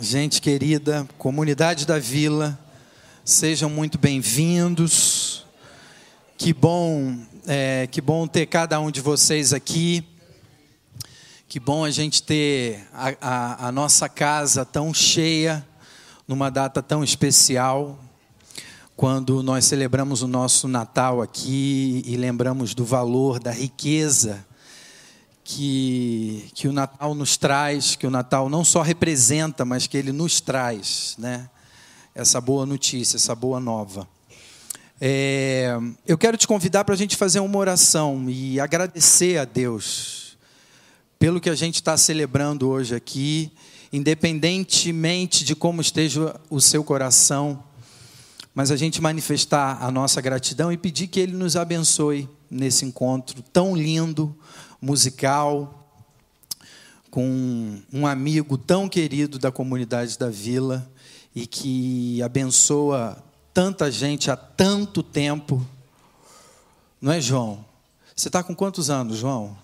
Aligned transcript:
gente 0.00 0.40
querida, 0.40 1.06
comunidade 1.18 1.86
da 1.86 1.98
vila, 1.98 2.58
sejam 3.22 3.68
muito 3.68 3.98
bem-vindos. 3.98 5.44
Que 6.38 6.54
bom, 6.54 7.18
é, 7.46 7.86
que 7.86 8.00
bom 8.00 8.26
ter 8.26 8.46
cada 8.46 8.80
um 8.80 8.90
de 8.90 9.02
vocês 9.02 9.52
aqui. 9.52 10.02
Que 11.46 11.60
bom 11.60 11.84
a 11.84 11.90
gente 11.90 12.22
ter 12.22 12.88
a, 12.94 13.14
a, 13.20 13.68
a 13.68 13.72
nossa 13.72 14.08
casa 14.08 14.64
tão 14.64 14.94
cheia 14.94 15.66
numa 16.26 16.50
data 16.50 16.82
tão 16.82 17.04
especial, 17.04 17.98
quando 18.96 19.42
nós 19.42 19.64
celebramos 19.66 20.22
o 20.22 20.28
nosso 20.28 20.66
Natal 20.66 21.20
aqui 21.20 22.02
e 22.06 22.16
lembramos 22.16 22.72
do 22.72 22.84
valor, 22.84 23.38
da 23.38 23.50
riqueza 23.50 24.46
que, 25.52 26.48
que 26.54 26.68
o 26.68 26.72
Natal 26.72 27.12
nos 27.12 27.36
traz, 27.36 27.96
que 27.96 28.06
o 28.06 28.10
Natal 28.10 28.48
não 28.48 28.64
só 28.64 28.82
representa, 28.82 29.64
mas 29.64 29.88
que 29.88 29.96
ele 29.96 30.12
nos 30.12 30.40
traz, 30.40 31.16
né? 31.18 31.50
Essa 32.14 32.40
boa 32.40 32.64
notícia, 32.64 33.16
essa 33.16 33.34
boa 33.34 33.58
nova. 33.58 34.06
É, 35.00 35.76
eu 36.06 36.16
quero 36.16 36.36
te 36.36 36.46
convidar 36.46 36.84
para 36.84 36.94
a 36.94 36.98
gente 36.98 37.16
fazer 37.16 37.40
uma 37.40 37.58
oração 37.58 38.26
e 38.28 38.60
agradecer 38.60 39.38
a 39.38 39.44
Deus 39.44 40.38
pelo 41.18 41.40
que 41.40 41.50
a 41.50 41.54
gente 41.56 41.76
está 41.76 41.96
celebrando 41.96 42.68
hoje 42.68 42.94
aqui, 42.94 43.50
independentemente 43.92 45.44
de 45.44 45.56
como 45.56 45.80
esteja 45.80 46.38
o 46.48 46.60
seu 46.60 46.84
coração, 46.84 47.64
mas 48.54 48.70
a 48.70 48.76
gente 48.76 49.02
manifestar 49.02 49.82
a 49.82 49.90
nossa 49.90 50.20
gratidão 50.20 50.70
e 50.70 50.76
pedir 50.76 51.08
que 51.08 51.18
Ele 51.18 51.32
nos 51.32 51.56
abençoe 51.56 52.28
nesse 52.48 52.84
encontro 52.84 53.42
tão 53.52 53.74
lindo, 53.74 54.36
musical 54.80 55.76
com 57.10 57.80
um 57.92 58.06
amigo 58.06 58.56
tão 58.56 58.88
querido 58.88 59.38
da 59.38 59.50
comunidade 59.50 60.16
da 60.18 60.30
vila 60.30 60.90
e 61.34 61.46
que 61.46 62.22
abençoa 62.22 63.22
tanta 63.52 63.90
gente 63.90 64.30
há 64.30 64.36
tanto 64.36 65.02
tempo. 65.02 65.66
Não 67.00 67.12
é, 67.12 67.20
João? 67.20 67.64
Você 68.14 68.28
está 68.28 68.42
com 68.42 68.54
quantos 68.54 68.90
anos, 68.90 69.18
João? 69.18 69.56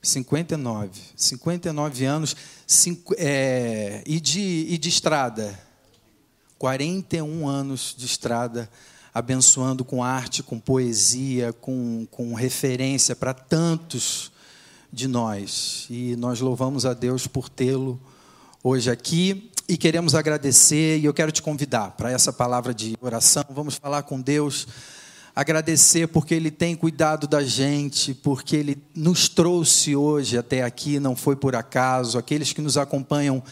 59. 0.00 1.00
59 1.16 2.04
anos. 2.04 2.36
Cinco, 2.66 3.14
é, 3.18 4.02
e, 4.06 4.20
de, 4.20 4.66
e 4.68 4.78
de 4.78 4.88
estrada? 4.88 5.58
41 6.58 7.48
anos 7.48 7.94
de 7.96 8.06
estrada 8.06 8.70
abençoando 9.18 9.84
com 9.84 10.02
arte, 10.02 10.42
com 10.42 10.60
poesia, 10.60 11.52
com, 11.52 12.06
com 12.10 12.34
referência 12.34 13.16
para 13.16 13.34
tantos 13.34 14.30
de 14.92 15.08
nós. 15.08 15.86
E 15.90 16.14
nós 16.16 16.40
louvamos 16.40 16.86
a 16.86 16.94
Deus 16.94 17.26
por 17.26 17.48
tê-lo 17.48 18.00
hoje 18.62 18.90
aqui 18.90 19.50
e 19.68 19.76
queremos 19.76 20.14
agradecer. 20.14 20.98
E 20.98 21.04
eu 21.04 21.12
quero 21.12 21.32
te 21.32 21.42
convidar 21.42 21.90
para 21.92 22.12
essa 22.12 22.32
palavra 22.32 22.72
de 22.72 22.96
oração. 23.00 23.44
Vamos 23.50 23.74
falar 23.74 24.04
com 24.04 24.20
Deus, 24.20 24.68
agradecer 25.34 26.06
porque 26.06 26.34
Ele 26.34 26.50
tem 26.50 26.76
cuidado 26.76 27.26
da 27.26 27.42
gente, 27.42 28.14
porque 28.14 28.54
Ele 28.54 28.82
nos 28.94 29.28
trouxe 29.28 29.96
hoje 29.96 30.38
até 30.38 30.62
aqui, 30.62 31.00
não 31.00 31.16
foi 31.16 31.34
por 31.34 31.56
acaso. 31.56 32.18
Aqueles 32.18 32.52
que 32.52 32.60
nos 32.60 32.78
acompanham 32.78 33.42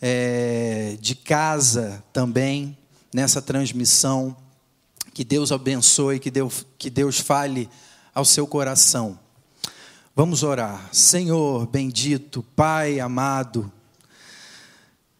é, 0.00 0.96
de 0.98 1.14
casa 1.14 2.02
também 2.10 2.76
nessa 3.14 3.42
transmissão. 3.42 4.34
Que 5.12 5.24
Deus 5.24 5.52
abençoe, 5.52 6.18
que 6.18 6.30
Deus, 6.30 6.66
que 6.78 6.88
Deus 6.88 7.18
fale 7.18 7.68
ao 8.14 8.24
seu 8.24 8.46
coração. 8.46 9.18
Vamos 10.14 10.42
orar. 10.42 10.88
Senhor 10.92 11.66
bendito, 11.66 12.42
Pai 12.54 13.00
amado, 13.00 13.72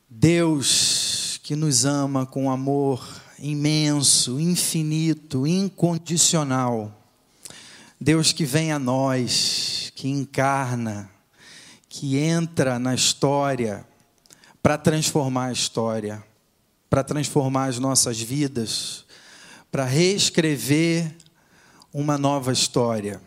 Deus 0.08 1.40
que 1.42 1.56
nos 1.56 1.84
ama 1.84 2.26
com 2.26 2.50
amor 2.50 3.04
imenso, 3.38 4.38
infinito, 4.38 5.46
incondicional. 5.46 6.96
Deus 8.00 8.32
que 8.32 8.44
vem 8.44 8.72
a 8.72 8.78
nós, 8.78 9.92
que 9.94 10.08
encarna, 10.08 11.10
que 11.88 12.18
entra 12.18 12.78
na 12.78 12.94
história 12.94 13.86
para 14.62 14.78
transformar 14.78 15.46
a 15.46 15.52
história, 15.52 16.24
para 16.88 17.02
transformar 17.02 17.66
as 17.66 17.78
nossas 17.78 18.20
vidas 18.20 19.04
para 19.70 19.84
reescrever 19.84 21.14
uma 21.92 22.18
nova 22.18 22.52
história, 22.52 23.20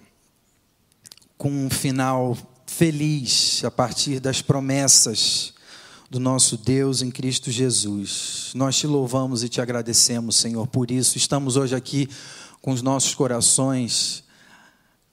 com 1.37 1.49
um 1.49 1.69
final 1.69 2.37
feliz 2.67 3.63
a 3.63 3.71
partir 3.71 4.19
das 4.19 4.41
promessas 4.41 5.53
do 6.09 6.19
nosso 6.19 6.57
Deus 6.57 7.01
em 7.01 7.09
Cristo 7.09 7.49
Jesus. 7.49 8.51
Nós 8.55 8.77
te 8.77 8.87
louvamos 8.87 9.43
e 9.43 9.49
te 9.49 9.61
agradecemos, 9.61 10.35
Senhor, 10.35 10.67
por 10.67 10.91
isso. 10.91 11.17
Estamos 11.17 11.55
hoje 11.55 11.75
aqui 11.75 12.09
com 12.61 12.71
os 12.71 12.81
nossos 12.81 13.15
corações 13.15 14.23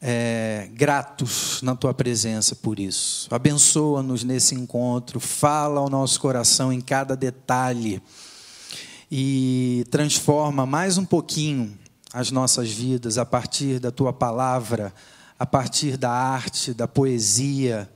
é, 0.00 0.68
gratos 0.72 1.60
na 1.62 1.74
tua 1.76 1.92
presença 1.92 2.56
por 2.56 2.78
isso. 2.78 3.32
Abençoa-nos 3.32 4.24
nesse 4.24 4.54
encontro, 4.54 5.20
fala 5.20 5.80
ao 5.80 5.90
nosso 5.90 6.20
coração 6.20 6.72
em 6.72 6.80
cada 6.80 7.14
detalhe 7.14 8.02
e 9.10 9.84
transforma 9.90 10.64
mais 10.64 10.96
um 10.96 11.04
pouquinho 11.04 11.76
as 12.12 12.30
nossas 12.30 12.70
vidas 12.70 13.18
a 13.18 13.24
partir 13.24 13.80
da 13.80 13.90
tua 13.90 14.12
palavra, 14.12 14.94
a 15.38 15.44
partir 15.44 15.96
da 15.96 16.10
arte, 16.10 16.72
da 16.72 16.86
poesia. 16.86 17.90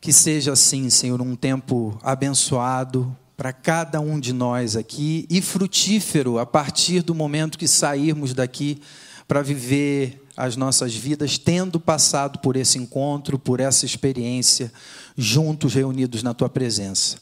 Que 0.00 0.12
seja 0.12 0.52
assim, 0.52 0.90
Senhor, 0.90 1.20
um 1.20 1.36
tempo 1.36 1.98
abençoado 2.02 3.16
para 3.36 3.52
cada 3.52 4.00
um 4.00 4.18
de 4.18 4.32
nós 4.32 4.76
aqui 4.76 5.26
e 5.28 5.42
frutífero 5.42 6.38
a 6.38 6.46
partir 6.46 7.02
do 7.02 7.14
momento 7.14 7.58
que 7.58 7.68
sairmos 7.68 8.32
daqui 8.32 8.80
para 9.28 9.42
viver 9.42 10.24
as 10.36 10.56
nossas 10.56 10.94
vidas, 10.94 11.38
tendo 11.38 11.80
passado 11.80 12.38
por 12.40 12.56
esse 12.56 12.78
encontro, 12.78 13.38
por 13.38 13.58
essa 13.58 13.86
experiência, 13.86 14.72
juntos 15.16 15.74
reunidos 15.74 16.22
na 16.22 16.34
tua 16.34 16.48
presença. 16.48 17.16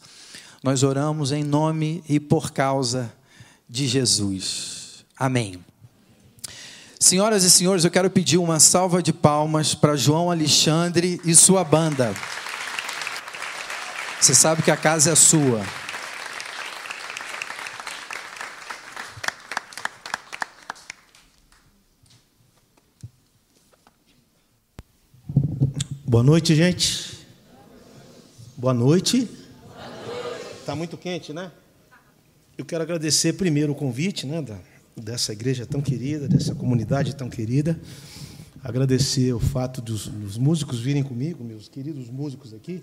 Nós 0.65 0.81
oramos 0.81 1.31
em 1.31 1.43
nome 1.43 2.03
e 2.09 2.19
por 2.19 2.51
causa 2.51 3.13
de 3.69 3.87
Jesus. 3.87 5.05
Amém. 5.15 5.63
Senhoras 6.99 7.43
e 7.43 7.51
senhores, 7.51 7.85
eu 7.85 7.91
quero 7.91 8.09
pedir 8.09 8.39
uma 8.39 8.59
salva 8.59 9.03
de 9.03 9.13
palmas 9.13 9.75
para 9.75 9.95
João 9.95 10.31
Alexandre 10.31 11.21
e 11.23 11.35
sua 11.35 11.63
banda. 11.63 12.15
Você 14.19 14.33
sabe 14.33 14.63
que 14.63 14.71
a 14.71 14.75
casa 14.75 15.11
é 15.11 15.15
sua. 15.15 15.63
Boa 26.07 26.23
noite, 26.23 26.55
gente. 26.55 27.23
Boa 28.57 28.73
noite. 28.73 29.44
Está 30.65 30.75
muito 30.75 30.97
quente, 30.97 31.31
né? 31.31 31.51
Eu 32.57 32.65
quero 32.65 32.81
agradecer 32.81 33.33
primeiro 33.33 33.73
o 33.73 33.75
convite 33.75 34.25
né, 34.25 34.41
da, 34.41 34.57
dessa 34.97 35.31
igreja 35.31 35.63
tão 35.63 35.79
querida, 35.79 36.27
dessa 36.27 36.55
comunidade 36.55 37.15
tão 37.15 37.29
querida. 37.29 37.79
Agradecer 38.63 39.31
o 39.31 39.39
fato 39.39 39.79
dos, 39.79 40.07
dos 40.07 40.39
músicos 40.39 40.79
virem 40.79 41.03
comigo, 41.03 41.43
meus 41.43 41.67
queridos 41.67 42.09
músicos 42.09 42.51
aqui. 42.51 42.81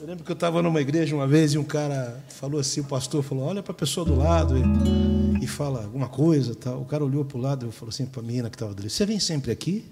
Eu 0.00 0.06
lembro 0.06 0.24
que 0.24 0.30
eu 0.30 0.34
estava 0.34 0.62
numa 0.62 0.80
igreja 0.80 1.14
uma 1.14 1.26
vez 1.26 1.52
e 1.52 1.58
um 1.58 1.62
cara 1.62 2.24
falou 2.30 2.58
assim, 2.58 2.80
o 2.80 2.84
pastor 2.84 3.22
falou, 3.22 3.44
olha 3.44 3.62
para 3.62 3.72
a 3.72 3.76
pessoa 3.76 4.06
do 4.06 4.16
lado 4.16 4.54
e, 4.56 5.44
e 5.44 5.46
fala 5.46 5.84
alguma 5.84 6.08
coisa. 6.08 6.54
Tal. 6.54 6.80
O 6.80 6.86
cara 6.86 7.04
olhou 7.04 7.22
para 7.22 7.36
o 7.36 7.40
lado 7.42 7.68
e 7.68 7.70
falou 7.70 7.90
assim 7.90 8.06
para 8.06 8.22
a 8.22 8.24
menina 8.24 8.48
que 8.48 8.56
estava 8.56 8.72
dele, 8.72 8.88
você 8.88 9.04
vem 9.04 9.20
sempre 9.20 9.52
aqui? 9.52 9.84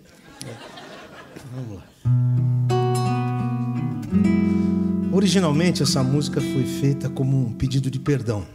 É. 0.47 0.57
Vamos 1.55 1.77
lá. 1.77 2.76
Originalmente, 5.17 5.83
essa 5.83 6.03
música 6.03 6.43
foi 6.43 6.67
feita 6.67 7.09
como 7.09 7.39
um 7.39 7.51
pedido 7.51 7.91
de 7.91 7.99
perdão. 7.99 8.47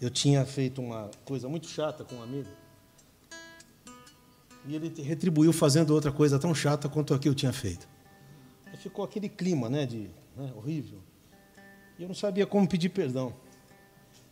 Eu 0.00 0.08
tinha 0.08 0.42
feito 0.46 0.80
uma 0.80 1.10
coisa 1.22 1.46
muito 1.50 1.66
chata 1.66 2.02
com 2.02 2.14
um 2.14 2.22
amigo. 2.22 2.48
E 4.66 4.74
ele 4.74 4.88
retribuiu 5.02 5.52
fazendo 5.52 5.90
outra 5.90 6.10
coisa 6.10 6.38
tão 6.38 6.54
chata 6.54 6.88
quanto 6.88 7.12
a 7.12 7.18
que 7.18 7.28
eu 7.28 7.34
tinha 7.34 7.52
feito. 7.52 7.86
Aí 8.64 8.78
ficou 8.78 9.04
aquele 9.04 9.28
clima 9.28 9.68
né, 9.68 9.84
de 9.84 10.08
né, 10.34 10.50
horrível. 10.56 11.00
E 11.98 12.02
eu 12.02 12.08
não 12.08 12.14
sabia 12.14 12.46
como 12.46 12.66
pedir 12.66 12.88
perdão. 12.88 13.34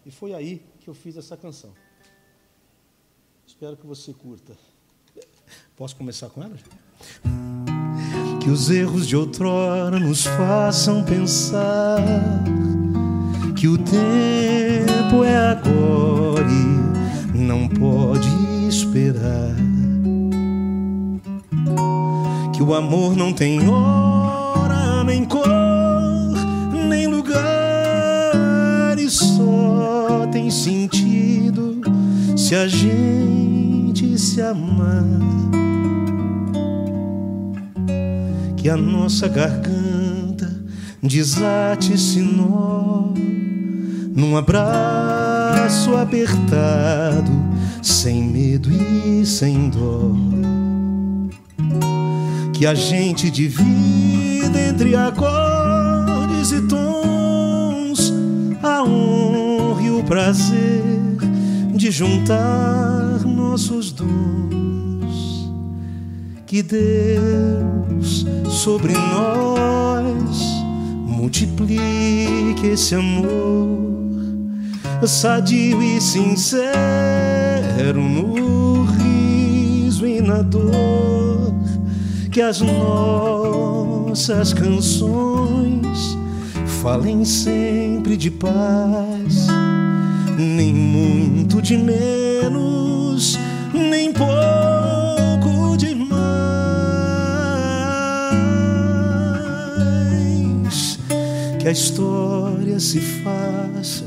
E 0.06 0.10
foi 0.10 0.32
aí 0.32 0.62
que 0.80 0.88
eu 0.88 0.94
fiz 0.94 1.18
essa 1.18 1.36
canção. 1.36 1.74
Espero 3.46 3.76
que 3.76 3.86
você 3.86 4.14
curta. 4.14 4.56
Posso 5.76 5.94
começar 5.94 6.30
com 6.30 6.42
ela? 6.42 6.56
que 8.44 8.50
os 8.50 8.68
erros 8.68 9.08
de 9.08 9.16
outrora 9.16 9.98
nos 9.98 10.26
façam 10.26 11.02
pensar 11.02 11.98
que 13.56 13.66
o 13.66 13.78
tempo 13.78 15.24
é 15.24 15.34
agora 15.34 16.46
e 17.34 17.38
não 17.38 17.66
pode 17.66 18.28
esperar. 18.68 19.56
Que 22.52 22.62
o 22.62 22.74
amor 22.74 23.16
não 23.16 23.32
tem 23.32 23.66
hora, 23.66 25.02
nem 25.04 25.24
cor, 25.24 25.48
nem 26.86 27.06
lugar, 27.06 27.42
e 28.98 29.08
só 29.08 30.28
tem 30.30 30.50
sentido 30.50 31.80
se 32.36 32.54
a 32.54 32.68
gente 32.68 34.18
se 34.18 34.42
amar. 34.42 35.63
Que 38.64 38.70
a 38.70 38.78
nossa 38.78 39.28
garganta 39.28 40.50
desate-se 41.02 42.22
nó 42.22 43.12
num 44.16 44.38
abraço 44.38 45.94
apertado, 45.94 47.30
sem 47.82 48.22
medo 48.22 48.70
e 48.72 49.26
sem 49.26 49.68
dó. 49.68 50.12
Que 52.54 52.64
a 52.64 52.74
gente 52.74 53.28
divida 53.28 54.58
entre 54.58 54.96
acordes 54.96 56.52
e 56.52 56.62
tons 56.62 58.14
a 58.62 58.82
honra 58.82 59.82
e 59.82 59.90
o 59.90 60.02
prazer 60.04 60.82
de 61.74 61.90
juntar 61.90 63.20
nossos 63.26 63.92
dons. 63.92 64.93
Que 66.54 66.62
Deus 66.62 68.24
sobre 68.48 68.92
nós 68.92 70.38
multiplique 71.04 72.64
esse 72.64 72.94
amor 72.94 74.06
sadio 75.04 75.82
e 75.82 76.00
sincero 76.00 76.70
no 78.00 78.84
riso 78.84 80.06
e 80.06 80.20
na 80.20 80.42
dor 80.42 81.52
que 82.30 82.40
as 82.40 82.60
nossas 82.60 84.52
canções 84.52 86.16
falem 86.80 87.24
sempre 87.24 88.16
de 88.16 88.30
paz, 88.30 89.48
nem 90.38 90.72
muito 90.72 91.60
de 91.60 91.76
menos, 91.76 93.36
Que 101.64 101.68
a 101.68 101.72
história 101.72 102.78
se 102.78 103.00
faça 103.00 104.04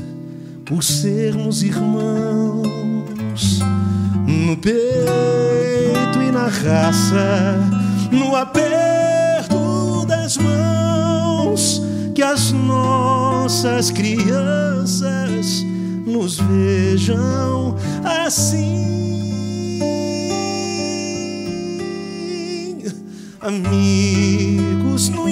por 0.64 0.80
sermos 0.80 1.60
irmãos 1.64 3.58
no 4.24 4.56
peito 4.58 6.22
e 6.22 6.30
na 6.30 6.46
raça, 6.46 7.58
no 8.12 8.36
aperto 8.36 10.06
das 10.06 10.36
mãos, 10.36 11.82
que 12.14 12.22
as 12.22 12.52
nossas 12.52 13.90
crianças 13.90 15.66
nos 16.06 16.38
vejam 16.38 17.74
assim. 18.04 18.78
Amigos 23.40 25.08
no 25.08 25.28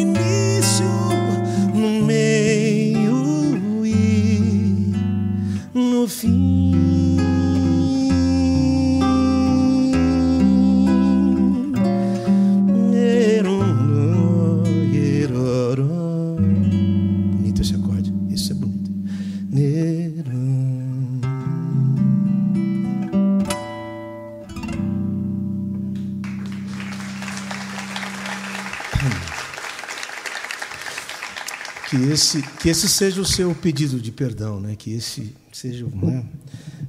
esse, 32.26 32.42
que 32.42 32.68
esse 32.68 32.88
seja 32.88 33.20
o 33.20 33.24
seu 33.24 33.54
pedido 33.54 34.00
de 34.00 34.10
perdão, 34.10 34.60
né? 34.60 34.74
Que 34.74 34.92
esse 34.92 35.32
seja, 35.52 35.86
né? 35.86 36.26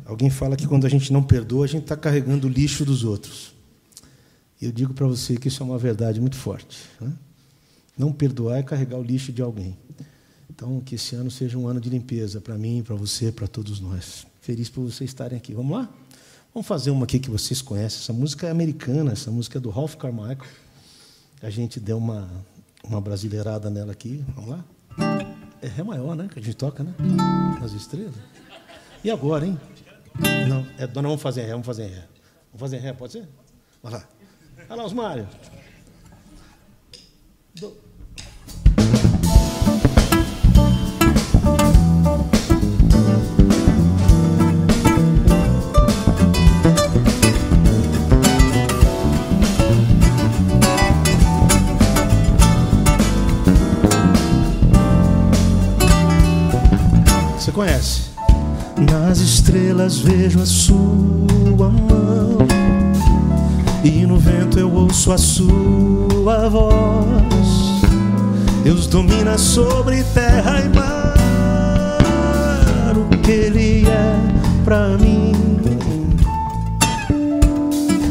Alguém 0.04 0.30
fala 0.30 0.58
que 0.58 0.66
quando 0.66 0.86
a 0.88 0.90
gente 0.90 1.14
não 1.14 1.22
perdoa, 1.22 1.66
a 1.66 1.68
gente 1.68 1.84
está 1.84 1.96
carregando 1.96 2.48
o 2.48 2.50
lixo 2.50 2.84
dos 2.84 3.04
outros. 3.04 3.54
Eu 4.60 4.72
digo 4.72 4.94
para 4.94 5.06
você 5.06 5.38
que 5.38 5.48
isso 5.48 5.62
é 5.62 5.66
uma 5.66 5.78
verdade 5.78 6.20
muito 6.20 6.36
forte. 6.36 6.80
Né? 7.00 7.14
Não 7.96 8.12
perdoar 8.12 8.58
é 8.58 8.64
carregar 8.64 8.98
o 8.98 9.04
lixo 9.04 9.32
de 9.32 9.42
alguém. 9.42 9.78
Então, 10.50 10.82
que 10.82 10.96
esse 10.96 11.16
ano 11.16 11.30
seja 11.30 11.58
um 11.58 11.68
ano 11.68 11.80
de 11.80 11.90
limpeza 11.90 12.42
para 12.42 12.58
mim, 12.58 12.82
para 12.82 12.96
você, 12.96 13.32
para 13.32 13.48
todos 13.48 13.80
nós. 13.80 14.26
Feliz 14.42 14.70
por 14.70 14.82
vocês 14.82 15.10
estarem 15.10 15.38
aqui. 15.38 15.54
Vamos 15.54 15.78
lá? 15.78 15.88
Vamos 16.52 16.66
fazer 16.68 16.90
uma 16.90 17.04
aqui 17.04 17.20
que 17.20 17.30
vocês 17.30 17.62
conhecem. 17.62 18.00
Essa 18.00 18.14
música 18.14 18.48
é 18.48 18.50
americana, 18.50 19.12
essa 19.12 19.30
música 19.30 19.60
é 19.60 19.62
do 19.62 19.70
Ralph 19.70 19.96
Carmichael. 19.96 20.40
A 21.44 21.50
gente 21.52 21.80
deu 21.80 21.98
uma, 21.98 22.28
uma 22.84 23.00
brasileirada 23.00 23.70
nela 23.70 23.92
aqui. 23.92 24.26
Vamos 24.36 24.50
lá? 24.50 24.66
É 25.62 25.68
Ré 25.68 25.84
maior, 25.84 26.16
né? 26.16 26.28
Que 26.32 26.40
a 26.40 26.42
gente 26.42 26.56
toca, 26.56 26.84
né? 26.84 26.94
Nas 27.60 27.74
estrelas. 27.74 28.16
E 29.04 29.12
agora, 29.12 29.46
hein? 29.46 29.60
Não, 30.48 30.66
é, 30.78 30.88
não 30.88 31.04
vamos 31.04 31.22
fazer 31.22 31.44
Ré, 31.44 31.52
vamos 31.52 31.66
fazer 31.66 31.88
Ré. 31.88 32.08
Vamos 32.54 32.60
fazer 32.60 32.78
Ré, 32.78 32.94
pode 32.94 33.14
ser? 33.14 33.28
Vai 33.82 33.94
lá. 33.94 34.04
Vai 34.68 34.78
lá, 34.78 34.84
Osmário. 34.84 35.28
Do... 37.56 37.88
conhece? 57.58 58.02
Nas 58.78 59.18
estrelas 59.18 59.98
vejo 59.98 60.40
a 60.40 60.46
sua 60.46 61.72
mão 61.72 62.38
e 63.84 64.06
no 64.06 64.20
vento 64.20 64.60
eu 64.60 64.72
ouço 64.72 65.12
a 65.12 65.18
sua 65.18 66.48
voz. 66.50 67.48
Deus 68.64 68.86
domina 68.86 69.40
sobre 69.40 70.04
terra 70.04 70.62
e 70.62 70.70
mar. 70.70 71.16
O 72.96 73.08
que 73.24 73.32
Ele 73.32 73.88
é 73.88 74.16
pra 74.64 74.90
mim? 74.90 75.34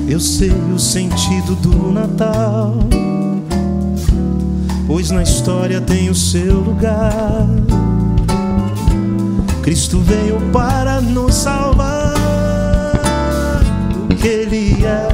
Eu 0.09 0.19
sei 0.19 0.50
o 0.75 0.79
sentido 0.79 1.55
do 1.57 1.93
Natal, 1.93 2.75
pois 4.88 5.12
na 5.12 5.23
história 5.23 5.81
tem 5.81 6.11
o 6.11 6.15
seu 6.17 6.59
lugar. 6.59 7.47
Cristo 9.66 9.99
veio 9.99 10.40
para 10.52 11.00
nos 11.00 11.35
salvar. 11.35 12.14
O 14.08 14.14
que 14.14 14.28
Ele 14.28 14.87
é 14.87 15.08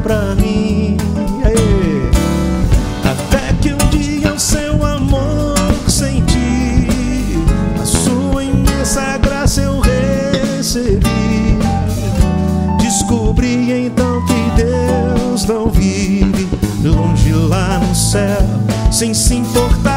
pra 0.00 0.32
mim? 0.36 0.96
Até 3.02 3.52
que 3.60 3.72
um 3.72 3.88
dia 3.90 4.32
o 4.32 4.38
seu 4.38 4.86
amor 4.86 5.56
senti, 5.88 6.86
a 7.82 7.84
sua 7.84 8.44
imensa 8.44 9.18
graça 9.18 9.62
eu 9.62 9.80
recebi. 9.80 11.58
Descobri 12.78 13.86
então 13.86 14.24
que 14.24 14.62
Deus 14.62 15.46
não 15.46 15.68
vive 15.68 16.48
longe 16.80 17.32
lá 17.32 17.80
no 17.80 17.92
céu, 17.92 18.46
sem 18.92 19.12
se 19.12 19.34
importar 19.34 19.95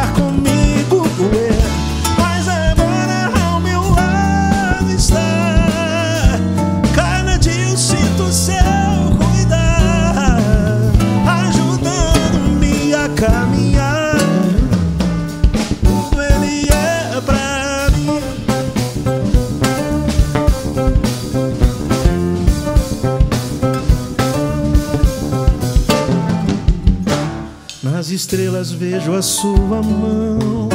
estrelas 28.29 28.71
vejo 28.71 29.15
a 29.15 29.24
sua 29.24 29.81
mão 29.81 30.69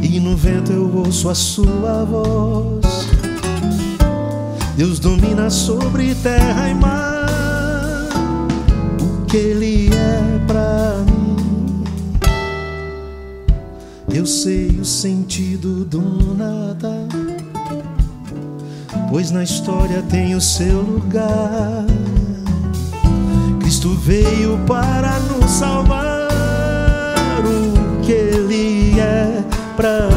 e 0.00 0.20
no 0.20 0.36
vento 0.36 0.70
eu 0.70 0.88
ouço 0.96 1.28
a 1.28 1.34
sua 1.34 2.04
voz. 2.04 3.08
Deus 4.76 5.00
domina 5.00 5.50
sobre 5.50 6.14
terra 6.14 6.68
e 6.68 6.74
mar. 6.74 7.26
O 9.02 9.26
que 9.26 9.36
Ele 9.36 9.88
é 9.92 10.38
pra 10.46 11.04
mim? 11.10 11.82
Eu 14.14 14.24
sei 14.24 14.68
o 14.80 14.84
sentido 14.84 15.84
do 15.84 16.32
nada. 16.36 17.08
pois 19.10 19.32
na 19.32 19.42
história 19.42 20.00
tem 20.02 20.36
o 20.36 20.40
seu 20.40 20.80
lugar. 20.80 21.95
Cristo 23.86 23.94
veio 23.94 24.58
para 24.66 25.20
nos 25.20 25.48
salvar. 25.48 26.28
O 27.44 28.00
que 28.02 28.12
Ele 28.12 28.98
é 28.98 29.44
para 29.76 30.15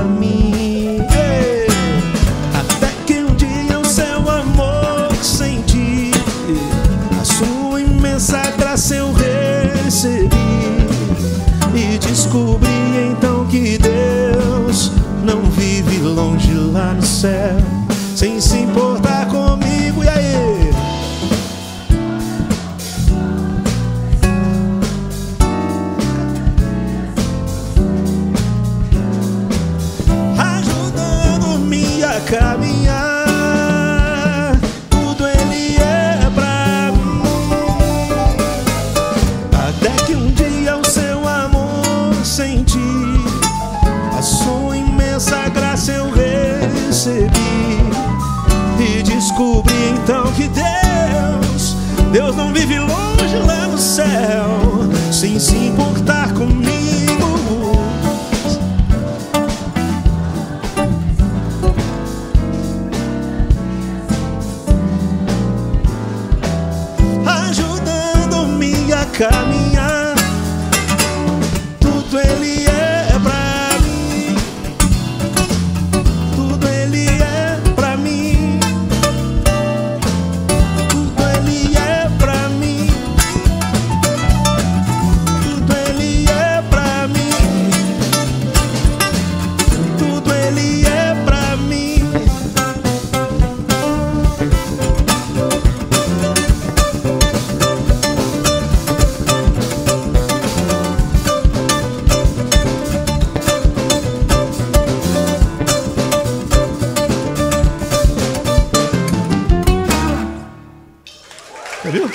Você 111.82 111.92
viu? 111.92 112.10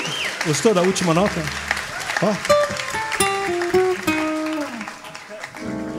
Gostou 0.46 0.74
da 0.74 0.82
última 0.82 1.14
nota? 1.14 1.40
Ó. 2.22 2.34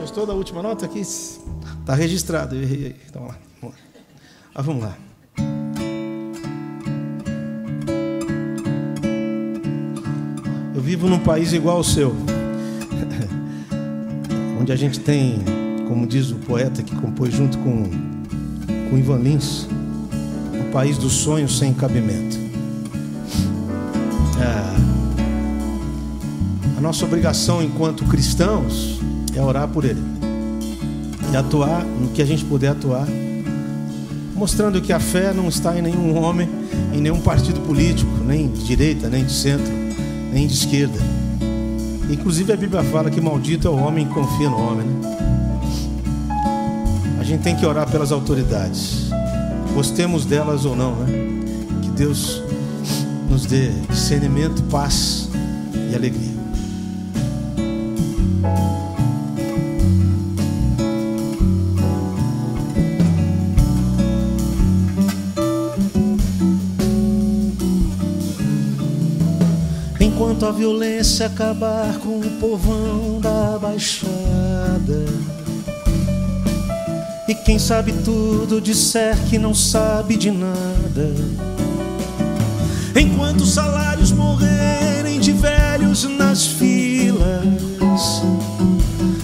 Gostou 0.00 0.24
da 0.24 0.34
última 0.34 0.62
nota 0.62 0.86
aqui? 0.86 1.02
Tá 1.84 1.96
registrado. 1.96 2.54
Eu 2.54 2.62
errei 2.62 2.86
aí. 2.86 2.96
Então, 3.10 3.26
lá. 3.26 3.36
Vamos 3.60 3.74
lá. 3.74 3.82
Ah, 4.54 4.62
vamos 4.62 4.84
lá. 4.84 4.96
Eu 10.72 10.80
vivo 10.80 11.08
num 11.08 11.18
país 11.18 11.52
igual 11.52 11.78
ao 11.78 11.84
seu, 11.84 12.14
onde 14.60 14.70
a 14.70 14.76
gente 14.76 15.00
tem, 15.00 15.40
como 15.88 16.06
diz 16.06 16.30
o 16.30 16.36
poeta 16.36 16.84
que 16.84 16.94
compôs 16.94 17.34
junto 17.34 17.58
com, 17.58 17.90
com 18.90 18.96
Ivan 18.96 19.18
Lins, 19.18 19.66
um 20.52 20.70
país 20.70 20.98
dos 20.98 21.14
sonhos 21.14 21.58
sem 21.58 21.74
cabimento. 21.74 22.45
Nossa 26.86 27.04
obrigação 27.04 27.60
enquanto 27.60 28.04
cristãos 28.04 29.00
é 29.34 29.42
orar 29.42 29.66
por 29.66 29.84
ele 29.84 30.00
e 31.32 31.36
atuar 31.36 31.84
no 31.84 32.10
que 32.10 32.22
a 32.22 32.24
gente 32.24 32.44
puder 32.44 32.68
atuar, 32.68 33.08
mostrando 34.36 34.80
que 34.80 34.92
a 34.92 35.00
fé 35.00 35.32
não 35.32 35.48
está 35.48 35.76
em 35.76 35.82
nenhum 35.82 36.16
homem, 36.16 36.48
em 36.94 37.00
nenhum 37.00 37.20
partido 37.20 37.58
político, 37.62 38.08
nem 38.24 38.46
de 38.46 38.62
direita, 38.62 39.08
nem 39.08 39.24
de 39.24 39.32
centro, 39.32 39.72
nem 40.32 40.46
de 40.46 40.54
esquerda. 40.54 40.96
Inclusive 42.08 42.52
a 42.52 42.56
Bíblia 42.56 42.84
fala 42.84 43.10
que 43.10 43.20
maldito 43.20 43.66
é 43.66 43.70
o 43.70 43.76
homem 43.76 44.06
que 44.06 44.14
confia 44.14 44.48
no 44.48 44.56
homem. 44.56 44.86
Né? 44.86 45.18
A 47.18 47.24
gente 47.24 47.42
tem 47.42 47.56
que 47.56 47.66
orar 47.66 47.90
pelas 47.90 48.12
autoridades, 48.12 49.08
gostemos 49.74 50.24
delas 50.24 50.64
ou 50.64 50.76
não, 50.76 50.94
né? 50.94 51.06
Que 51.82 51.88
Deus 51.88 52.40
nos 53.28 53.44
dê 53.44 53.70
discernimento, 53.90 54.62
paz 54.70 55.28
e 55.90 55.96
alegria. 55.96 56.35
Violência 70.66 71.26
acabar 71.26 71.96
com 71.98 72.18
o 72.18 72.30
povão 72.40 73.20
da 73.20 73.56
baixada. 73.56 75.06
E 77.28 77.34
quem 77.36 77.56
sabe 77.56 77.92
tudo 78.04 78.60
disser 78.60 79.16
que 79.28 79.38
não 79.38 79.54
sabe 79.54 80.16
de 80.16 80.32
nada. 80.32 81.14
Enquanto 82.96 83.42
os 83.42 83.54
salários 83.54 84.10
morrerem 84.10 85.20
de 85.20 85.30
velhos 85.32 86.04
nas 86.04 86.46
filas 86.46 88.22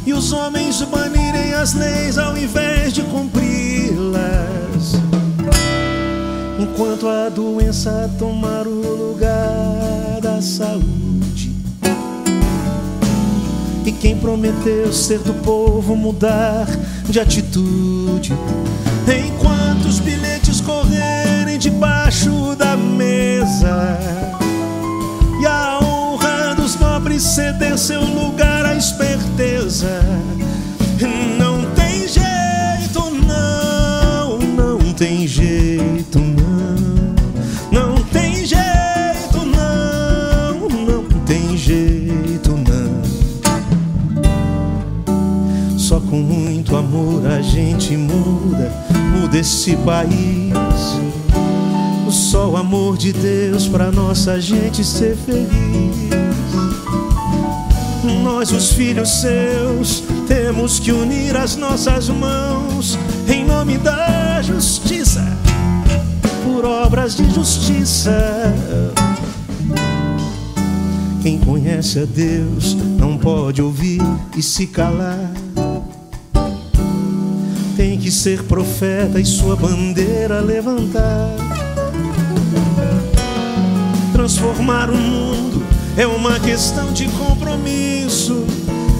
E 0.06 0.12
os 0.12 0.30
homens 0.32 0.80
banirem 0.82 1.54
as 1.54 1.74
leis 1.74 2.18
ao 2.18 2.38
invés 2.38 2.92
de 2.92 3.02
cumpri-las. 3.02 4.92
Enquanto 6.60 7.08
a 7.08 7.28
doença 7.28 8.08
tomar 8.16 8.68
o 8.68 9.10
lugar 9.10 10.20
da 10.22 10.40
saúde 10.40 11.01
quem 14.02 14.16
prometeu 14.16 14.92
ser 14.92 15.20
do 15.20 15.32
povo 15.32 15.94
mudar 15.94 16.66
de 17.08 17.20
atitude. 17.20 18.32
Enquanto 19.06 19.86
os 19.86 20.00
bilhetes 20.00 20.60
correrem 20.60 21.56
debaixo 21.56 22.56
da 22.56 22.76
mesa 22.76 23.98
E 25.40 25.46
a 25.46 25.78
honra 25.80 26.54
dos 26.54 26.74
nobres 26.76 27.22
ceder 27.22 27.78
seu 27.78 28.00
lugar 28.02 28.64
à 28.66 28.74
esperteza 28.74 30.00
muda 49.32 49.38
esse 49.38 49.74
país 49.78 50.52
só 52.10 52.50
o 52.50 52.56
amor 52.58 52.98
de 52.98 53.10
Deus 53.12 53.66
para 53.66 53.90
nossa 53.90 54.38
gente 54.38 54.84
ser 54.84 55.16
feliz. 55.16 55.48
Nós, 58.22 58.52
os 58.52 58.72
filhos 58.72 59.08
seus, 59.22 60.04
temos 60.28 60.78
que 60.78 60.92
unir 60.92 61.34
as 61.36 61.56
nossas 61.56 62.10
mãos 62.10 62.98
em 63.26 63.44
nome 63.44 63.78
da 63.78 64.42
justiça, 64.42 65.24
por 66.44 66.66
obras 66.66 67.16
de 67.16 67.30
justiça. 67.30 68.12
Quem 71.22 71.38
conhece 71.38 72.00
a 72.00 72.04
Deus 72.04 72.74
não 72.98 73.16
pode 73.16 73.62
ouvir 73.62 74.02
e 74.36 74.42
se 74.42 74.66
calar. 74.66 75.41
Ser 78.22 78.44
profeta 78.44 79.18
e 79.18 79.24
sua 79.24 79.56
bandeira 79.56 80.38
levantar. 80.40 81.34
Transformar 84.12 84.88
o 84.90 84.96
mundo 84.96 85.60
é 85.96 86.06
uma 86.06 86.38
questão 86.38 86.92
de 86.92 87.08
compromisso, 87.08 88.44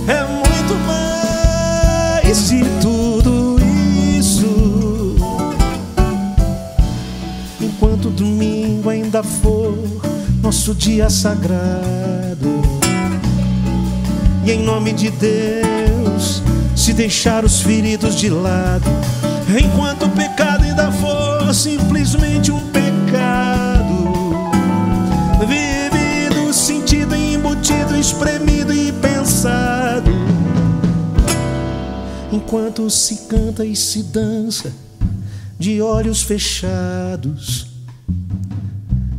é 0.09 0.25
muito 0.25 0.75
mais 0.89 2.49
de 2.49 2.65
tudo 2.81 3.59
isso. 4.19 5.15
Enquanto 7.61 8.11
domingo 8.11 8.91
ainda 8.91 9.23
for 9.23 9.79
nosso 10.43 10.75
dia 10.75 11.09
sagrado, 11.09 12.61
e 14.45 14.51
em 14.51 14.65
nome 14.65 14.93
de 14.93 15.11
Deus, 15.11 16.43
se 16.75 16.93
deixar 16.93 17.45
os 17.45 17.61
feridos 17.61 18.17
de 18.17 18.29
lado, 18.29 19.12
enquanto 19.59 20.07
o 20.07 20.11
pecado 20.11 20.65
ainda 20.65 20.91
for 20.93 21.55
simplesmente 21.55 22.51
um 22.51 22.61
pecado, 22.71 24.11
vivido, 25.41 26.53
sentido, 26.53 27.15
embutido, 27.15 27.97
espremido 27.97 28.73
e 28.73 28.93
pensado, 28.93 30.11
enquanto 32.33 32.89
se 32.89 33.27
canta 33.29 33.65
e 33.65 33.77
se 33.77 34.03
dança 34.05 34.73
de 35.59 35.81
olhos 35.83 36.23
fechados. 36.23 37.67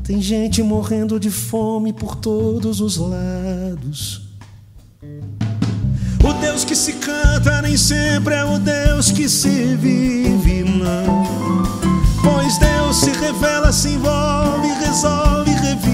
Tem 0.03 0.21
gente 0.21 0.61
morrendo 0.61 1.19
de 1.19 1.29
fome 1.29 1.93
por 1.93 2.15
todos 2.15 2.81
os 2.81 2.97
lados. 2.97 4.21
O 6.23 6.33
Deus 6.41 6.65
que 6.65 6.75
se 6.75 6.92
nem 7.73 7.77
sempre 7.77 8.35
é 8.35 8.45
o 8.45 8.59
Deus 8.59 9.11
que 9.11 9.27
se 9.27 9.75
vive, 9.75 10.63
não. 10.63 11.23
Pois 12.21 12.57
Deus 12.57 12.97
se 12.97 13.09
revela, 13.11 13.71
se 13.71 13.89
envolve, 13.89 14.67
resolve, 14.85 15.51
revive. 15.51 15.92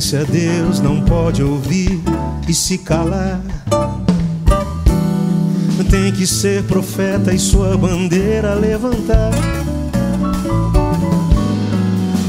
Conhece 0.00 0.16
a 0.16 0.24
Deus 0.24 0.80
não 0.80 1.02
pode 1.02 1.42
ouvir 1.42 2.00
e 2.48 2.54
se 2.54 2.78
calar. 2.78 3.38
Tem 5.90 6.10
que 6.10 6.26
ser 6.26 6.62
profeta 6.62 7.34
e 7.34 7.38
sua 7.38 7.76
bandeira 7.76 8.54
levantar. 8.54 9.30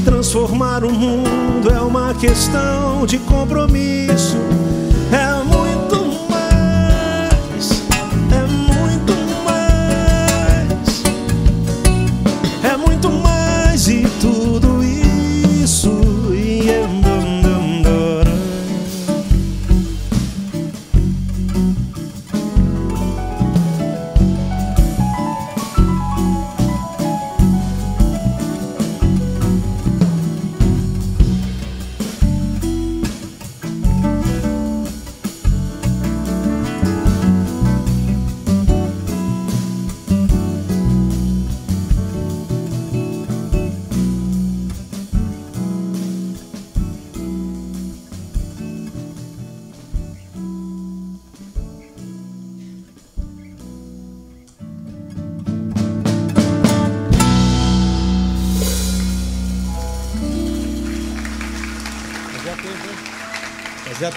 Transformar 0.04 0.84
o 0.84 0.92
mundo 0.92 1.70
é 1.70 1.80
uma 1.80 2.12
questão 2.12 3.06
de 3.06 3.16
compromisso. 3.20 4.36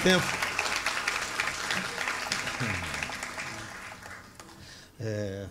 Tempo. 0.06 0.24
É, 5.00 5.48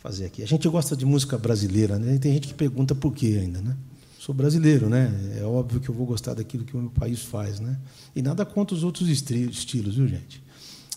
fazer 0.00 0.24
aqui. 0.26 0.42
A 0.42 0.46
gente 0.46 0.68
gosta 0.68 0.96
de 0.96 1.06
música 1.06 1.38
brasileira, 1.38 2.00
né? 2.00 2.18
Tem 2.18 2.32
gente 2.32 2.48
que 2.48 2.54
pergunta 2.54 2.92
por 2.92 3.14
quê 3.14 3.38
ainda, 3.40 3.62
né? 3.62 3.76
Sou 4.18 4.34
brasileiro, 4.34 4.88
né? 4.88 5.08
É 5.38 5.44
óbvio 5.44 5.80
que 5.80 5.88
eu 5.88 5.94
vou 5.94 6.04
gostar 6.04 6.34
daquilo 6.34 6.64
que 6.64 6.76
o 6.76 6.80
meu 6.80 6.90
país 6.90 7.20
faz, 7.20 7.60
né? 7.60 7.78
E 8.14 8.20
nada 8.20 8.44
contra 8.44 8.74
os 8.74 8.82
outros 8.82 9.08
estilos, 9.08 9.94
viu, 9.94 10.08
gente? 10.08 10.42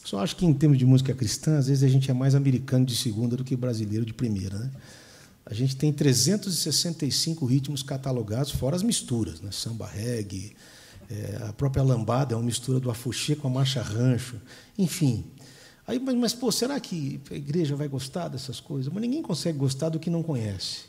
Só 0.03 0.19
acho 0.19 0.35
que 0.35 0.47
em 0.47 0.53
termos 0.55 0.79
de 0.79 0.85
música 0.85 1.13
cristã, 1.13 1.59
às 1.59 1.67
vezes 1.67 1.83
a 1.83 1.87
gente 1.87 2.09
é 2.09 2.13
mais 2.13 2.33
americano 2.33 2.87
de 2.87 2.95
segunda 2.95 3.37
do 3.37 3.43
que 3.43 3.55
brasileiro 3.55 4.03
de 4.03 4.15
primeira, 4.15 4.57
né? 4.57 4.71
A 5.45 5.53
gente 5.53 5.75
tem 5.75 5.93
365 5.93 7.45
ritmos 7.45 7.83
catalogados, 7.83 8.51
fora 8.51 8.75
as 8.75 8.81
misturas, 8.81 9.41
né? 9.41 9.51
Samba, 9.51 9.85
reggae, 9.85 10.55
é, 11.09 11.47
a 11.47 11.53
própria 11.53 11.83
lambada 11.83 12.33
é 12.33 12.37
uma 12.37 12.43
mistura 12.43 12.79
do 12.79 12.89
afuxê 12.89 13.35
com 13.35 13.47
a 13.47 13.51
marcha 13.51 13.81
rancho, 13.81 14.35
enfim. 14.77 15.25
Aí, 15.85 15.99
mas, 15.99 16.15
mas, 16.15 16.33
pô, 16.33 16.51
será 16.51 16.79
que 16.79 17.21
a 17.31 17.35
igreja 17.35 17.75
vai 17.75 17.87
gostar 17.87 18.27
dessas 18.27 18.59
coisas? 18.59 18.91
Mas 18.91 19.01
ninguém 19.01 19.21
consegue 19.21 19.57
gostar 19.57 19.89
do 19.89 19.99
que 19.99 20.09
não 20.09 20.21
conhece. 20.21 20.85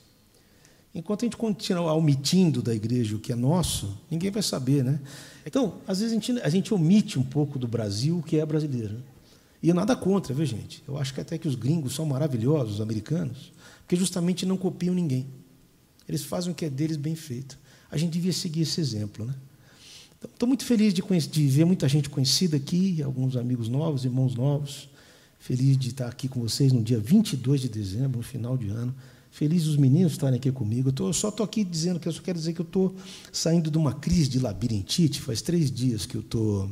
Enquanto 0.93 1.23
a 1.23 1.27
gente 1.27 1.37
continuar 1.37 1.95
omitindo 1.95 2.61
da 2.61 2.75
igreja 2.75 3.15
o 3.15 3.21
que 3.21 3.33
é 3.33 3.37
nosso, 3.37 3.97
ninguém 4.11 4.31
vai 4.31 4.43
saber, 4.43 4.83
né? 4.83 5.01
Então, 5.47 5.75
às 5.87 6.01
vezes 6.01 6.13
a 6.13 6.15
gente, 6.15 6.41
a 6.41 6.49
gente 6.49 6.75
omite 6.75 7.19
um 7.19 7.23
pouco 7.23 7.59
do 7.59 7.69
Brasil 7.69 8.19
o 8.19 8.23
que 8.23 8.39
é 8.39 8.45
brasileiro. 8.45 8.95
né? 8.95 9.03
E 9.63 9.73
nada 9.73 9.95
contra, 9.95 10.35
viu, 10.35 10.47
gente? 10.47 10.83
Eu 10.87 10.99
acho 10.99 11.13
que 11.13 11.21
até 11.21 11.37
que 11.37 11.47
os 11.47 11.55
gringos 11.55 11.95
são 11.95 12.07
maravilhosos, 12.07 12.75
os 12.75 12.81
americanos, 12.81 13.53
porque 13.81 13.97
justamente 13.97 14.47
não 14.47 14.57
copiam 14.57 14.95
ninguém. 14.95 15.27
Eles 16.09 16.25
fazem 16.25 16.53
o 16.53 16.55
que 16.55 16.65
é 16.65 16.71
deles 16.71 16.97
bem 16.97 17.15
feito. 17.15 17.59
A 17.91 17.97
gente 17.97 18.13
devia 18.13 18.33
seguir 18.33 18.63
esse 18.63 18.81
exemplo, 18.81 19.25
né? 19.25 19.35
Estou 20.25 20.49
muito 20.49 20.65
feliz 20.65 20.93
de, 20.93 21.01
conhecer, 21.01 21.31
de 21.31 21.47
ver 21.47 21.65
muita 21.65 21.89
gente 21.89 22.11
conhecida 22.11 22.57
aqui, 22.57 23.03
alguns 23.03 23.37
amigos 23.37 23.69
novos, 23.69 24.05
irmãos 24.05 24.35
novos. 24.35 24.89
Feliz 25.39 25.79
de 25.79 25.89
estar 25.89 26.09
aqui 26.09 26.29
com 26.29 26.41
vocês 26.41 26.73
no 26.73 26.83
dia 26.83 26.99
22 26.99 27.61
de 27.61 27.69
dezembro, 27.69 28.19
no 28.19 28.25
final 28.25 28.57
de 28.57 28.69
ano. 28.69 28.95
Feliz 29.31 29.67
os 29.67 29.77
meninos 29.77 30.13
estarem 30.13 30.37
aqui 30.37 30.51
comigo. 30.51 30.89
Eu, 30.89 30.93
tô, 30.93 31.09
eu 31.09 31.13
só 31.13 31.29
estou 31.29 31.45
aqui 31.45 31.63
dizendo 31.63 32.01
que 32.01 32.09
eu 32.09 32.13
só 32.13 32.21
quero 32.21 32.37
dizer 32.37 32.53
que 32.53 32.61
eu 32.61 32.65
estou 32.67 32.97
saindo 33.31 33.71
de 33.71 33.79
uma 33.79 33.93
crise 33.93 34.29
de 34.29 34.41
labirintite. 34.41 35.21
Faz 35.21 35.41
três 35.41 35.71
dias 35.71 36.05
que 36.05 36.17
eu 36.17 36.23
tô, 36.23 36.69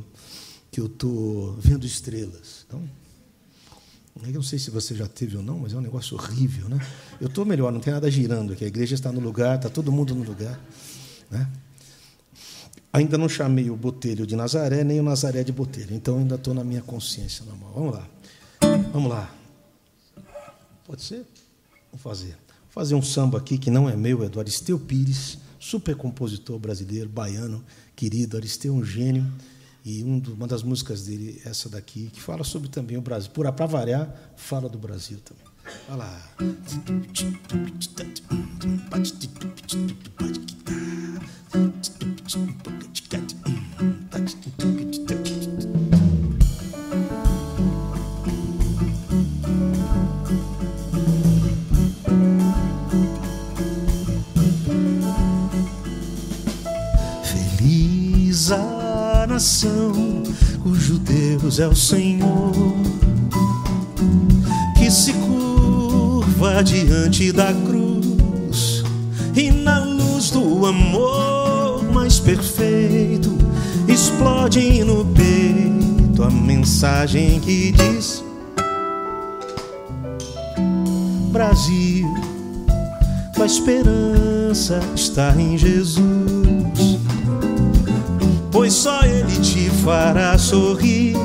que 0.69 0.81
eu 0.81 0.87
estou 0.87 1.53
vendo 1.53 1.85
estrelas. 1.85 2.65
Então, 2.67 2.83
eu 4.25 4.33
não 4.33 4.41
sei 4.41 4.59
se 4.59 4.69
você 4.69 4.93
já 4.95 5.07
teve 5.07 5.37
ou 5.37 5.43
não, 5.43 5.59
mas 5.59 5.71
é 5.71 5.77
um 5.77 5.81
negócio 5.81 6.17
horrível, 6.17 6.67
né? 6.67 6.79
Eu 7.21 7.27
estou 7.27 7.45
melhor, 7.45 7.71
não 7.71 7.79
tem 7.79 7.93
nada 7.93 8.09
girando 8.11 8.51
aqui. 8.51 8.65
A 8.65 8.67
igreja 8.67 8.95
está 8.95 9.11
no 9.11 9.21
lugar, 9.21 9.55
está 9.55 9.69
todo 9.69 9.89
mundo 9.91 10.13
no 10.13 10.23
lugar, 10.23 10.59
né? 11.31 11.49
Ainda 12.91 13.17
não 13.17 13.27
chamei 13.27 13.69
o 13.69 13.75
Botelho 13.75 14.25
de 14.25 14.35
Nazaré, 14.35 14.83
nem 14.83 14.99
o 14.99 15.03
Nazaré 15.03 15.43
de 15.43 15.51
Botelho. 15.51 15.93
Então 15.93 16.17
ainda 16.17 16.35
estou 16.35 16.53
na 16.53 16.63
minha 16.63 16.81
consciência 16.81 17.45
mão. 17.45 17.71
Vamos 17.73 17.93
lá. 17.93 18.07
Vamos 18.91 19.09
lá. 19.09 19.33
Pode 20.85 21.03
ser? 21.03 21.25
Vamos 21.91 22.01
fazer. 22.01 22.37
Vou 22.63 22.71
fazer 22.71 22.95
um 22.95 23.01
samba 23.01 23.37
aqui 23.37 23.57
que 23.57 23.69
não 23.69 23.89
é 23.89 23.95
meu, 23.95 24.23
é 24.23 24.29
do 24.29 24.39
Aristeu 24.39 24.79
Pires, 24.79 25.37
super 25.59 25.95
compositor 25.95 26.57
brasileiro, 26.57 27.09
baiano, 27.09 27.63
querido. 27.95 28.37
Aristeu 28.37 28.73
é 28.73 28.77
um 28.77 28.85
gênio. 28.85 29.25
E 29.85 30.03
um 30.03 30.21
uma 30.33 30.47
das 30.47 30.63
músicas 30.63 31.05
dele, 31.05 31.41
essa 31.45 31.69
daqui, 31.69 32.09
que 32.11 32.21
fala 32.21 32.43
sobre 32.43 32.67
também 32.67 32.97
o 32.97 33.01
Brasil. 33.01 33.31
Para 33.31 33.65
variar, 33.65 34.13
fala 34.35 34.67
do 34.67 34.77
Brasil 34.77 35.19
também. 35.23 35.45
Vai 35.87 35.97
lá. 35.97 36.21
Feliz 57.23 58.51
a 58.51 59.25
nação 59.27 60.23
cujo 60.61 60.99
Deus 60.99 61.59
é 61.59 61.67
o 61.67 61.75
Senhor, 61.75 62.53
que 64.77 64.91
se 64.91 65.13
curva 65.13 66.63
diante 66.63 67.31
da 67.31 67.51
cruz 67.53 68.83
e 69.35 69.49
na 69.49 69.96
luz 70.27 70.31
do 70.31 70.65
amor 70.65 71.83
mais 71.93 72.19
perfeito 72.19 73.37
explode 73.87 74.83
no 74.83 75.05
peito 75.05 76.23
a 76.23 76.29
mensagem 76.29 77.39
que 77.39 77.71
diz: 77.71 78.23
Brasil, 81.31 82.07
tua 83.33 83.45
esperança 83.45 84.81
está 84.95 85.33
em 85.37 85.57
Jesus. 85.57 86.01
Pois 88.51 88.73
só 88.73 89.03
Ele 89.03 89.39
te 89.39 89.69
fará 89.69 90.37
sorrir 90.37 91.15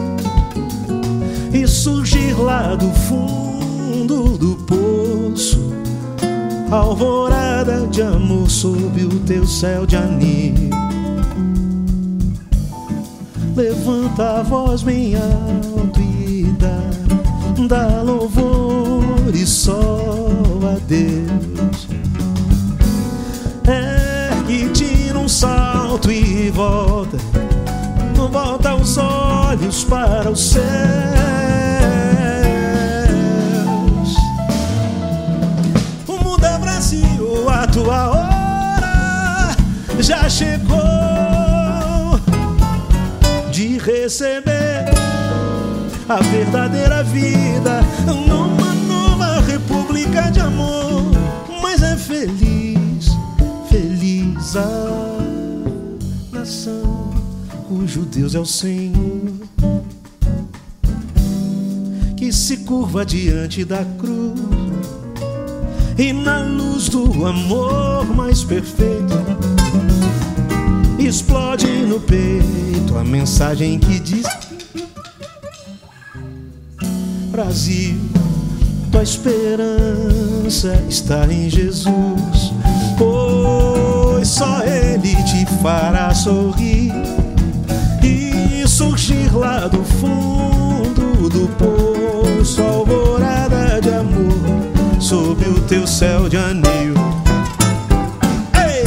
e 1.53 1.67
surgir 1.67 2.35
lá 2.35 2.75
do 2.75 2.91
fundo 2.93 4.37
do 4.37 4.57
poço, 4.67 5.72
alvorada 6.73 7.87
de 7.87 8.03
amor 8.03 8.51
sob 8.51 9.05
o 9.05 9.21
teu 9.21 9.47
céu 9.47 9.85
de 9.85 9.97
anil. 9.97 10.55
Levanta 13.55 14.41
a 14.41 14.43
voz 14.43 14.83
bem 14.83 15.15
alto 15.15 16.02
a 46.13 46.21
verdadeira 46.21 47.03
vida 47.03 47.81
numa 48.07 48.75
nova 48.75 49.41
república 49.41 50.31
de 50.31 50.41
amor. 50.41 51.11
Mas 51.63 51.83
é 51.83 51.97
feliz, 51.97 53.09
feliz 53.71 54.57
a 54.57 55.19
nação 56.31 57.11
cujo 57.67 58.03
Deus 58.03 58.35
é 58.35 58.41
o 58.41 58.45
Senhor, 58.45 59.33
que 62.15 62.31
se 62.31 62.59
curva 62.59 63.07
diante 63.07 63.65
da 63.65 63.83
cruz 63.99 64.39
e 65.97 66.13
na 66.13 66.41
luz 66.41 66.91
do 66.91 67.27
amor 67.27 68.05
mais 68.15 68.45
perfeito 68.45 69.15
explode 70.99 71.67
no 71.67 72.01
peito 72.01 72.97
a 72.99 73.05
mensagem 73.05 73.79
que 73.79 73.99
diz: 73.99 74.27
Brasil, 77.43 77.99
tua 78.93 79.03
esperança 79.03 80.81
está 80.89 81.27
em 81.27 81.51
Jesus, 81.51 82.53
pois 82.97 84.29
só 84.29 84.63
Ele 84.63 85.17
te 85.25 85.45
fará 85.61 86.15
sorrir 86.15 86.93
surgir 88.67 89.35
lá 89.37 89.69
do 89.69 89.85
fundo 89.85 91.29
do 91.29 91.49
poço, 91.59 92.63
alvorada 92.63 93.81
de 93.81 93.91
amor, 93.91 94.33
sob 94.99 95.45
o 95.49 95.61
teu 95.63 95.87
céu 95.87 96.29
de 96.29 96.37
anil. 96.37 96.95
Ei, 98.55 98.85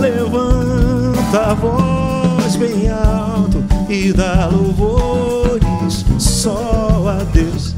levanta 0.00 1.50
a 1.50 1.54
voz 1.54 2.56
bem 2.56 2.90
alto 2.90 3.64
e 3.88 4.12
dá 4.12 4.46
louvores 4.46 6.04
só 6.18 7.18
a 7.20 7.24
Deus. 7.32 7.73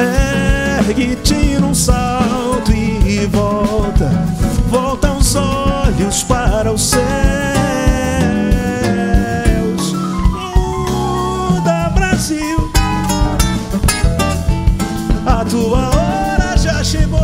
Ergue-te 0.00 1.58
num 1.60 1.74
salto 1.74 2.72
e 2.72 3.26
volta, 3.26 4.10
volta 4.68 5.12
os 5.12 5.34
olhos 5.34 6.22
para 6.22 6.72
o 6.72 6.78
céu. 6.78 7.60
tua 15.50 15.90
hora 15.90 16.56
já 16.56 16.82
chegou 16.84 17.18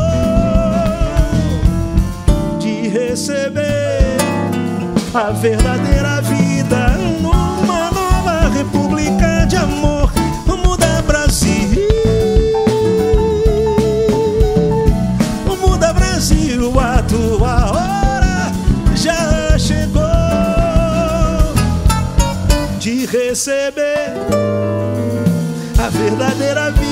de 2.59 2.89
receber 2.89 4.17
a 5.15 5.31
verdadeira 5.31 6.06
verdadeira 26.07 26.71
vida 26.71 26.86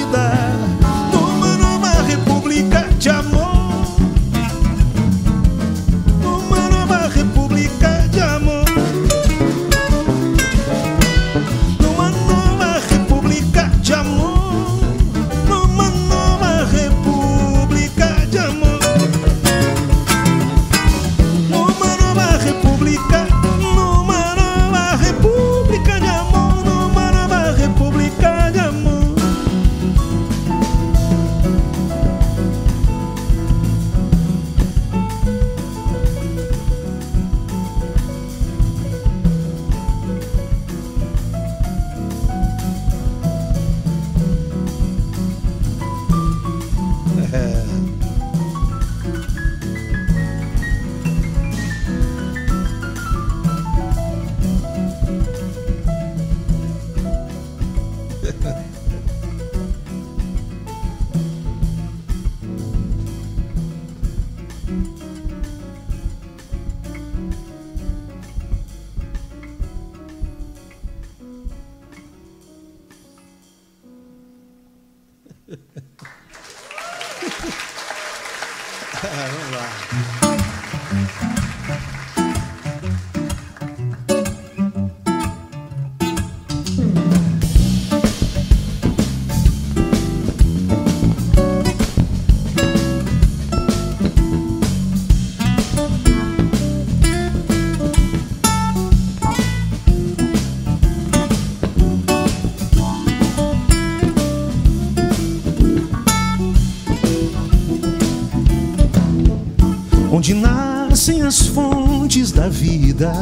onde 110.25 110.33
nascem 110.33 111.21
as 111.21 111.43
fontes 111.49 112.33
da 112.33 112.49
vida, 112.49 113.13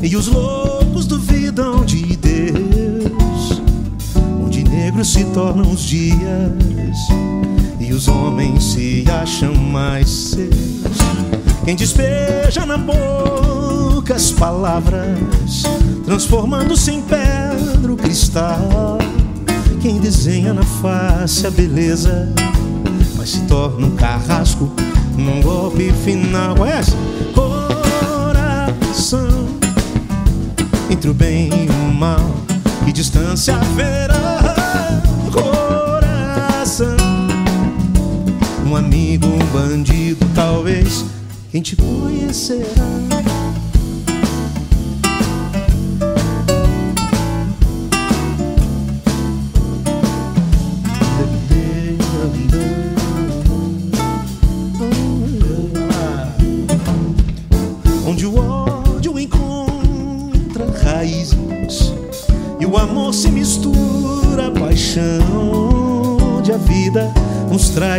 E 0.00 0.14
os 0.14 0.28
loucos 0.28 1.04
duvidam 1.04 1.84
de 1.84 2.16
Deus, 2.16 3.60
onde 4.40 4.62
negros 4.62 5.12
se 5.12 5.24
tornam 5.24 5.72
os 5.72 5.80
dias 5.80 7.08
e 7.80 7.92
os 7.92 8.06
homens 8.06 8.62
se 8.62 9.04
acham 9.10 9.52
mais 9.56 10.08
seus. 10.08 10.54
Quem 11.64 11.74
despeja 11.74 12.64
na 12.64 12.78
boca 12.78 14.14
as 14.14 14.30
palavras, 14.30 15.64
transformando-se 16.04 16.92
em 16.92 17.02
pedra 17.02 17.92
o 17.92 17.96
cristal. 17.96 18.98
Quem 19.82 19.98
desenha 19.98 20.54
na 20.54 20.62
face 20.62 21.44
a 21.44 21.50
beleza, 21.50 22.32
mas 23.16 23.30
se 23.30 23.40
torna 23.46 23.84
um 23.84 23.96
carrasco 23.96 24.70
num 25.20 25.40
golpe 25.40 25.92
final. 26.04 26.54
Conhece? 26.56 26.92
Coração 27.34 28.10
entre 30.90 31.08
o 31.08 31.14
bem 31.14 31.48
e 31.48 31.68
o 31.68 31.94
mal, 31.94 32.34
que 32.84 32.92
distância 32.92 33.54
haverá? 33.54 35.00
Coração, 35.32 36.96
um 38.66 38.74
amigo, 38.74 39.26
um 39.26 39.38
bandido, 39.52 40.26
talvez 40.34 41.04
quem 41.52 41.62
te 41.62 41.76
conhecerá. 41.76 43.29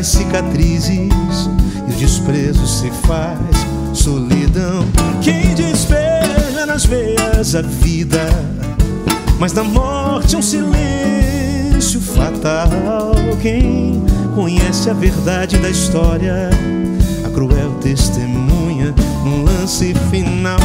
Traz 0.01 0.07
cicatrizes 0.07 0.89
e 0.89 1.91
o 1.91 1.95
desprezo 1.95 2.65
se 2.65 2.89
faz 3.05 3.37
solidão. 3.93 4.85
Quem 5.21 5.53
despeja 5.53 6.65
nas 6.65 6.85
veias 6.85 7.55
a 7.55 7.61
vida, 7.61 8.27
mas 9.39 9.51
da 9.51 9.63
morte 9.63 10.35
é 10.35 10.39
um 10.39 10.41
silêncio 10.41 12.01
fatal. 12.01 12.71
Quem 13.41 14.03
conhece 14.33 14.89
a 14.89 14.93
verdade 14.93 15.57
da 15.57 15.69
história, 15.69 16.49
a 17.23 17.29
cruel 17.29 17.71
testemunha 17.81 18.93
num 19.23 19.43
lance 19.43 19.93
final. 20.09 20.59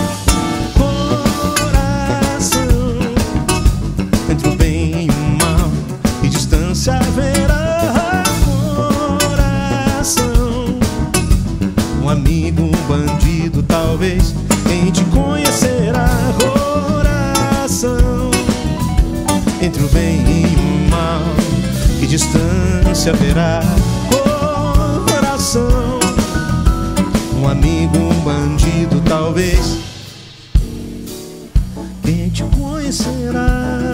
Talvez 13.97 14.35
quem 14.69 14.91
te 14.91 15.03
conhecerá. 15.05 16.07
Coração 16.39 18.31
entre 19.63 19.83
o 19.83 19.89
bem 19.89 20.21
e 20.21 20.55
o 20.55 20.91
mal, 20.91 21.23
que 21.99 22.07
distância 22.07 23.13
haverá. 23.13 23.63
Coração 25.11 25.99
um 27.41 27.49
amigo, 27.49 27.97
um 27.97 28.21
bandido, 28.21 29.01
talvez. 29.01 29.79
Quem 32.03 32.29
te 32.29 32.43
conhecerá? 32.43 33.86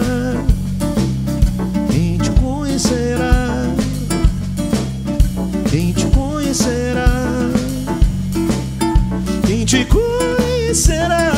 Conhecerá? 10.73 11.31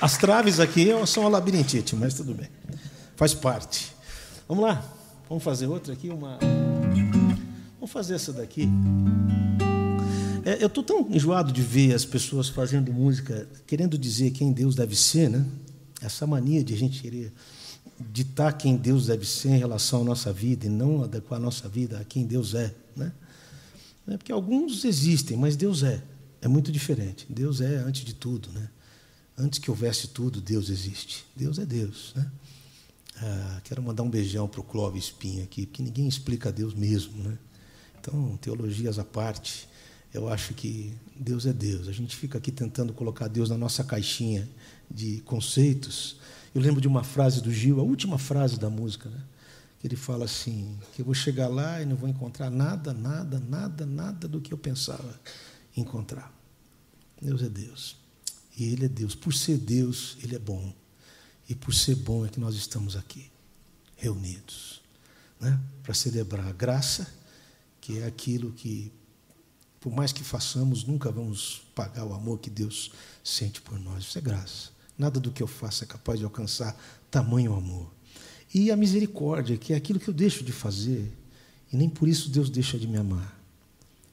As 0.00 0.16
traves 0.16 0.58
aqui 0.58 0.88
são 1.06 1.22
uma 1.24 1.30
labirintite, 1.30 1.94
mas 1.94 2.14
tudo 2.14 2.34
bem. 2.34 2.48
Faz 3.14 3.34
parte. 3.34 3.92
Vamos 4.48 4.64
lá. 4.64 4.97
Vamos 5.28 5.44
fazer 5.44 5.66
outra 5.66 5.92
aqui, 5.92 6.08
uma. 6.08 6.38
Vamos 7.74 7.90
fazer 7.90 8.14
essa 8.14 8.32
daqui. 8.32 8.68
É, 10.44 10.62
eu 10.62 10.68
estou 10.68 10.82
tão 10.82 11.06
enjoado 11.10 11.52
de 11.52 11.60
ver 11.60 11.94
as 11.94 12.06
pessoas 12.06 12.48
fazendo 12.48 12.90
música, 12.90 13.46
querendo 13.66 13.98
dizer 13.98 14.30
quem 14.30 14.52
Deus 14.52 14.74
deve 14.74 14.96
ser, 14.96 15.28
né? 15.28 15.44
Essa 16.00 16.26
mania 16.26 16.64
de 16.64 16.72
a 16.72 16.76
gente 16.76 17.02
querer 17.02 17.32
ditar 18.10 18.52
quem 18.52 18.76
Deus 18.76 19.06
deve 19.06 19.26
ser 19.26 19.50
em 19.50 19.58
relação 19.58 20.00
à 20.00 20.04
nossa 20.04 20.32
vida 20.32 20.64
e 20.64 20.68
não 20.70 21.02
adequar 21.02 21.38
a 21.38 21.42
nossa 21.42 21.68
vida 21.68 21.98
a 21.98 22.04
quem 22.04 22.24
Deus 22.24 22.54
é, 22.54 22.74
né? 22.96 23.12
É 24.06 24.16
porque 24.16 24.32
alguns 24.32 24.84
existem, 24.86 25.36
mas 25.36 25.56
Deus 25.56 25.82
é. 25.82 26.02
É 26.40 26.48
muito 26.48 26.72
diferente. 26.72 27.26
Deus 27.28 27.60
é 27.60 27.76
antes 27.76 28.04
de 28.04 28.14
tudo, 28.14 28.48
né? 28.52 28.70
Antes 29.36 29.58
que 29.58 29.70
houvesse 29.70 30.08
tudo, 30.08 30.40
Deus 30.40 30.70
existe. 30.70 31.26
Deus 31.36 31.58
é 31.58 31.66
Deus. 31.66 32.12
Né? 32.16 32.30
Ah, 33.20 33.60
quero 33.64 33.82
mandar 33.82 34.02
um 34.02 34.10
beijão 34.10 34.46
para 34.46 34.60
o 34.60 34.64
Clóvis 34.64 35.04
Espinha 35.04 35.44
aqui, 35.44 35.66
porque 35.66 35.82
ninguém 35.82 36.06
explica 36.06 36.52
Deus 36.52 36.74
mesmo. 36.74 37.22
Né? 37.22 37.38
Então, 38.00 38.36
teologias 38.38 38.98
à 38.98 39.04
parte, 39.04 39.68
eu 40.14 40.28
acho 40.28 40.54
que 40.54 40.92
Deus 41.16 41.46
é 41.46 41.52
Deus. 41.52 41.88
A 41.88 41.92
gente 41.92 42.16
fica 42.16 42.38
aqui 42.38 42.52
tentando 42.52 42.92
colocar 42.92 43.28
Deus 43.28 43.50
na 43.50 43.58
nossa 43.58 43.82
caixinha 43.82 44.48
de 44.90 45.20
conceitos. 45.22 46.16
Eu 46.54 46.60
lembro 46.60 46.80
de 46.80 46.88
uma 46.88 47.02
frase 47.02 47.42
do 47.42 47.52
Gil, 47.52 47.80
a 47.80 47.82
última 47.82 48.18
frase 48.18 48.58
da 48.58 48.70
música, 48.70 49.08
né? 49.08 49.20
que 49.80 49.86
ele 49.86 49.96
fala 49.96 50.24
assim: 50.24 50.78
que 50.94 51.02
eu 51.02 51.04
vou 51.04 51.14
chegar 51.14 51.48
lá 51.48 51.82
e 51.82 51.86
não 51.86 51.96
vou 51.96 52.08
encontrar 52.08 52.50
nada, 52.50 52.92
nada, 52.92 53.40
nada, 53.40 53.84
nada 53.84 54.28
do 54.28 54.40
que 54.40 54.52
eu 54.52 54.58
pensava 54.58 55.20
encontrar. 55.76 56.32
Deus 57.20 57.42
é 57.42 57.48
Deus. 57.48 57.96
E 58.56 58.64
Ele 58.64 58.86
é 58.86 58.88
Deus. 58.88 59.14
Por 59.14 59.32
ser 59.32 59.58
Deus, 59.58 60.16
Ele 60.22 60.34
é 60.34 60.38
bom. 60.38 60.72
E 61.48 61.54
por 61.54 61.74
ser 61.74 61.94
bom 61.94 62.26
é 62.26 62.28
que 62.28 62.38
nós 62.38 62.54
estamos 62.54 62.94
aqui, 62.94 63.30
reunidos, 63.96 64.82
né? 65.40 65.58
para 65.82 65.94
celebrar 65.94 66.46
a 66.46 66.52
graça, 66.52 67.10
que 67.80 67.98
é 67.98 68.06
aquilo 68.06 68.52
que, 68.52 68.92
por 69.80 69.92
mais 69.92 70.12
que 70.12 70.22
façamos, 70.22 70.84
nunca 70.84 71.10
vamos 71.10 71.62
pagar 71.74 72.04
o 72.04 72.12
amor 72.12 72.38
que 72.38 72.50
Deus 72.50 72.92
sente 73.24 73.62
por 73.62 73.78
nós. 73.80 74.04
Isso 74.04 74.18
é 74.18 74.20
graça. 74.20 74.70
Nada 74.98 75.18
do 75.18 75.30
que 75.30 75.42
eu 75.42 75.46
faço 75.46 75.84
é 75.84 75.86
capaz 75.86 76.18
de 76.18 76.24
alcançar 76.24 76.76
tamanho 77.10 77.54
amor. 77.54 77.90
E 78.52 78.70
a 78.70 78.76
misericórdia, 78.76 79.56
que 79.56 79.72
é 79.72 79.76
aquilo 79.76 80.00
que 80.00 80.08
eu 80.08 80.14
deixo 80.14 80.44
de 80.44 80.52
fazer, 80.52 81.10
e 81.72 81.76
nem 81.76 81.88
por 81.88 82.08
isso 82.08 82.28
Deus 82.30 82.50
deixa 82.50 82.78
de 82.78 82.86
me 82.86 82.96
amar. 82.96 83.38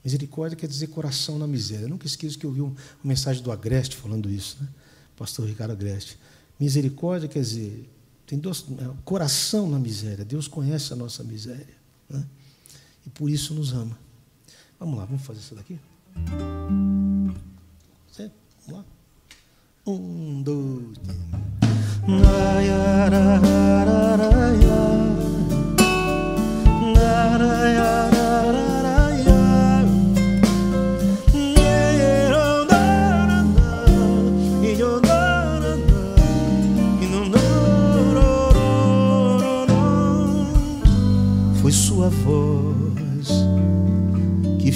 Misericórdia 0.03 0.55
quer 0.55 0.67
dizer 0.67 0.87
coração 0.87 1.39
na 1.39 1.47
miséria. 1.47 1.85
Eu 1.85 1.89
nunca 1.89 2.05
esqueço 2.05 2.37
que 2.37 2.45
eu 2.45 2.51
vi 2.51 2.61
uma 2.61 2.75
mensagem 3.03 3.41
do 3.41 3.51
Agreste 3.51 3.95
falando 3.95 4.29
isso, 4.29 4.57
né? 4.61 4.69
pastor 5.17 5.47
Ricardo 5.47 5.71
Agreste. 5.71 6.17
Misericórdia 6.59 7.27
quer 7.27 7.41
dizer, 7.41 7.89
tem 8.25 8.39
dois, 8.39 8.65
é, 8.79 8.89
coração 9.03 9.69
na 9.69 9.77
miséria. 9.77 10.25
Deus 10.25 10.47
conhece 10.47 10.93
a 10.93 10.95
nossa 10.95 11.23
miséria. 11.23 11.75
Né? 12.09 12.25
E 13.05 13.09
por 13.09 13.29
isso 13.29 13.53
nos 13.53 13.73
ama. 13.73 13.97
Vamos 14.79 14.97
lá, 14.97 15.05
vamos 15.05 15.23
fazer 15.23 15.39
isso 15.39 15.55
daqui? 15.55 15.79
Vamos 16.15 17.35
lá? 18.69 18.85
Um, 19.85 20.41
dois, 20.41 20.97
três. 21.03 21.19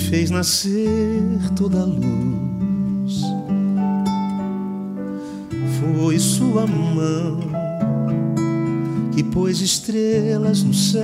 Fez 0.10 0.32
nascer 0.32 1.24
toda 1.56 1.82
a 1.82 1.86
luz. 1.86 3.22
Foi 5.80 6.18
sua 6.18 6.66
mão 6.66 7.40
que 9.14 9.24
pôs 9.24 9.62
estrelas 9.62 10.64
nos 10.64 10.92
céus. 10.92 11.04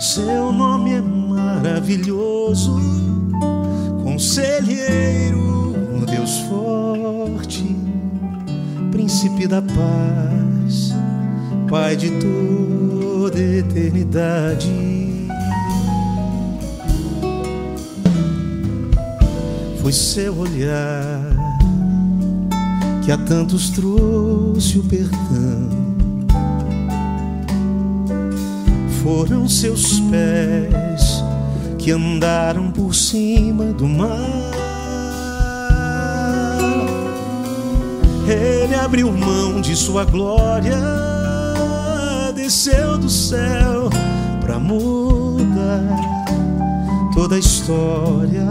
Seu 0.00 0.50
nome 0.52 0.92
é 0.92 1.02
maravilhoso, 1.02 2.80
conselheiro, 4.02 5.74
Deus 6.10 6.38
forte, 6.48 7.76
príncipe 8.90 9.46
da 9.46 9.60
paz, 9.60 10.94
Pai 11.68 11.96
de 11.96 12.10
toda 12.20 13.38
eternidade. 13.38 14.95
Foi 19.86 19.92
seu 19.92 20.36
olhar 20.36 21.22
que 23.04 23.12
a 23.12 23.16
tantos 23.16 23.70
trouxe 23.70 24.80
o 24.80 24.82
perdão. 24.82 25.68
Foram 29.00 29.48
seus 29.48 30.00
pés 30.00 31.22
que 31.78 31.92
andaram 31.92 32.72
por 32.72 32.96
cima 32.96 33.66
do 33.66 33.86
mar. 33.86 34.10
Ele 38.26 38.74
abriu 38.74 39.12
mão 39.12 39.60
de 39.60 39.76
sua 39.76 40.04
glória, 40.04 40.80
desceu 42.34 42.98
do 42.98 43.08
céu 43.08 43.88
para 44.40 44.58
mudar 44.58 45.96
toda 47.14 47.36
a 47.36 47.38
história 47.38 48.44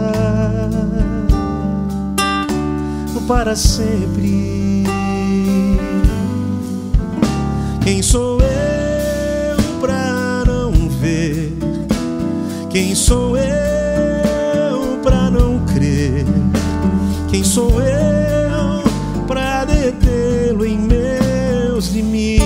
para 3.27 3.55
sempre. 3.55 4.83
Quem 7.83 8.01
sou 8.01 8.39
eu 8.41 9.79
para 9.79 10.43
não 10.45 10.71
ver? 10.89 11.51
Quem 12.69 12.93
sou 12.93 13.37
eu 13.37 14.99
para 15.03 15.29
não 15.31 15.59
crer? 15.65 16.25
Quem 17.29 17.43
sou 17.43 17.81
eu 17.81 18.83
para 19.27 19.65
detê-lo 19.65 20.65
em 20.65 20.77
meus 20.77 21.89
limites? 21.89 22.45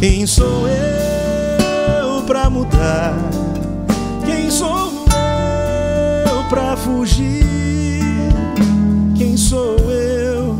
Quem 0.00 0.26
sou 0.26 0.66
eu 0.68 2.22
para 2.26 2.48
mudar? 2.48 3.45
Pra 6.48 6.76
fugir. 6.76 7.44
Quem 9.16 9.36
sou 9.36 9.76
eu 9.90 10.56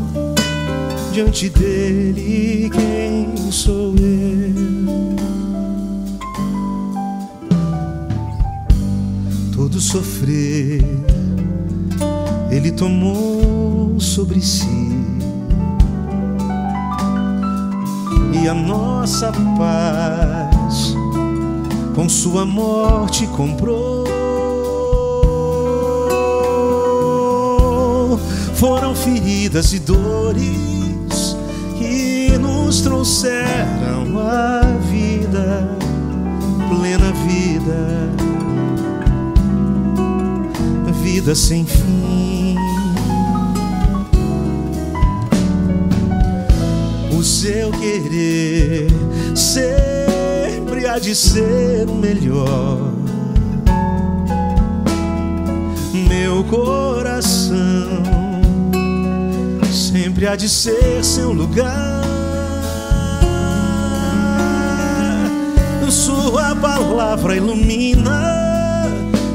diante 1.11 1.49
dele? 1.49 2.69
Quem 2.69 3.51
sou 3.51 3.93
eu? 3.95 5.15
Todo 9.53 9.79
sofrer 9.79 10.83
ele 12.51 12.71
tomou 12.71 13.99
sobre 13.99 14.41
si. 14.41 14.67
E 18.41 18.47
a 18.47 18.53
nossa 18.53 19.31
paz 19.57 20.95
com 21.95 22.07
sua 22.07 22.45
morte 22.45 23.27
comprou. 23.27 23.96
Foram 28.57 28.95
feridas 28.95 29.71
e 29.71 29.77
dores 29.77 31.37
que 31.77 32.35
nos 32.39 32.81
trouxeram 32.81 34.17
a 34.19 34.61
vida, 34.89 35.77
plena 36.67 37.13
vida, 37.27 38.09
vida 41.03 41.35
sem 41.35 41.65
fim. 41.65 42.55
O 47.15 47.23
seu 47.23 47.69
querer 47.73 48.87
sempre 49.35 50.87
há 50.87 50.97
de 50.97 51.13
ser 51.13 51.87
o 51.87 51.93
melhor. 51.93 52.91
Meu 56.09 56.43
coração 56.45 58.26
sempre 60.17 60.27
há 60.29 60.35
de 60.35 60.49
ser 60.49 61.03
seu 61.03 61.31
lugar. 61.31 62.01
Sua 65.91 66.55
palavra 66.55 67.35
ilumina 67.35 68.89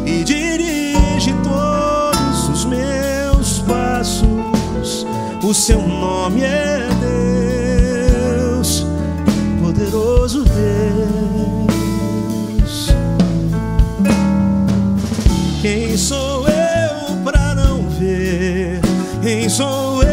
e 0.04 0.24
dirige 0.24 1.32
todos 1.44 2.48
os 2.48 2.64
meus 2.64 3.60
passos. 3.60 5.06
O 5.44 5.54
seu 5.54 5.80
nome 5.80 6.42
é 6.42 6.88
Deus, 8.34 8.84
poderoso 9.62 10.42
Deus. 10.42 11.22
Quem 15.60 15.96
sou 15.96 16.48
eu 16.48 17.16
para 17.22 17.54
não 17.54 17.88
ver? 17.88 18.80
Quem 19.22 19.48
sou 19.48 20.02
eu? 20.02 20.11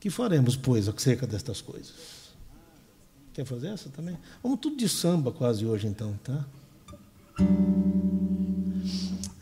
Que 0.00 0.10
faremos, 0.10 0.56
pois, 0.56 0.88
acerca 0.88 1.26
destas 1.26 1.60
coisas? 1.60 1.94
Quer 3.32 3.44
fazer 3.44 3.68
essa 3.68 3.88
também? 3.90 4.18
Vamos 4.42 4.60
tudo 4.60 4.76
de 4.76 4.88
samba 4.88 5.32
quase 5.32 5.64
hoje, 5.64 5.86
então, 5.86 6.18
tá? 6.24 6.46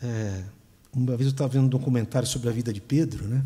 É, 0.01 0.43
uma 0.93 1.17
vez 1.17 1.27
eu 1.27 1.31
estava 1.31 1.49
vendo 1.49 1.65
um 1.65 1.69
documentário 1.69 2.27
sobre 2.27 2.49
a 2.49 2.51
vida 2.51 2.71
de 2.71 2.81
Pedro, 2.81 3.27
né? 3.27 3.43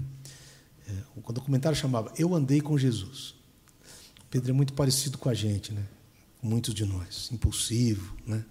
É, 0.87 0.93
o 1.15 1.31
documentário 1.31 1.77
chamava 1.77 2.11
Eu 2.17 2.35
Andei 2.35 2.59
com 2.61 2.77
Jesus. 2.77 3.35
Pedro 4.29 4.51
é 4.51 4.53
muito 4.53 4.73
parecido 4.73 5.17
com 5.17 5.29
a 5.29 5.33
gente, 5.33 5.73
né? 5.73 5.85
muitos 6.41 6.73
de 6.73 6.85
nós, 6.85 7.29
impulsivo, 7.31 8.15
né? 8.25 8.43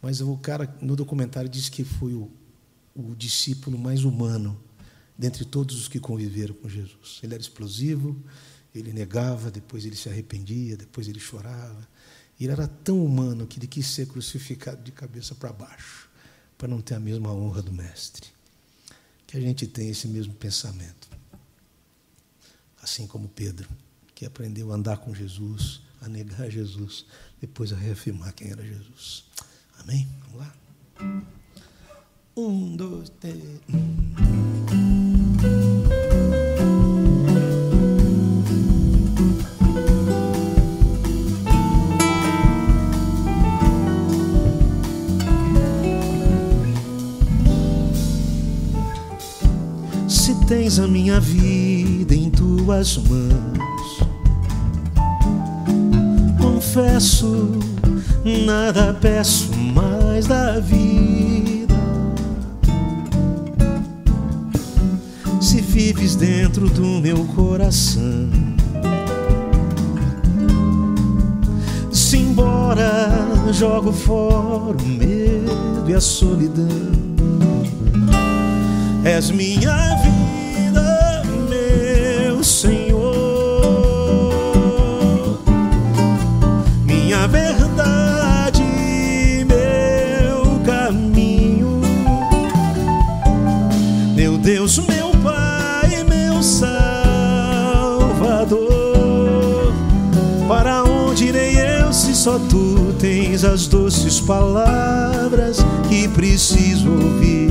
Mas 0.00 0.20
o 0.20 0.36
cara 0.36 0.76
no 0.80 0.96
documentário 0.96 1.48
diz 1.48 1.68
que 1.68 1.84
foi 1.84 2.12
o, 2.12 2.30
o 2.94 3.14
discípulo 3.14 3.78
mais 3.78 4.04
humano 4.04 4.60
dentre 5.16 5.44
todos 5.44 5.76
os 5.76 5.88
que 5.88 6.00
conviveram 6.00 6.54
com 6.54 6.68
Jesus. 6.68 7.20
Ele 7.22 7.34
era 7.34 7.42
explosivo, 7.42 8.16
ele 8.74 8.92
negava, 8.92 9.50
depois 9.50 9.84
ele 9.84 9.96
se 9.96 10.08
arrependia, 10.08 10.76
depois 10.76 11.08
ele 11.08 11.20
chorava. 11.20 11.88
Ele 12.40 12.50
era 12.50 12.66
tão 12.66 13.04
humano 13.04 13.46
que 13.46 13.58
ele 13.58 13.66
quis 13.66 13.86
ser 13.86 14.06
crucificado 14.06 14.82
de 14.82 14.90
cabeça 14.90 15.34
para 15.34 15.52
baixo, 15.52 16.08
para 16.58 16.66
não 16.66 16.80
ter 16.80 16.94
a 16.94 17.00
mesma 17.00 17.32
honra 17.32 17.62
do 17.62 17.72
Mestre. 17.72 18.28
Que 19.26 19.36
a 19.36 19.40
gente 19.40 19.66
tenha 19.66 19.90
esse 19.90 20.08
mesmo 20.08 20.34
pensamento. 20.34 21.08
Assim 22.82 23.06
como 23.06 23.28
Pedro, 23.28 23.68
que 24.14 24.26
aprendeu 24.26 24.72
a 24.72 24.74
andar 24.74 24.98
com 24.98 25.14
Jesus, 25.14 25.82
a 26.00 26.08
negar 26.08 26.50
Jesus, 26.50 27.06
depois 27.40 27.72
a 27.72 27.76
reafirmar 27.76 28.34
quem 28.34 28.50
era 28.50 28.64
Jesus. 28.64 29.24
Amém? 29.78 30.08
Vamos 30.24 30.40
lá? 30.40 30.54
Um, 32.36 32.76
dois, 32.76 33.08
três. 33.20 33.60
Se 35.42 35.48
tens 50.46 50.78
a 50.78 50.86
minha 50.86 51.18
vida 51.18 52.14
em 52.14 52.30
tuas 52.30 52.98
mãos, 52.98 53.98
confesso, 56.40 57.48
nada 58.46 58.96
peço 59.00 59.52
mais 59.74 60.28
da 60.28 60.60
vida. 60.60 61.51
Se 65.42 65.60
vives 65.60 66.14
dentro 66.14 66.70
do 66.70 67.00
meu 67.00 67.24
coração, 67.34 68.30
se 71.90 72.18
embora 72.18 73.10
jogo 73.52 73.92
fora 73.92 74.76
o 74.80 74.86
medo 74.86 75.84
e 75.88 75.94
a 75.94 76.00
solidão. 76.00 76.68
És 79.04 79.32
minha 79.32 79.96
vida, 79.96 80.21
só 102.22 102.38
tu 102.38 102.94
tens 103.00 103.42
as 103.42 103.66
doces 103.66 104.20
palavras 104.20 105.56
que 105.88 106.06
preciso 106.06 106.88
ouvir? 106.88 107.50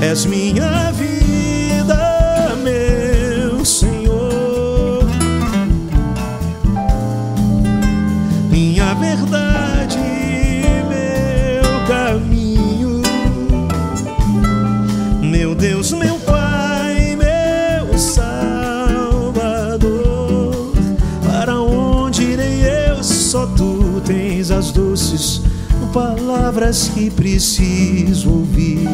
És 0.00 0.24
minha 0.24 0.90
vida, 0.92 1.31
palavras 25.92 26.88
que 26.88 27.10
preciso 27.10 28.30
ouvir? 28.30 28.88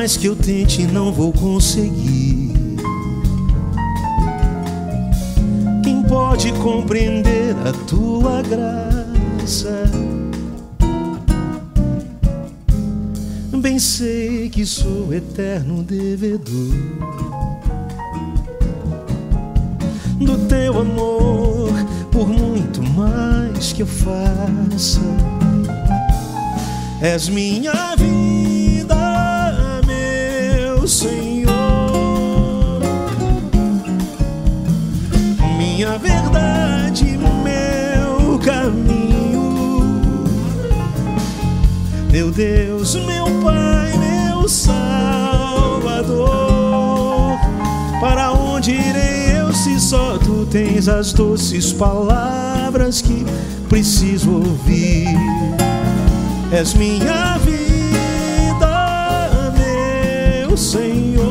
mais 0.00 0.16
que 0.16 0.26
eu 0.26 0.34
tente, 0.34 0.86
não 0.86 1.12
vou 1.12 1.30
conseguir. 1.30 2.39
Compreender 6.60 7.56
a 7.66 7.72
tua 7.86 8.42
graça? 8.42 9.84
Bem 13.56 13.78
sei 13.78 14.48
que 14.48 14.64
sou 14.64 15.12
eterno 15.12 15.82
devedor 15.82 16.74
do 20.18 20.38
teu 20.48 20.80
amor, 20.80 21.72
por 22.12 22.28
muito 22.28 22.82
mais 22.82 23.72
que 23.72 23.82
eu 23.82 23.86
faça. 23.86 25.00
És 27.02 27.28
minha 27.28 27.96
vida, 27.96 28.29
meu 42.20 42.30
Deus, 42.30 42.94
meu 42.96 43.24
Pai, 43.42 43.96
meu 43.96 44.46
Salvador. 44.46 46.28
Para 47.98 48.32
onde 48.32 48.72
irei 48.72 49.40
eu 49.40 49.50
se 49.54 49.80
só 49.80 50.18
tu 50.18 50.44
tens 50.44 50.86
as 50.86 51.14
doces 51.14 51.72
palavras 51.72 53.00
que 53.00 53.24
preciso 53.70 54.32
ouvir? 54.32 55.06
És 56.52 56.74
minha 56.74 57.38
vida, 57.38 58.70
meu 60.46 60.58
Senhor, 60.58 61.29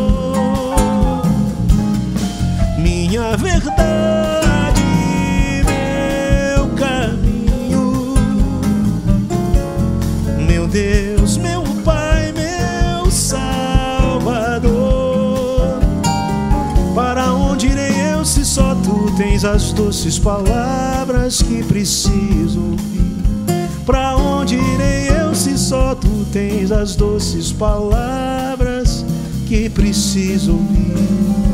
tens 19.39 19.45
as 19.45 19.71
doces 19.71 20.19
palavras 20.19 21.41
que 21.41 21.63
preciso 21.63 22.59
ouvir? 22.59 23.85
Para 23.85 24.17
onde 24.17 24.55
irei 24.55 25.07
eu 25.21 25.33
se 25.33 25.57
só 25.57 25.95
tu 25.95 26.25
tens 26.33 26.73
as 26.73 26.97
doces 26.97 27.49
palavras 27.53 29.05
que 29.47 29.69
preciso 29.69 30.51
ouvir? 30.51 31.48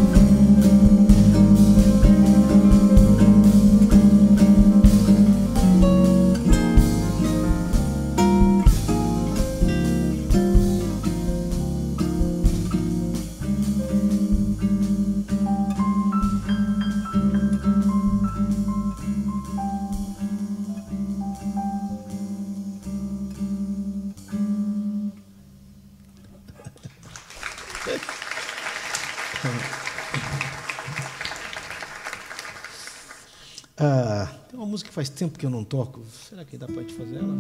Faz 35.06 35.10
tempo 35.10 35.38
que 35.38 35.46
eu 35.46 35.52
não 35.52 35.64
toco. 35.64 36.04
Será 36.28 36.44
que 36.44 36.58
dá 36.58 36.66
para 36.66 36.84
te 36.84 36.92
fazer 36.94 37.18
ela? 37.18 37.36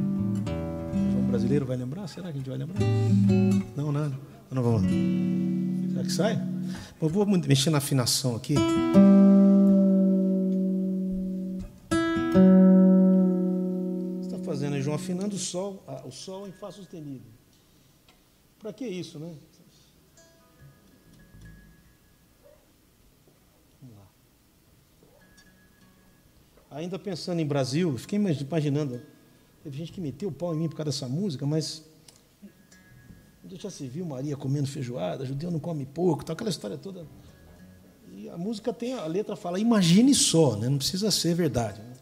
João 1.11 1.28
Brasileiro 1.28 1.66
vai 1.66 1.76
lembrar? 1.76 2.07
Será 2.07 2.32
que 2.32 2.34
a 2.34 2.38
gente 2.38 2.47
vai 2.47 2.59
lembrar? 2.59 2.80
Não, 3.76 3.91
nada. 3.91 4.16
Não 4.51 4.61
vamos 4.61 4.84
lá. 4.84 4.89
Será 5.89 6.03
que 6.03 6.11
sai? 6.11 6.47
Eu 7.01 7.09
vou 7.09 7.26
mexer 7.26 7.72
na 7.72 7.80
afinação 7.80 8.36
aqui. 8.36 8.53
Está 14.22 14.38
fazendo, 14.45 14.80
João? 14.80 14.95
Afinando 14.95 15.36
o 15.36 15.39
sol, 15.39 15.84
o 16.05 16.11
sol 16.11 16.47
em 16.47 16.51
Fá 16.51 16.72
sustenido. 16.72 17.26
Para 18.59 18.72
que 18.72 18.86
isso, 18.86 19.18
né? 19.18 19.34
Ainda 26.76 26.99
pensando 26.99 27.39
em 27.39 27.45
Brasil, 27.45 27.97
fiquei 27.97 28.19
imaginando. 28.19 29.01
Teve 29.63 29.78
gente 29.78 29.93
que 29.93 30.01
meteu 30.01 30.28
o 30.28 30.32
pau 30.32 30.53
em 30.53 30.57
mim 30.57 30.67
por 30.67 30.76
causa 30.76 30.91
dessa 30.91 31.07
música, 31.07 31.45
mas. 31.45 31.86
Já 33.49 33.69
se 33.69 33.88
viu 33.88 34.05
Maria 34.05 34.36
comendo 34.36 34.67
feijoada, 34.67 35.26
judeu 35.26 35.49
não 35.49 35.59
come 35.59 35.86
porco, 35.86 36.26
tal, 36.26 36.34
aquela 36.34 36.49
história 36.49 36.78
toda. 36.78 37.05
E 38.11 38.28
a 38.28 38.38
música 38.38 38.73
tem, 38.73 38.93
a 38.93 39.05
letra 39.05 39.38
fala, 39.38 39.57
imagine 39.57 40.13
só, 40.13 40.57
né? 40.57 40.67
não 40.67 40.78
precisa 40.78 41.09
ser 41.11 41.34
verdade. 41.34 41.80
Né? 41.80 41.93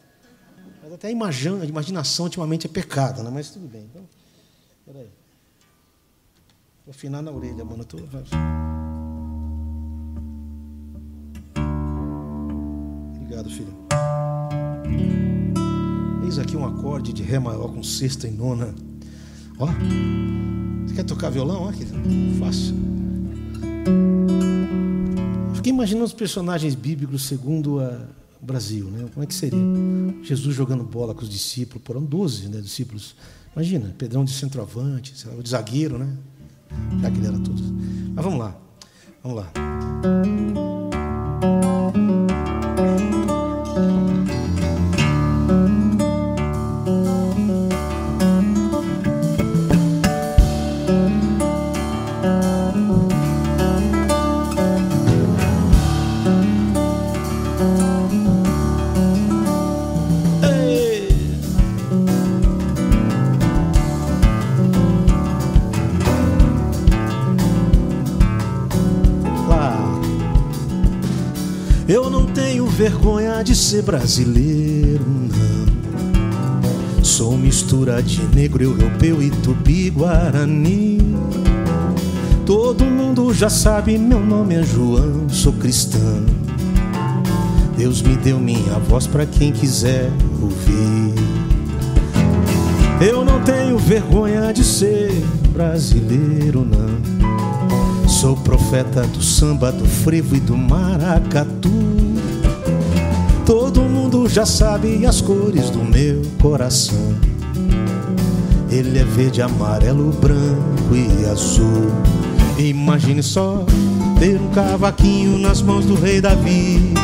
Mas 0.82 0.92
até 0.92 1.08
a 1.08 1.10
imaginação 1.10 2.24
ultimamente 2.24 2.66
é 2.66 2.70
pecado, 2.70 3.22
né? 3.22 3.30
mas 3.32 3.50
tudo 3.50 3.68
bem. 3.68 3.82
Então, 3.82 4.02
peraí. 4.86 5.08
Vou 6.84 6.90
afinar 6.90 7.22
na 7.22 7.30
orelha, 7.30 7.64
mano. 7.64 7.84
Tô... 7.84 7.98
Obrigado, 13.16 13.50
filho. 13.50 13.84
Eis 16.34 16.40
aqui 16.40 16.56
um 16.56 16.66
acorde 16.66 17.12
de 17.12 17.22
Ré 17.22 17.38
maior 17.38 17.68
com 17.68 17.80
sexta 17.80 18.26
e 18.26 18.30
nona. 18.32 18.74
Ó. 19.56 19.68
Você 20.84 20.94
quer 20.96 21.04
tocar 21.04 21.30
violão? 21.30 21.62
Ó, 21.62 21.70
que 21.70 21.86
fácil. 22.40 22.74
Fiquei 25.54 25.72
imaginando 25.72 26.06
os 26.06 26.12
personagens 26.12 26.74
bíblicos 26.74 27.22
segundo 27.22 27.78
o 27.78 28.44
Brasil, 28.44 28.86
né? 28.86 29.06
Como 29.14 29.22
é 29.22 29.26
que 29.28 29.34
seria? 29.34 29.60
Jesus 30.24 30.56
jogando 30.56 30.82
bola 30.82 31.14
com 31.14 31.22
os 31.22 31.28
discípulos, 31.28 31.84
foram 31.86 32.04
12 32.04 32.48
né, 32.48 32.60
discípulos. 32.60 33.14
Imagina, 33.54 33.94
Pedrão 33.96 34.24
de 34.24 34.32
centroavante, 34.32 35.14
o 35.38 35.40
de 35.40 35.50
zagueiro, 35.50 35.98
né? 35.98 36.12
Já 37.00 37.12
que 37.12 37.16
ele 37.16 37.28
era 37.28 37.38
tudo. 37.38 37.62
Mas 38.12 38.24
vamos 38.24 38.40
lá. 38.40 38.56
Vamos 39.22 39.38
lá. 39.38 39.52
Vergonha 72.84 73.42
de 73.42 73.56
ser 73.56 73.80
brasileiro, 73.80 75.06
não. 75.08 77.02
Sou 77.02 77.34
mistura 77.34 78.02
de 78.02 78.22
negro, 78.36 78.62
europeu 78.62 79.22
e 79.22 79.30
tupi-guarani. 79.30 80.98
Todo 82.44 82.84
mundo 82.84 83.32
já 83.32 83.48
sabe, 83.48 83.96
meu 83.96 84.20
nome 84.20 84.56
é 84.56 84.62
João, 84.62 85.26
sou 85.30 85.54
cristão. 85.54 86.26
Deus 87.74 88.02
me 88.02 88.16
deu 88.16 88.38
minha 88.38 88.78
voz 88.80 89.06
para 89.06 89.24
quem 89.24 89.50
quiser 89.50 90.10
ouvir. 90.42 91.14
Eu 93.00 93.24
não 93.24 93.42
tenho 93.44 93.78
vergonha 93.78 94.52
de 94.52 94.62
ser 94.62 95.10
brasileiro, 95.54 96.66
não. 96.66 98.06
Sou 98.06 98.36
profeta 98.36 99.06
do 99.06 99.22
samba, 99.22 99.72
do 99.72 99.86
frevo 99.86 100.36
e 100.36 100.40
do 100.40 100.54
maracatu. 100.54 101.93
Todo 103.46 103.82
mundo 103.82 104.26
já 104.26 104.46
sabe 104.46 105.04
as 105.04 105.20
cores 105.20 105.68
do 105.68 105.84
meu 105.84 106.22
coração. 106.40 107.14
Ele 108.70 108.98
é 108.98 109.04
verde, 109.04 109.42
amarelo, 109.42 110.10
branco 110.12 110.94
e 110.94 111.26
azul. 111.26 111.92
Imagine 112.58 113.22
só 113.22 113.64
ter 114.18 114.40
um 114.40 114.48
cavaquinho 114.48 115.38
nas 115.38 115.60
mãos 115.60 115.84
do 115.84 115.94
rei 115.94 116.22
Davi. 116.22 116.94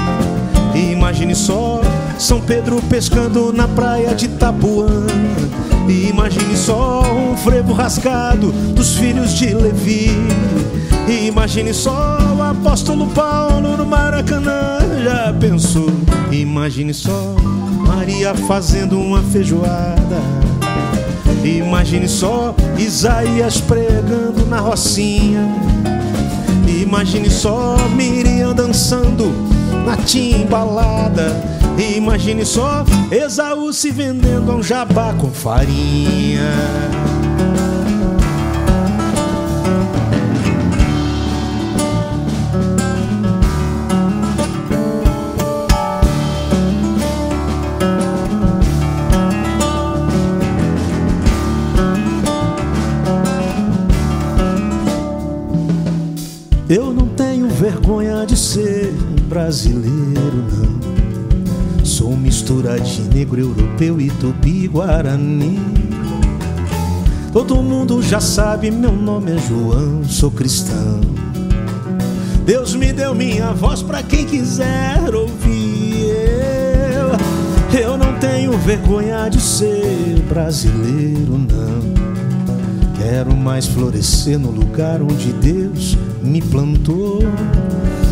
Imagine 0.75 1.35
só 1.35 1.83
São 2.19 2.41
Pedro 2.41 2.81
pescando 2.89 3.53
na 3.53 3.69
praia 3.69 4.15
de 4.15 4.25
Itapuã. 4.25 4.87
Imagine 5.89 6.57
só 6.57 7.03
um 7.03 7.37
frevo 7.37 7.75
rasgado 7.75 8.51
dos 8.75 8.97
filhos 8.97 9.35
de 9.35 9.53
Levi. 9.53 10.11
Imagine 11.27 11.75
só 11.75 12.19
o 12.35 12.43
apóstolo 12.43 13.09
Paulo 13.09 13.77
no 13.77 13.85
Maracanã. 13.85 14.70
Já 15.03 15.33
pensou? 15.33 15.89
Imagine 16.31 16.93
só 16.93 17.35
Maria 17.87 18.35
fazendo 18.35 19.01
uma 19.01 19.23
feijoada. 19.23 20.21
Imagine 21.43 22.07
só 22.07 22.55
Isaías 22.77 23.61
pregando 23.63 24.45
na 24.47 24.61
rocinha. 24.61 25.49
Imagine 26.69 27.31
só 27.31 27.77
Miriam 27.97 28.55
dançando 28.55 29.33
na 29.87 29.97
timbalada. 29.97 31.35
Imagine 31.97 32.45
só 32.45 32.85
Esaú 33.11 33.73
se 33.73 33.91
vendendo 33.91 34.53
a 34.53 34.57
um 34.57 34.63
jabá 34.63 35.15
com 35.15 35.31
farinha. 35.31 36.51
Vergonha 57.91 58.25
de 58.25 58.37
ser 58.37 58.93
brasileiro, 59.29 60.45
não. 60.53 61.85
Sou 61.85 62.17
mistura 62.17 62.79
de 62.79 63.03
negro, 63.03 63.41
europeu 63.41 64.01
e 64.01 64.09
tupi-guarani. 64.11 65.59
Todo 67.33 67.57
mundo 67.57 68.01
já 68.01 68.21
sabe, 68.21 68.71
meu 68.71 68.93
nome 68.93 69.33
é 69.33 69.39
João, 69.39 70.05
sou 70.05 70.31
cristão. 70.31 71.01
Deus 72.47 72.77
me 72.77 72.93
deu 72.93 73.13
minha 73.13 73.53
voz 73.53 73.83
para 73.83 74.05
quem 74.05 74.25
quiser 74.25 75.13
ouvir. 75.13 76.15
Eu, 77.73 77.81
eu 77.81 77.99
não 77.99 78.17
tenho 78.21 78.57
vergonha 78.59 79.29
de 79.29 79.41
ser 79.41 80.23
brasileiro, 80.29 81.39
não. 81.39 81.81
Quero 82.97 83.35
mais 83.35 83.67
florescer 83.67 84.39
no 84.39 84.53
lugar 84.53 85.03
onde 85.03 85.33
Deus 85.33 85.99
me 86.23 86.41
plantou. 86.41 87.21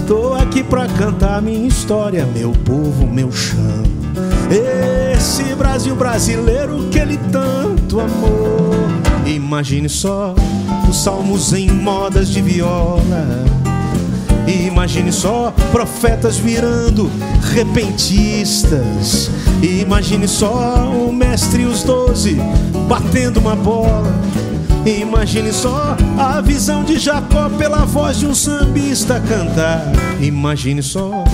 Tô 0.08 0.32
aqui 0.32 0.64
pra 0.64 0.86
cantar 0.86 1.42
minha 1.42 1.68
história, 1.68 2.24
meu 2.24 2.50
povo, 2.64 3.06
meu 3.06 3.30
chão. 3.30 3.82
Esse 4.50 5.54
Brasil 5.54 5.94
brasileiro 5.94 6.88
que 6.90 6.98
ele 6.98 7.18
tanto 7.30 8.00
amou. 8.00 8.70
Imagine 9.26 9.86
só 9.86 10.34
os 10.88 10.96
salmos 10.96 11.52
em 11.52 11.70
modas 11.70 12.30
de 12.30 12.40
viola. 12.40 13.44
Imagine 14.46 15.12
só 15.12 15.52
profetas 15.70 16.38
virando 16.38 17.10
repentistas. 17.52 19.30
Imagine 19.62 20.26
só 20.26 20.90
o 20.90 21.12
mestre 21.12 21.64
e 21.64 21.66
os 21.66 21.82
doze 21.82 22.38
batendo 22.88 23.40
uma 23.40 23.54
bola. 23.54 24.10
Imagine 24.88 25.52
só 25.52 25.94
a 26.18 26.40
visão 26.40 26.82
de 26.82 26.98
Jacó 26.98 27.50
pela 27.50 27.84
voz 27.84 28.18
de 28.18 28.26
um 28.26 28.34
sambista 28.34 29.20
cantar. 29.20 29.82
Imagine 30.18 30.82
só 30.82 31.24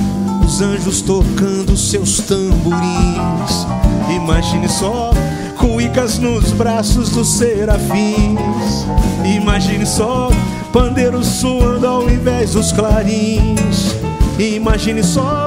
os 0.44 0.60
anjos 0.60 1.00
tocando 1.00 1.76
seus 1.76 2.18
tamborins. 2.18 3.66
Imagine 4.12 4.68
só 4.68 5.12
cuicas 5.56 6.18
nos 6.18 6.50
braços 6.50 7.10
dos 7.10 7.28
serafins. 7.38 8.86
Imagine 9.24 9.86
só 9.86 10.30
pandeiros 10.72 11.26
suando 11.28 11.86
ao 11.86 12.10
invés 12.10 12.54
dos 12.54 12.72
clarins. 12.72 13.94
Imagine 14.36 15.04
só 15.04 15.46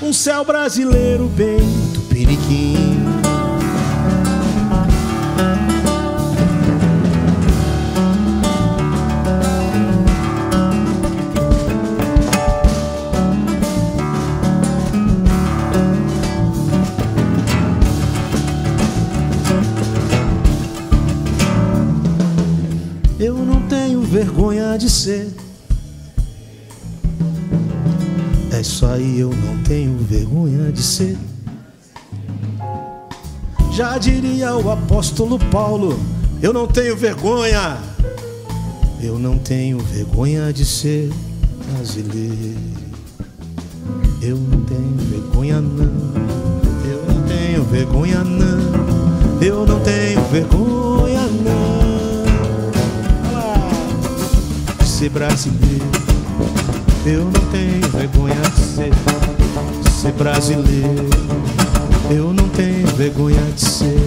um 0.00 0.12
céu 0.12 0.44
brasileiro 0.44 1.26
bem 1.26 1.58
tupiniquim. 1.92 2.97
Já 33.78 33.96
diria 33.96 34.56
o 34.56 34.72
apóstolo 34.72 35.38
Paulo: 35.52 35.96
Eu 36.42 36.52
não 36.52 36.66
tenho 36.66 36.96
vergonha, 36.96 37.78
eu 39.00 39.16
não 39.20 39.38
tenho 39.38 39.78
vergonha 39.78 40.52
de 40.52 40.64
ser 40.64 41.12
brasileiro. 41.70 42.58
Eu 44.20 44.36
não 44.36 44.62
tenho 44.62 44.96
vergonha, 44.98 45.60
não. 45.60 45.84
Eu 46.90 47.04
não 47.06 47.22
tenho 47.28 47.62
vergonha, 47.62 48.24
não. 48.24 49.40
Eu 49.40 49.64
não 49.64 49.78
tenho 49.78 50.22
vergonha, 50.22 51.20
não. 51.44 52.24
De 54.76 54.88
ser 54.88 55.10
brasileiro. 55.10 55.86
Eu 57.06 57.26
não 57.26 57.50
tenho 57.52 57.88
vergonha 57.92 58.40
de 58.40 58.60
ser, 58.60 58.90
de 58.90 59.90
ser 59.92 60.12
brasileiro. 60.14 61.57
Eu 62.10 62.32
não 62.32 62.48
tenho 62.48 62.86
vergonha 62.96 63.42
de 63.54 63.60
ser, 63.60 64.00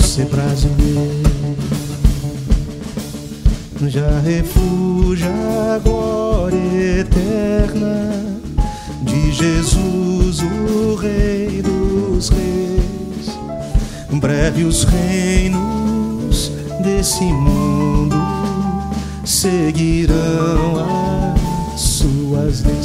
ser 0.00 0.26
brasileiro. 0.26 1.28
Já 3.88 4.20
refugia 4.20 5.28
a 5.74 5.78
glória 5.78 7.00
eterna 7.00 8.24
de 9.02 9.32
Jesus, 9.32 10.40
o 10.40 10.94
Rei 10.94 11.62
dos 11.62 12.28
Reis. 12.28 13.38
Breve 14.20 14.64
os 14.64 14.84
reinos 14.84 16.52
desse 16.82 17.24
mundo 17.24 18.16
seguirão 19.24 20.14
as 21.74 21.80
suas 21.80 22.64
leis. 22.64 22.77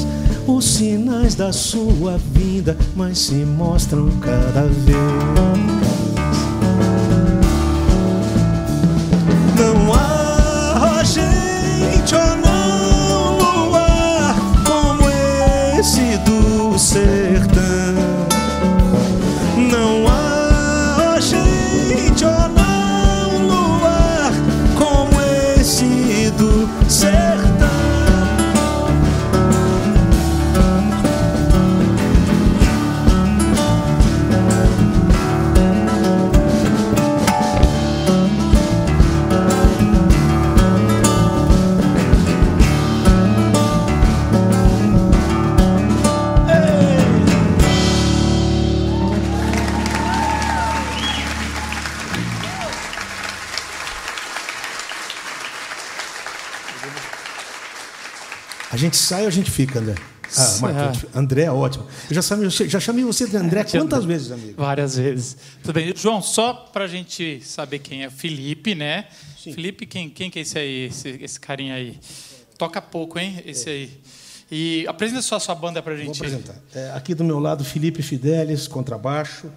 Sinais 0.73 1.35
da 1.35 1.53
sua 1.53 2.17
vinda, 2.17 2.75
mas 2.95 3.19
se 3.19 3.45
mostram 3.45 4.09
cada 4.19 4.63
vez. 4.63 4.97
Não 9.55 9.93
há 9.93 11.03
gente 11.03 12.15
ou 12.15 12.35
não 12.37 13.37
luar 13.67 14.35
como 14.65 15.07
esse 15.79 16.17
do 16.25 16.75
sertão. 16.79 18.02
A 59.03 59.05
gente 59.05 59.09
sai 59.09 59.21
ou 59.23 59.27
a 59.27 59.31
gente 59.31 59.51
fica, 59.51 59.79
André? 59.79 59.95
Ah, 60.35 60.57
Marcos, 60.61 61.05
André 61.13 61.43
é 61.43 61.51
ótimo. 61.51 61.85
Eu 62.09 62.15
já, 62.15 62.21
chamei, 62.21 62.49
já 62.49 62.79
chamei 62.79 63.03
você 63.03 63.27
de 63.27 63.35
André 63.35 63.65
quantas 63.65 64.05
vezes, 64.05 64.31
amigo? 64.31 64.53
Várias 64.57 64.95
vezes. 64.95 65.35
Tudo 65.61 65.73
bem. 65.73 65.93
João, 65.95 66.21
só 66.21 66.53
para 66.53 66.85
a 66.85 66.87
gente 66.87 67.41
saber 67.43 67.79
quem 67.79 68.03
é 68.03 68.09
Felipe, 68.09 68.73
né? 68.73 69.05
Sim. 69.37 69.53
Felipe, 69.53 69.85
quem, 69.85 70.09
quem 70.09 70.29
que 70.29 70.39
é 70.39 70.41
esse 70.41 70.57
aí, 70.57 70.85
esse, 70.85 71.09
esse 71.21 71.39
carinha 71.39 71.75
aí? 71.75 71.99
Toca 72.57 72.81
pouco, 72.81 73.19
hein? 73.19 73.43
Esse 73.45 73.69
aí. 73.69 74.01
E 74.49 74.85
apresenta 74.87 75.21
só 75.21 75.35
a 75.35 75.39
sua 75.39 75.55
banda 75.55 75.81
para 75.81 75.93
a 75.93 75.97
Vou 75.97 76.05
gente. 76.05 76.17
apresentar. 76.17 76.55
É, 76.73 76.91
aqui 76.91 77.13
do 77.13 77.23
meu 77.23 77.39
lado, 77.39 77.65
Felipe 77.65 78.01
Fidelis, 78.01 78.67
contrabaixo. 78.67 79.51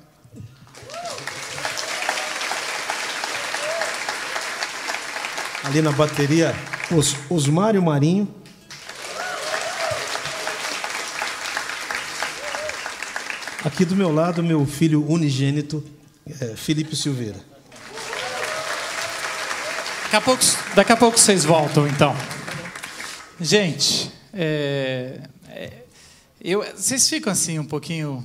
Ali 5.62 5.80
na 5.80 5.92
bateria, 5.92 6.52
Os, 6.90 7.14
Osmário 7.30 7.82
Marinho. 7.82 8.28
Aqui 13.66 13.84
do 13.84 13.96
meu 13.96 14.14
lado, 14.14 14.44
meu 14.44 14.64
filho 14.64 15.04
unigênito, 15.10 15.82
é, 16.40 16.54
Felipe 16.54 16.94
Silveira. 16.94 17.40
Daqui 20.04 20.14
a 20.14 20.20
pouco, 20.20 20.42
daqui 20.76 20.92
a 20.92 20.96
pouco 20.96 21.18
vocês 21.18 21.44
voltam, 21.44 21.84
então. 21.88 22.14
Gente, 23.40 24.08
é, 24.32 25.18
é, 25.48 25.72
eu, 26.40 26.64
vocês 26.76 27.08
ficam 27.08 27.32
assim 27.32 27.58
um 27.58 27.64
pouquinho 27.64 28.24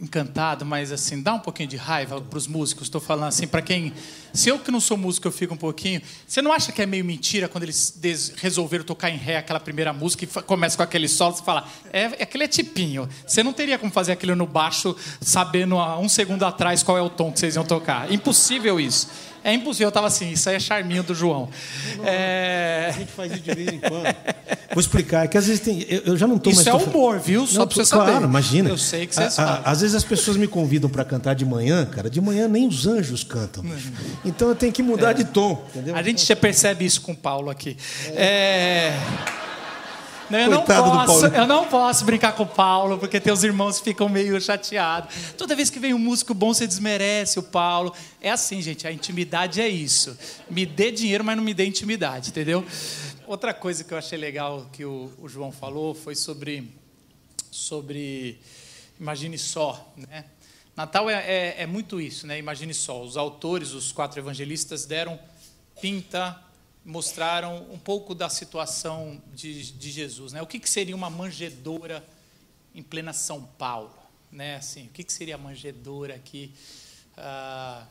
encantado, 0.00 0.64
mas 0.64 0.90
assim 0.90 1.22
dá 1.22 1.34
um 1.34 1.38
pouquinho 1.38 1.68
de 1.68 1.76
raiva 1.76 2.20
para 2.20 2.36
os 2.36 2.46
músicos. 2.46 2.84
Estou 2.84 3.00
falando 3.00 3.28
assim 3.28 3.46
para 3.46 3.62
quem, 3.62 3.92
se 4.32 4.48
eu 4.48 4.58
que 4.58 4.70
não 4.70 4.80
sou 4.80 4.96
músico 4.96 5.28
eu 5.28 5.32
fico 5.32 5.54
um 5.54 5.56
pouquinho. 5.56 6.02
Você 6.26 6.42
não 6.42 6.52
acha 6.52 6.72
que 6.72 6.82
é 6.82 6.86
meio 6.86 7.04
mentira 7.04 7.48
quando 7.48 7.64
eles 7.64 8.32
resolveram 8.36 8.84
tocar 8.84 9.10
em 9.10 9.16
ré 9.16 9.36
aquela 9.36 9.60
primeira 9.60 9.92
música 9.92 10.24
e 10.24 10.42
começa 10.42 10.76
com 10.76 10.82
aquele 10.82 11.08
solo? 11.08 11.36
Você 11.36 11.44
fala, 11.44 11.68
é, 11.92 12.06
aquele 12.06 12.44
é 12.44 12.48
tipinho. 12.48 13.08
Você 13.26 13.42
não 13.42 13.52
teria 13.52 13.78
como 13.78 13.92
fazer 13.92 14.12
aquilo 14.12 14.34
no 14.34 14.46
baixo 14.46 14.96
sabendo 15.20 15.76
um 15.76 16.08
segundo 16.08 16.44
atrás 16.44 16.82
qual 16.82 16.98
é 16.98 17.02
o 17.02 17.10
tom 17.10 17.32
que 17.32 17.38
vocês 17.38 17.54
iam 17.54 17.64
tocar. 17.64 18.12
Impossível 18.12 18.80
isso. 18.80 19.08
É 19.44 19.52
impossível. 19.52 19.86
Eu 19.86 19.88
estava 19.90 20.06
assim, 20.06 20.30
isso 20.32 20.48
aí 20.48 20.56
é 20.56 20.60
charminho 20.60 21.02
do 21.02 21.14
João. 21.14 21.48
É... 22.02 22.86
A 22.88 22.98
gente 22.98 23.12
faz 23.12 23.30
isso 23.32 23.42
de 23.42 23.54
vez 23.54 23.68
em 23.72 23.78
quando. 23.78 24.04
Vou 24.72 24.80
explicar, 24.80 25.24
é 25.24 25.28
que 25.28 25.36
às 25.38 25.46
vezes 25.46 25.60
tem. 25.60 25.84
Eu, 25.88 26.00
eu 26.06 26.16
já 26.16 26.26
não 26.26 26.36
estou 26.36 26.52
mais. 26.52 26.66
Isso 26.66 26.74
é 26.74 26.74
humor, 26.74 27.20
viu? 27.20 27.46
Só 27.46 27.60
Não, 27.60 27.66
pra 27.68 27.76
você 27.84 27.94
claro, 27.94 28.12
saber. 28.14 28.24
imagina. 28.26 28.70
Eu 28.70 28.78
sei 28.78 29.06
que 29.06 29.20
a- 29.20 29.30
falam. 29.30 29.60
Às 29.64 29.80
vezes 29.82 29.94
as 29.94 30.02
pessoas 30.02 30.36
me 30.36 30.48
convidam 30.48 30.88
para 30.90 31.04
cantar 31.04 31.34
de 31.34 31.44
manhã, 31.44 31.84
cara. 31.86 32.08
De 32.10 32.20
manhã 32.20 32.48
nem 32.48 32.66
os 32.66 32.86
anjos 32.86 33.22
cantam. 33.22 33.62
bicho. 33.62 33.92
Então 34.24 34.48
eu 34.48 34.54
tenho 34.56 34.72
que 34.72 34.82
mudar 34.82 35.12
de 35.12 35.24
tom, 35.24 35.62
entendeu? 35.70 35.94
A 35.94 36.02
gente 36.02 36.24
já 36.24 36.34
percebe 36.34 36.84
isso 36.84 37.02
com 37.02 37.12
o 37.12 37.16
Paulo 37.16 37.50
aqui. 37.50 37.76
É... 38.16 38.92
Não, 38.98 39.43
eu, 40.30 40.50
não 40.50 40.64
posso, 40.64 41.26
eu 41.26 41.46
não 41.46 41.66
posso 41.66 42.04
brincar 42.04 42.32
com 42.32 42.44
o 42.44 42.46
Paulo, 42.46 42.98
porque 42.98 43.20
teus 43.20 43.42
irmãos 43.42 43.80
ficam 43.80 44.08
meio 44.08 44.40
chateados. 44.40 45.32
Toda 45.36 45.54
vez 45.54 45.70
que 45.70 45.78
vem 45.78 45.94
um 45.94 45.98
músico 45.98 46.34
bom, 46.34 46.52
você 46.52 46.66
desmerece 46.66 47.38
o 47.38 47.42
Paulo. 47.42 47.94
É 48.20 48.30
assim, 48.30 48.60
gente, 48.62 48.86
a 48.86 48.92
intimidade 48.92 49.60
é 49.60 49.68
isso. 49.68 50.16
Me 50.50 50.64
dê 50.64 50.90
dinheiro, 50.90 51.24
mas 51.24 51.36
não 51.36 51.44
me 51.44 51.54
dê 51.54 51.66
intimidade, 51.66 52.30
entendeu? 52.30 52.64
Outra 53.26 53.54
coisa 53.54 53.84
que 53.84 53.92
eu 53.92 53.98
achei 53.98 54.18
legal 54.18 54.66
que 54.72 54.84
o, 54.84 55.10
o 55.18 55.28
João 55.28 55.50
falou 55.50 55.94
foi 55.94 56.14
sobre, 56.14 56.70
sobre 57.50 58.38
imagine 58.98 59.38
só, 59.38 59.92
né? 59.96 60.24
Natal 60.76 61.08
é, 61.08 61.14
é, 61.14 61.54
é 61.62 61.66
muito 61.66 62.00
isso, 62.00 62.26
né? 62.26 62.36
Imagine 62.36 62.74
só. 62.74 63.00
Os 63.00 63.16
autores, 63.16 63.72
os 63.72 63.92
quatro 63.92 64.18
evangelistas 64.18 64.84
deram 64.84 65.18
pinta, 65.80 66.38
mostraram 66.84 67.66
um 67.72 67.78
pouco 67.78 68.14
da 68.14 68.28
situação 68.28 69.20
de, 69.32 69.72
de 69.72 69.90
Jesus, 69.90 70.32
né? 70.32 70.42
O 70.42 70.46
que, 70.46 70.58
que 70.58 70.68
seria 70.68 70.94
uma 70.94 71.08
manjedoura 71.08 72.06
em 72.74 72.82
plena 72.82 73.12
São 73.12 73.42
Paulo, 73.42 73.96
né? 74.30 74.56
Assim, 74.56 74.86
o 74.86 74.90
que, 74.90 75.02
que 75.02 75.12
seria 75.12 75.36
a 75.36 75.38
manjedoura 75.38 76.14
aqui 76.14 76.52
ah, 77.16 77.86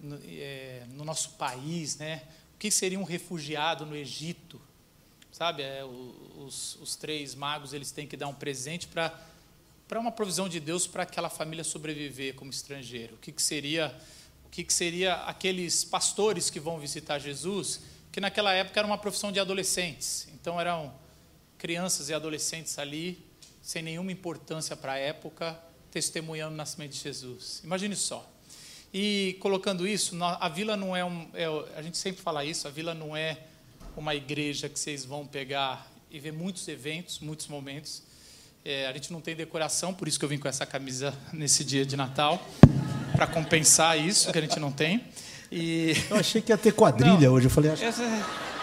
no, 0.00 0.18
é, 0.24 0.84
no 0.92 1.04
nosso 1.04 1.30
país, 1.32 1.96
né? 1.98 2.22
O 2.54 2.58
que 2.58 2.70
seria 2.70 2.98
um 2.98 3.04
refugiado 3.04 3.84
no 3.84 3.94
Egito, 3.94 4.58
sabe? 5.30 5.62
É, 5.62 5.84
os, 5.84 6.76
os 6.76 6.96
três 6.96 7.34
magos 7.34 7.74
eles 7.74 7.90
têm 7.90 8.06
que 8.06 8.16
dar 8.16 8.28
um 8.28 8.34
presente 8.34 8.86
para 8.86 9.12
para 9.88 10.00
uma 10.00 10.10
provisão 10.10 10.48
de 10.48 10.58
Deus 10.58 10.84
para 10.84 11.04
aquela 11.04 11.30
família 11.30 11.62
sobreviver 11.62 12.34
como 12.34 12.50
estrangeiro. 12.50 13.14
O 13.14 13.18
que, 13.18 13.30
que 13.30 13.42
seria 13.42 13.96
o 14.44 14.48
que, 14.48 14.64
que 14.64 14.72
seria 14.72 15.14
aqueles 15.24 15.84
pastores 15.84 16.48
que 16.50 16.58
vão 16.58 16.78
visitar 16.78 17.18
Jesus, 17.18 17.80
que 18.16 18.20
naquela 18.22 18.50
época 18.50 18.80
era 18.80 18.86
uma 18.86 18.96
profissão 18.96 19.30
de 19.30 19.38
adolescentes. 19.38 20.26
Então 20.32 20.58
eram 20.58 20.90
crianças 21.58 22.08
e 22.08 22.14
adolescentes 22.14 22.78
ali, 22.78 23.22
sem 23.60 23.82
nenhuma 23.82 24.10
importância 24.10 24.74
para 24.74 24.92
a 24.92 24.96
época, 24.96 25.54
testemunhando 25.90 26.54
o 26.54 26.56
nascimento 26.56 26.92
de 26.92 26.98
Jesus. 27.00 27.60
Imagine 27.62 27.94
só. 27.94 28.26
E 28.90 29.36
colocando 29.38 29.86
isso, 29.86 30.16
a 30.24 30.48
vila 30.48 30.78
não 30.78 30.96
é 30.96 31.04
um. 31.04 31.28
é, 31.34 31.44
a 31.76 31.82
gente 31.82 31.98
sempre 31.98 32.22
fala 32.22 32.42
isso, 32.42 32.66
a 32.66 32.70
vila 32.70 32.94
não 32.94 33.14
é 33.14 33.36
uma 33.94 34.14
igreja 34.14 34.66
que 34.66 34.80
vocês 34.80 35.04
vão 35.04 35.26
pegar 35.26 35.86
e 36.10 36.18
ver 36.18 36.32
muitos 36.32 36.66
eventos, 36.68 37.18
muitos 37.18 37.48
momentos. 37.48 38.02
É, 38.64 38.86
a 38.86 38.94
gente 38.94 39.12
não 39.12 39.20
tem 39.20 39.36
decoração, 39.36 39.92
por 39.92 40.08
isso 40.08 40.18
que 40.18 40.24
eu 40.24 40.28
vim 40.30 40.38
com 40.38 40.48
essa 40.48 40.64
camisa 40.64 41.14
nesse 41.34 41.62
dia 41.62 41.84
de 41.84 41.98
Natal, 41.98 42.42
para 43.12 43.26
compensar 43.26 44.00
isso 44.00 44.32
que 44.32 44.38
a 44.38 44.40
gente 44.40 44.58
não 44.58 44.72
tem. 44.72 45.04
E 45.50 45.96
Eu 46.10 46.16
achei 46.16 46.40
que 46.42 46.50
ia 46.52 46.58
ter 46.58 46.72
quadrilha 46.72 47.28
Não. 47.28 47.34
hoje. 47.34 47.46
Eu 47.46 47.50
falei, 47.50 47.70
acho 47.70 47.84
essa- 47.84 48.02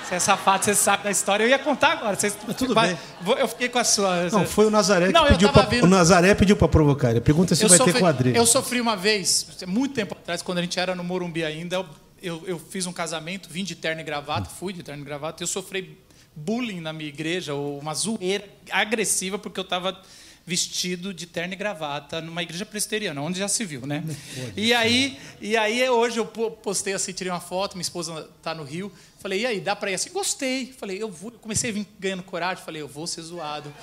Você 0.04 0.16
é 0.16 0.20
safado, 0.20 0.66
você 0.66 0.76
sabe 0.76 1.04
da 1.06 1.12
história. 1.12 1.44
Eu 1.46 1.50
ia 1.50 1.58
contar 1.58 1.94
agora. 1.94 2.16
Vocês... 2.18 2.36
Mas 2.46 2.58
tudo 2.58 2.74
Vai- 2.74 2.90
bem. 3.24 3.36
Eu 3.40 3.48
fiquei 3.48 3.70
com 3.70 3.80
a 3.80 3.84
sua. 3.86 4.30
Não, 4.30 4.46
foi 4.46 4.66
o 4.66 4.70
Nazaré 4.70 5.08
que 5.08 5.14
Não, 5.14 5.26
pediu 5.28 5.50
pra, 5.50 5.68
o 5.82 5.88
Nazaré 5.88 6.36
pediu 6.36 6.58
para 6.58 6.68
provocar. 6.68 7.12
Ele 7.12 7.22
pergunta 7.22 7.56
se 7.56 7.64
eu 7.64 7.70
vai 7.70 7.78
sofri, 7.78 7.94
ter 7.94 8.00
quadrilha. 8.00 8.38
Eu 8.38 8.46
sofri 8.46 8.82
uma 8.82 8.98
vez, 8.98 9.48
muito 9.66 9.94
tempo 9.96 10.14
atrás, 10.14 10.42
quando 10.42 10.58
a 10.58 10.62
gente 10.62 10.78
era 10.78 10.94
no 10.94 11.04
Morumbi 11.06 11.44
ainda, 11.46 11.78
eu, 11.78 11.86
eu, 12.22 12.44
eu 12.46 12.60
fiz 12.60 12.86
um 12.86 12.92
casamento, 12.92 13.48
vim 13.50 13.64
de 13.64 13.76
terno 13.76 14.02
e 14.02 14.04
gravata, 14.04 14.50
fui 14.50 14.74
de 14.74 14.84
terno 14.84 15.02
e 15.02 15.06
gravata, 15.06 15.42
e 15.42 15.44
eu 15.44 15.48
sofri 15.48 15.98
bullying 16.36 16.82
na 16.82 16.92
minha 16.92 17.08
igreja, 17.10 17.54
ou 17.54 17.80
uma 17.80 17.94
zoeira 17.94 18.44
agressiva, 18.72 19.40
porque 19.40 19.60
eu 19.60 19.64
estava 19.64 19.98
vestido 20.46 21.14
de 21.14 21.26
terno 21.26 21.54
e 21.54 21.56
gravata 21.56 22.20
numa 22.20 22.44
igreja 22.44 22.66
presbiteriana, 22.66 23.22
onde 23.22 23.40
já 23.40 23.48
se 23.48 23.64
viu, 23.64 23.86
né? 23.86 24.04
E 24.58 24.74
aí, 24.74 25.18
e 25.40 25.56
aí 25.56 25.90
hoje 25.90 26.18
eu 26.18 26.26
po- 26.26 26.52
postei 26.52 26.94
assim, 26.94 27.14
tirei 27.14 27.32
uma 27.32 27.40
foto, 27.40 27.74
minha 27.76 27.82
esposa 27.82 28.30
está 28.38 28.54
no 28.54 28.64
Rio, 28.64 28.92
falei, 29.20 29.42
e 29.42 29.46
aí, 29.46 29.60
dá 29.62 29.74
para 29.76 29.92
ir 29.92 29.94
assim? 29.94 30.10
Gostei. 30.12 30.74
Falei, 30.78 31.02
eu 31.02 31.10
vou, 31.10 31.32
comecei 31.32 31.70
a 31.70 31.74
vir 31.74 31.88
ganhando 31.98 32.24
coragem, 32.24 32.62
falei, 32.64 32.82
eu 32.82 32.88
vou 32.90 33.08
ser 33.08 33.22
zoado. 33.22 33.74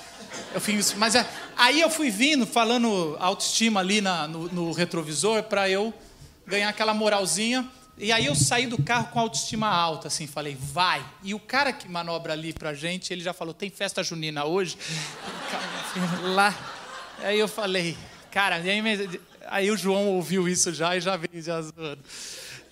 Eu 0.55 0.61
fiz, 0.61 0.93
mas 0.95 1.15
é, 1.15 1.27
aí 1.57 1.81
eu 1.81 1.89
fui 1.89 2.11
vindo, 2.11 2.47
falando 2.47 3.17
autoestima 3.19 3.81
ali 3.81 4.01
na- 4.03 4.29
no, 4.29 4.49
no 4.53 4.73
retrovisor, 4.73 5.43
para 5.45 5.69
eu 5.71 5.95
ganhar 6.47 6.69
aquela 6.69 6.93
moralzinha. 6.93 7.67
E 8.03 8.13
aí 8.13 8.25
eu 8.25 8.35
saí 8.35 8.67
do 8.67 8.83
carro 8.83 9.09
com 9.09 9.21
autoestima 9.21 9.69
alta, 9.69 10.09
assim, 10.09 10.27
falei, 10.27 10.57
vai. 10.59 11.05
E 11.23 11.35
o 11.35 11.39
cara 11.39 11.71
que 11.71 11.87
manobra 11.87 12.33
ali 12.33 12.51
pra 12.51 12.73
gente, 12.73 13.13
ele 13.13 13.23
já 13.23 13.35
falou, 13.35 13.53
tem 13.53 13.69
festa 13.69 14.03
junina 14.03 14.47
hoje? 14.47 14.79
Lá. 16.35 16.57
Aí 17.19 17.39
eu 17.39 17.47
falei, 17.47 17.95
cara, 18.31 18.57
aí, 18.57 19.21
aí 19.49 19.71
o 19.71 19.77
João 19.77 20.09
ouviu 20.09 20.49
isso 20.49 20.73
já 20.73 20.97
e 20.97 21.01
já 21.03 21.15
veio 21.19 21.43
já 21.43 21.61
zoando. 21.61 22.03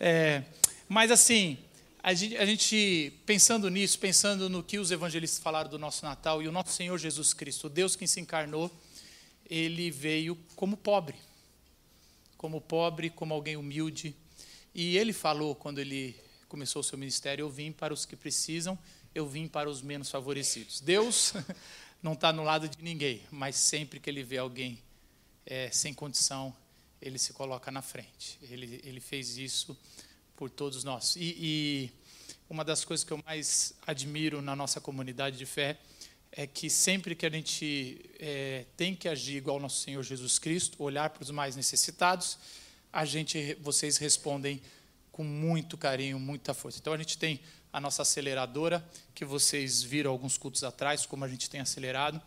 É, 0.01 0.45
mas 0.89 1.11
assim, 1.11 1.59
a 2.03 2.15
gente, 2.15 2.37
a 2.39 2.47
gente, 2.47 3.13
pensando 3.27 3.69
nisso, 3.69 3.99
pensando 3.99 4.49
no 4.49 4.63
que 4.63 4.79
os 4.79 4.91
evangelistas 4.91 5.43
falaram 5.43 5.69
do 5.69 5.79
nosso 5.79 6.07
Natal 6.07 6.43
e 6.43 6.49
o 6.49 6.53
nosso 6.53 6.73
Senhor 6.73 6.97
Jesus 6.97 7.35
Cristo, 7.35 7.67
o 7.67 7.71
Deus 7.71 7.95
que 7.95 8.07
se 8.07 8.19
encarnou, 8.19 8.71
ele 9.51 9.91
veio 9.91 10.39
como 10.57 10.75
pobre. 10.75 11.17
Como 12.39 12.63
pobre, 12.63 13.11
como 13.11 13.35
alguém 13.35 13.59
humilde. 13.59 14.17
E 14.75 14.97
ele 14.97 15.13
falou, 15.13 15.55
quando 15.55 15.81
ele 15.81 16.17
começou 16.49 16.81
o 16.81 16.85
seu 16.85 16.97
ministério, 16.97 17.43
eu 17.43 17.51
vim 17.51 17.73
para 17.73 17.93
os 17.93 18.05
que 18.05 18.17
precisam, 18.17 18.79
eu 19.15 19.27
vim 19.27 19.49
para 19.49 19.69
os 19.69 19.83
menos 19.83 20.11
favorecidos. 20.11 20.81
Deus 20.81 21.35
não 22.03 22.13
está 22.13 22.33
no 22.33 22.43
lado 22.43 22.69
de 22.69 22.83
ninguém, 22.83 23.23
mas 23.31 23.57
sempre 23.57 23.99
que 24.01 24.09
ele 24.09 24.23
vê 24.23 24.39
alguém 24.39 24.83
é, 25.45 25.71
sem 25.71 25.93
condição, 25.93 26.55
ele 27.01 27.19
se 27.19 27.33
coloca 27.33 27.71
na 27.71 27.83
frente. 27.83 28.39
Ele, 28.43 28.81
ele 28.85 29.01
fez 29.01 29.37
isso 29.39 29.77
por 30.37 30.51
todos 30.51 30.85
nós. 30.85 31.17
E, 31.17 31.37
e 31.39 31.93
uma 32.49 32.65
das 32.65 32.85
coisas 32.85 33.05
que 33.05 33.13
eu 33.13 33.21
mais 33.25 33.75
admiro 33.87 34.41
na 34.41 34.55
nossa 34.55 34.81
comunidade 34.81 35.37
de 35.37 35.47
fé 35.47 35.79
é 36.31 36.47
que 36.47 36.69
sempre 36.69 37.15
que 37.15 37.27
a 37.27 37.31
gente 37.31 38.01
é, 38.19 38.67
tem 38.77 38.95
que 38.95 39.09
agir 39.09 39.37
igual 39.37 39.57
ao 39.57 39.63
nosso 39.63 39.83
Senhor 39.83 40.03
Jesus 40.03 40.39
Cristo, 40.39 40.83
olhar 40.83 41.11
para 41.11 41.23
os 41.23 41.31
mais 41.31 41.57
necessitados, 41.57 42.39
a 42.93 43.05
gente, 43.05 43.57
vocês 43.61 43.97
respondem 43.97 44.61
com 45.13 45.25
muito 45.25 45.77
carinho, 45.77 46.19
muita 46.19 46.55
força. 46.55 46.79
Então 46.79 46.93
a 46.93 46.99
gente 46.99 47.19
tem 47.19 47.41
a 47.73 47.81
nossa 47.81 48.03
aceleradora, 48.03 48.85
que 49.15 49.25
vocês 49.25 49.83
viram 49.83 50.11
alguns 50.11 50.39
cultos 50.39 50.65
atrás, 50.65 51.05
como 51.05 51.25
a 51.25 51.29
gente 51.29 51.51
tem 51.51 51.61
acelerado, 51.61 52.21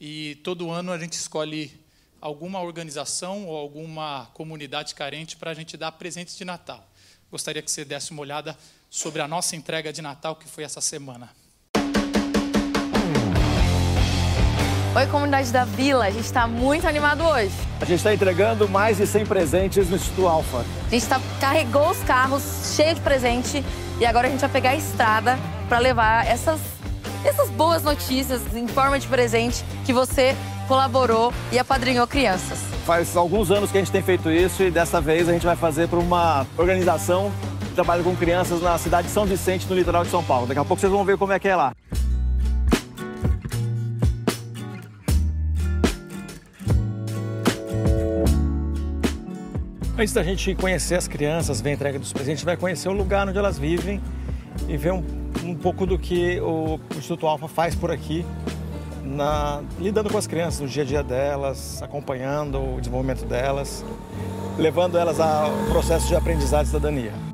e 0.00 0.36
todo 0.44 0.70
ano 0.70 0.92
a 0.92 0.98
gente 0.98 1.14
escolhe 1.14 1.72
alguma 2.20 2.60
organização 2.60 3.46
ou 3.46 3.56
alguma 3.56 4.26
comunidade 4.34 4.94
carente 4.94 5.36
para 5.36 5.50
a 5.50 5.54
gente 5.54 5.76
dar 5.76 5.92
presentes 5.92 6.36
de 6.36 6.44
Natal. 6.44 6.88
Gostaria 7.30 7.60
que 7.60 7.70
você 7.70 7.84
desse 7.84 8.12
uma 8.12 8.22
olhada 8.22 8.56
sobre 8.88 9.20
a 9.20 9.28
nossa 9.28 9.56
entrega 9.56 9.92
de 9.92 10.00
Natal, 10.00 10.36
que 10.36 10.48
foi 10.48 10.64
essa 10.64 10.80
semana. 10.80 11.43
Oi, 14.96 15.08
comunidade 15.08 15.50
da 15.50 15.64
Vila, 15.64 16.04
a 16.04 16.10
gente 16.10 16.24
está 16.24 16.46
muito 16.46 16.86
animado 16.86 17.24
hoje. 17.24 17.50
A 17.80 17.84
gente 17.84 17.96
está 17.98 18.14
entregando 18.14 18.68
mais 18.68 18.96
de 18.96 19.04
100 19.04 19.26
presentes 19.26 19.90
no 19.90 19.96
Instituto 19.96 20.28
Alfa. 20.28 20.64
A 20.86 20.88
gente 20.88 21.04
tá, 21.08 21.20
carregou 21.40 21.90
os 21.90 21.98
carros 22.04 22.74
cheios 22.76 22.94
de 22.94 23.00
presente 23.00 23.64
e 23.98 24.06
agora 24.06 24.28
a 24.28 24.30
gente 24.30 24.38
vai 24.38 24.50
pegar 24.50 24.70
a 24.70 24.76
estrada 24.76 25.36
para 25.68 25.80
levar 25.80 26.24
essas, 26.28 26.60
essas 27.24 27.50
boas 27.50 27.82
notícias 27.82 28.40
em 28.54 28.68
forma 28.68 28.96
de 28.96 29.08
presente 29.08 29.64
que 29.84 29.92
você 29.92 30.36
colaborou 30.68 31.34
e 31.50 31.58
apadrinhou 31.58 32.06
crianças. 32.06 32.60
Faz 32.86 33.16
alguns 33.16 33.50
anos 33.50 33.72
que 33.72 33.78
a 33.78 33.80
gente 33.80 33.90
tem 33.90 34.02
feito 34.02 34.30
isso 34.30 34.62
e 34.62 34.70
dessa 34.70 35.00
vez 35.00 35.28
a 35.28 35.32
gente 35.32 35.44
vai 35.44 35.56
fazer 35.56 35.88
para 35.88 35.98
uma 35.98 36.46
organização 36.56 37.32
que 37.66 37.74
trabalha 37.74 38.04
com 38.04 38.14
crianças 38.14 38.62
na 38.62 38.78
cidade 38.78 39.08
de 39.08 39.12
São 39.12 39.26
Vicente, 39.26 39.66
no 39.68 39.74
litoral 39.74 40.04
de 40.04 40.10
São 40.10 40.22
Paulo. 40.22 40.46
Daqui 40.46 40.60
a 40.60 40.64
pouco 40.64 40.80
vocês 40.80 40.92
vão 40.92 41.04
ver 41.04 41.18
como 41.18 41.32
é 41.32 41.40
que 41.40 41.48
é 41.48 41.56
lá. 41.56 41.72
Antes 49.96 50.12
da 50.12 50.24
gente 50.24 50.54
conhecer 50.56 50.96
as 50.96 51.06
crianças, 51.06 51.60
ver 51.60 51.70
a 51.70 51.72
entrega 51.74 51.98
dos 52.00 52.12
presentes, 52.12 52.32
a 52.32 52.36
gente 52.36 52.44
vai 52.44 52.56
conhecer 52.56 52.88
o 52.88 52.92
lugar 52.92 53.28
onde 53.28 53.38
elas 53.38 53.56
vivem 53.58 54.00
e 54.68 54.76
ver 54.76 54.92
um, 54.92 55.04
um 55.44 55.54
pouco 55.54 55.86
do 55.86 55.96
que 55.96 56.40
o 56.40 56.80
Instituto 56.96 57.26
Alfa 57.28 57.46
faz 57.46 57.76
por 57.76 57.92
aqui, 57.92 58.26
na- 59.04 59.62
lidando 59.78 60.10
com 60.10 60.18
as 60.18 60.26
crianças 60.26 60.60
no 60.60 60.66
dia 60.66 60.82
a 60.82 60.86
dia 60.86 61.02
delas, 61.02 61.80
acompanhando 61.80 62.58
o 62.58 62.80
desenvolvimento 62.80 63.24
delas, 63.24 63.84
levando 64.58 64.98
elas 64.98 65.20
ao 65.20 65.52
processo 65.70 66.08
de 66.08 66.16
aprendizado 66.16 66.64
e 66.64 66.68
cidadania. 66.68 67.33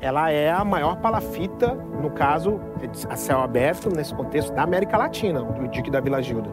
Ela 0.00 0.30
é 0.30 0.50
a 0.50 0.64
maior 0.64 0.96
palafita, 0.96 1.74
no 1.74 2.10
caso, 2.10 2.58
a 3.08 3.16
céu 3.16 3.40
aberto, 3.40 3.90
nesse 3.94 4.14
contexto 4.14 4.52
da 4.52 4.62
América 4.62 4.96
Latina, 4.96 5.42
do 5.42 5.68
dique 5.68 5.90
da 5.90 6.00
Vila 6.00 6.22
Gilda. 6.22 6.50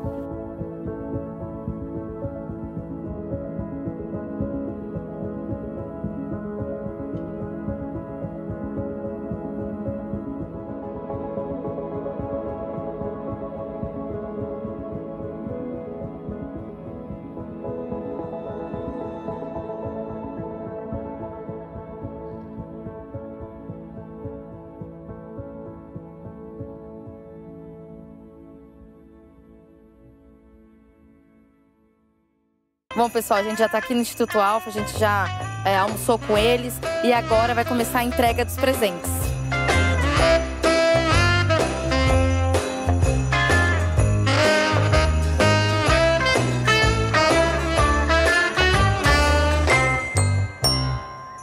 Bom, 32.97 33.11
pessoal, 33.11 33.41
a 33.41 33.43
gente 33.43 33.59
já 33.59 33.67
está 33.67 33.77
aqui 33.77 33.93
no 33.93 34.01
Instituto 34.01 34.39
Alfa, 34.39 34.71
a 34.71 34.73
gente 34.73 34.97
já 34.97 35.27
é, 35.63 35.77
almoçou 35.77 36.17
com 36.17 36.35
eles 36.35 36.73
e 37.03 37.13
agora 37.13 37.53
vai 37.53 37.63
começar 37.63 37.99
a 37.99 38.03
entrega 38.03 38.43
dos 38.43 38.55
presentes. 38.55 39.11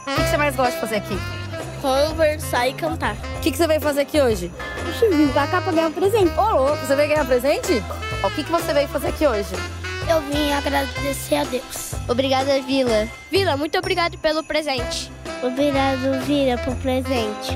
O 0.01 0.13
que 0.13 0.13
que 0.13 0.29
você 0.29 0.35
mais 0.35 0.57
gosta 0.57 0.73
de 0.73 0.79
fazer 0.81 0.95
aqui? 0.97 1.44
Conversar 1.85 2.67
e 2.67 2.73
cantar. 2.73 3.15
O 3.37 3.41
que 3.41 3.51
que 3.51 3.57
você 3.59 3.67
veio 3.67 3.79
fazer 3.79 4.01
aqui 4.01 4.19
hoje? 4.19 4.51
Eu 5.03 5.15
vir 5.15 5.31
pra 5.31 5.45
cá 5.45 5.61
pra 5.61 5.71
ganhar 5.71 5.89
um 5.89 5.91
presente. 5.91 6.31
Ô, 6.35 6.55
louco, 6.55 6.77
você 6.77 6.95
veio 6.95 7.09
ganhar 7.09 7.25
presente? 7.27 7.73
O 8.23 8.31
que 8.31 8.43
que 8.43 8.51
você 8.51 8.73
veio 8.73 8.87
fazer 8.87 9.09
aqui 9.09 9.27
hoje? 9.27 9.53
Eu 10.09 10.19
vim 10.21 10.51
agradecer 10.51 11.35
a 11.35 11.43
Deus. 11.43 11.93
Obrigada, 12.09 12.59
Vila. 12.63 13.07
Vila, 13.29 13.55
muito 13.55 13.77
obrigado 13.77 14.17
pelo 14.17 14.43
presente. 14.43 15.11
Obrigado, 15.43 16.25
Vila, 16.25 16.57
por 16.57 16.75
presente. 16.77 17.55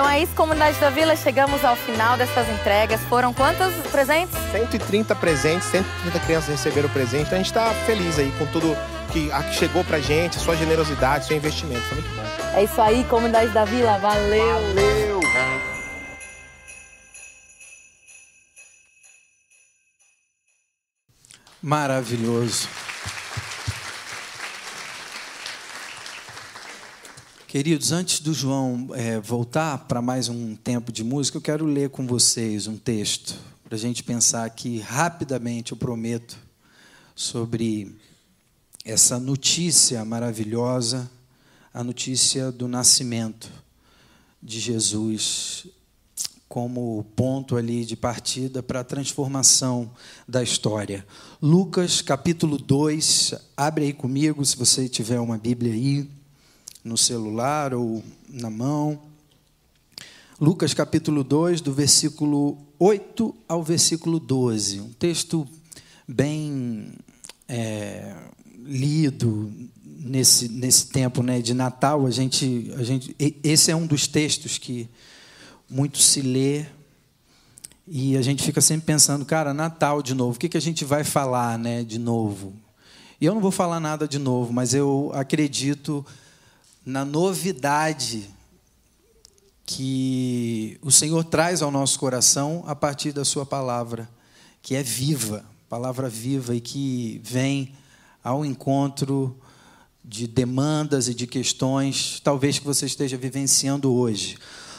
Então 0.00 0.10
é 0.10 0.22
isso, 0.22 0.34
comunidade 0.34 0.80
da 0.80 0.88
Vila, 0.88 1.14
chegamos 1.14 1.62
ao 1.62 1.76
final 1.76 2.16
dessas 2.16 2.48
entregas. 2.48 3.02
Foram 3.02 3.34
quantos 3.34 3.70
presentes? 3.92 4.34
130 4.50 5.14
presentes, 5.14 5.68
130 5.68 6.18
crianças 6.20 6.48
receberam 6.48 6.88
o 6.88 6.90
presente. 6.90 7.24
Então 7.26 7.34
a 7.34 7.36
gente 7.36 7.48
está 7.48 7.68
feliz 7.84 8.18
aí 8.18 8.32
com 8.38 8.46
tudo 8.46 8.74
que 9.12 9.30
chegou 9.52 9.84
pra 9.84 10.00
gente, 10.00 10.38
sua 10.38 10.56
generosidade, 10.56 11.26
seu 11.26 11.36
investimento. 11.36 11.82
Foi 11.82 12.00
muito 12.00 12.16
bom. 12.16 12.22
É 12.54 12.64
isso 12.64 12.80
aí, 12.80 13.04
comunidade 13.10 13.50
da 13.50 13.66
Vila, 13.66 13.98
valeu! 13.98 14.54
Valeu! 14.68 15.20
Maravilhoso. 21.62 22.70
Queridos, 27.50 27.90
antes 27.90 28.20
do 28.20 28.32
João 28.32 28.90
é, 28.94 29.18
voltar 29.18 29.76
para 29.88 30.00
mais 30.00 30.28
um 30.28 30.54
tempo 30.54 30.92
de 30.92 31.02
música, 31.02 31.36
eu 31.36 31.42
quero 31.42 31.66
ler 31.66 31.90
com 31.90 32.06
vocês 32.06 32.68
um 32.68 32.76
texto, 32.76 33.34
para 33.64 33.74
a 33.74 33.78
gente 33.78 34.04
pensar 34.04 34.44
aqui 34.44 34.78
rapidamente, 34.78 35.72
eu 35.72 35.76
prometo, 35.76 36.38
sobre 37.12 37.92
essa 38.84 39.18
notícia 39.18 40.04
maravilhosa, 40.04 41.10
a 41.74 41.82
notícia 41.82 42.52
do 42.52 42.68
nascimento 42.68 43.50
de 44.40 44.60
Jesus 44.60 45.66
como 46.48 47.04
ponto 47.16 47.56
ali 47.56 47.84
de 47.84 47.96
partida 47.96 48.62
para 48.62 48.78
a 48.78 48.84
transformação 48.84 49.90
da 50.28 50.40
história. 50.40 51.04
Lucas 51.42 52.00
capítulo 52.00 52.56
2, 52.56 53.34
abre 53.56 53.86
aí 53.86 53.92
comigo 53.92 54.44
se 54.44 54.56
você 54.56 54.88
tiver 54.88 55.18
uma 55.18 55.36
Bíblia 55.36 55.72
aí 55.72 56.19
no 56.84 56.96
celular 56.96 57.74
ou 57.74 58.02
na 58.28 58.50
mão. 58.50 59.00
Lucas 60.40 60.72
capítulo 60.72 61.22
2, 61.22 61.60
do 61.60 61.72
versículo 61.72 62.56
8 62.78 63.34
ao 63.46 63.62
versículo 63.62 64.18
12. 64.18 64.80
Um 64.80 64.92
texto 64.92 65.46
bem 66.08 66.92
é, 67.46 68.16
lido 68.64 69.52
nesse, 69.84 70.48
nesse 70.48 70.88
tempo 70.88 71.22
né, 71.22 71.40
de 71.40 71.52
Natal. 71.52 72.06
A 72.06 72.10
gente, 72.10 72.72
a 72.76 72.82
gente, 72.82 73.14
esse 73.18 73.70
é 73.70 73.76
um 73.76 73.86
dos 73.86 74.06
textos 74.06 74.56
que 74.56 74.88
muito 75.68 75.98
se 75.98 76.22
lê 76.22 76.64
e 77.86 78.16
a 78.16 78.22
gente 78.22 78.42
fica 78.42 78.60
sempre 78.60 78.86
pensando, 78.86 79.24
cara, 79.24 79.52
Natal 79.52 80.00
de 80.00 80.14
novo, 80.14 80.36
o 80.36 80.38
que, 80.38 80.48
que 80.48 80.56
a 80.56 80.60
gente 80.60 80.84
vai 80.84 81.02
falar 81.02 81.58
né, 81.58 81.82
de 81.82 81.98
novo? 81.98 82.54
E 83.20 83.26
eu 83.26 83.34
não 83.34 83.40
vou 83.40 83.50
falar 83.50 83.80
nada 83.80 84.08
de 84.08 84.18
novo, 84.18 84.52
mas 84.52 84.72
eu 84.72 85.10
acredito 85.12 86.06
na 86.84 87.04
novidade 87.04 88.28
que 89.64 90.78
o 90.82 90.90
Senhor 90.90 91.22
traz 91.24 91.62
ao 91.62 91.70
nosso 91.70 91.98
coração 91.98 92.64
a 92.66 92.74
partir 92.74 93.12
da 93.12 93.24
Sua 93.24 93.46
palavra, 93.46 94.08
que 94.62 94.74
é 94.74 94.82
viva, 94.82 95.44
palavra 95.68 96.08
viva 96.08 96.54
e 96.54 96.60
que 96.60 97.20
vem 97.22 97.72
ao 98.22 98.44
encontro 98.44 99.36
de 100.04 100.26
demandas 100.26 101.08
e 101.08 101.14
de 101.14 101.26
questões, 101.26 102.20
talvez 102.24 102.58
que 102.58 102.64
você 102.64 102.86
esteja 102.86 103.16
vivenciando 103.16 103.92
hoje. 103.92 104.36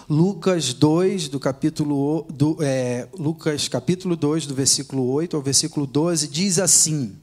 Lucas 0.09 0.73
2, 0.73 1.29
do 1.29 1.39
capítulo, 1.39 2.27
do, 2.29 2.57
é, 2.59 3.07
Lucas 3.17 3.69
capítulo 3.69 4.15
2, 4.17 4.45
do 4.45 4.53
versículo 4.53 5.09
8 5.09 5.37
ao 5.37 5.41
versículo 5.41 5.87
12, 5.87 6.27
diz 6.27 6.59
assim: 6.59 7.15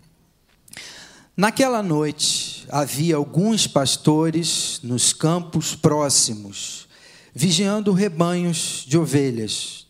Naquela 1.40 1.84
noite 1.84 2.66
havia 2.68 3.14
alguns 3.14 3.68
pastores 3.68 4.80
nos 4.82 5.12
campos 5.12 5.72
próximos, 5.72 6.88
vigiando 7.32 7.92
rebanhos 7.92 8.84
de 8.84 8.98
ovelhas. 8.98 9.86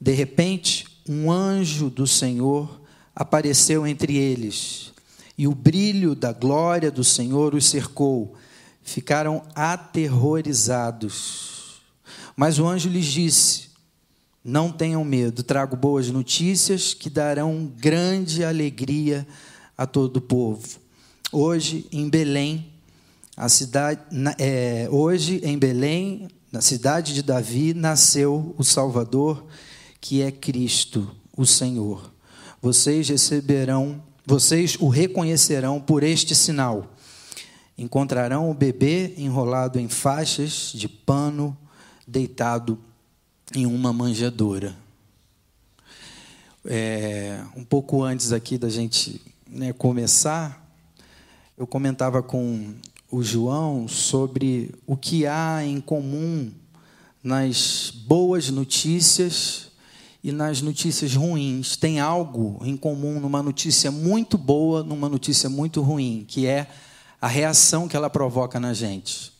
De 0.00 0.10
repente, 0.10 0.84
um 1.08 1.30
anjo 1.30 1.88
do 1.88 2.04
Senhor 2.04 2.80
apareceu 3.14 3.86
entre 3.86 4.16
eles, 4.16 4.92
e 5.38 5.46
o 5.46 5.54
brilho 5.54 6.16
da 6.16 6.32
glória 6.32 6.90
do 6.90 7.04
Senhor 7.04 7.54
os 7.54 7.66
cercou. 7.66 8.34
Ficaram 8.82 9.44
aterrorizados. 9.54 11.80
Mas 12.34 12.58
o 12.58 12.66
anjo 12.66 12.88
lhes 12.88 13.06
disse: 13.06 13.68
Não 14.44 14.72
tenham 14.72 15.04
medo, 15.04 15.44
trago 15.44 15.76
boas 15.76 16.10
notícias 16.10 16.92
que 16.92 17.08
darão 17.08 17.72
grande 17.78 18.42
alegria 18.42 19.24
a 19.28 19.51
todo 19.86 20.18
o 20.18 20.20
povo. 20.20 20.80
Hoje 21.30 21.86
em 21.90 22.08
Belém, 22.08 22.66
a 23.36 23.48
cidade, 23.48 24.00
é, 24.38 24.86
hoje 24.90 25.40
em 25.42 25.58
Belém, 25.58 26.28
na 26.50 26.60
cidade 26.60 27.14
de 27.14 27.22
Davi, 27.22 27.72
nasceu 27.72 28.54
o 28.58 28.62
Salvador, 28.62 29.44
que 30.00 30.20
é 30.20 30.30
Cristo, 30.30 31.10
o 31.36 31.46
Senhor. 31.46 32.12
Vocês 32.60 33.08
receberão, 33.08 34.02
vocês 34.26 34.76
o 34.78 34.88
reconhecerão 34.88 35.80
por 35.80 36.02
este 36.02 36.34
sinal. 36.34 36.94
Encontrarão 37.78 38.50
o 38.50 38.54
bebê 38.54 39.14
enrolado 39.16 39.80
em 39.80 39.88
faixas 39.88 40.70
de 40.74 40.86
pano, 40.88 41.56
deitado 42.06 42.78
em 43.54 43.64
uma 43.64 43.92
manjedoura. 43.92 44.76
É, 46.64 47.42
um 47.56 47.64
pouco 47.64 48.02
antes 48.02 48.30
aqui 48.30 48.56
da 48.56 48.68
gente 48.68 49.20
né, 49.52 49.72
começar, 49.72 50.66
eu 51.58 51.66
comentava 51.66 52.22
com 52.22 52.74
o 53.10 53.22
João 53.22 53.86
sobre 53.86 54.74
o 54.86 54.96
que 54.96 55.26
há 55.26 55.62
em 55.62 55.78
comum 55.78 56.50
nas 57.22 57.92
boas 58.06 58.48
notícias 58.48 59.68
e 60.24 60.32
nas 60.32 60.62
notícias 60.62 61.14
ruins. 61.14 61.76
Tem 61.76 62.00
algo 62.00 62.60
em 62.64 62.76
comum 62.78 63.20
numa 63.20 63.42
notícia 63.42 63.90
muito 63.90 64.38
boa, 64.38 64.82
numa 64.82 65.08
notícia 65.08 65.50
muito 65.50 65.82
ruim, 65.82 66.24
que 66.26 66.46
é 66.46 66.66
a 67.20 67.28
reação 67.28 67.86
que 67.86 67.94
ela 67.94 68.08
provoca 68.08 68.58
na 68.58 68.72
gente. 68.72 69.32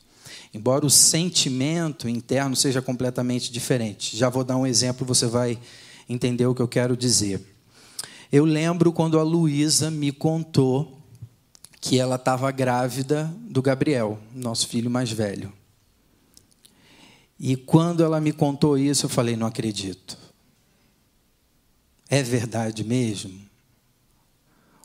Embora 0.52 0.84
o 0.84 0.90
sentimento 0.90 2.06
interno 2.06 2.54
seja 2.54 2.82
completamente 2.82 3.50
diferente. 3.50 4.14
Já 4.14 4.28
vou 4.28 4.44
dar 4.44 4.58
um 4.58 4.66
exemplo, 4.66 5.06
você 5.06 5.24
vai 5.24 5.58
entender 6.06 6.44
o 6.44 6.54
que 6.54 6.60
eu 6.60 6.68
quero 6.68 6.94
dizer. 6.94 7.51
Eu 8.33 8.47
lembro 8.47 8.95
quando 8.95 9.18
a 9.18 9.22
Luísa 9.22 9.91
me 9.91 10.11
contou 10.11 10.99
que 11.78 11.99
ela 11.99 12.16
estava 12.16 12.51
grávida 12.51 13.30
do 13.43 13.61
Gabriel, 13.61 14.18
nosso 14.35 14.66
filho 14.68 14.91
mais 14.91 15.12
velho. 15.12 15.53
E 17.39 17.57
quando 17.57 18.03
ela 18.03 18.18
me 18.22 18.33
contou 18.33 18.78
isso, 18.78 19.05
eu 19.05 19.11
falei: 19.11 19.37
não 19.37 19.47
acredito. 19.47 20.16
É 22.09 22.22
verdade 22.22 22.83
mesmo? 22.83 23.39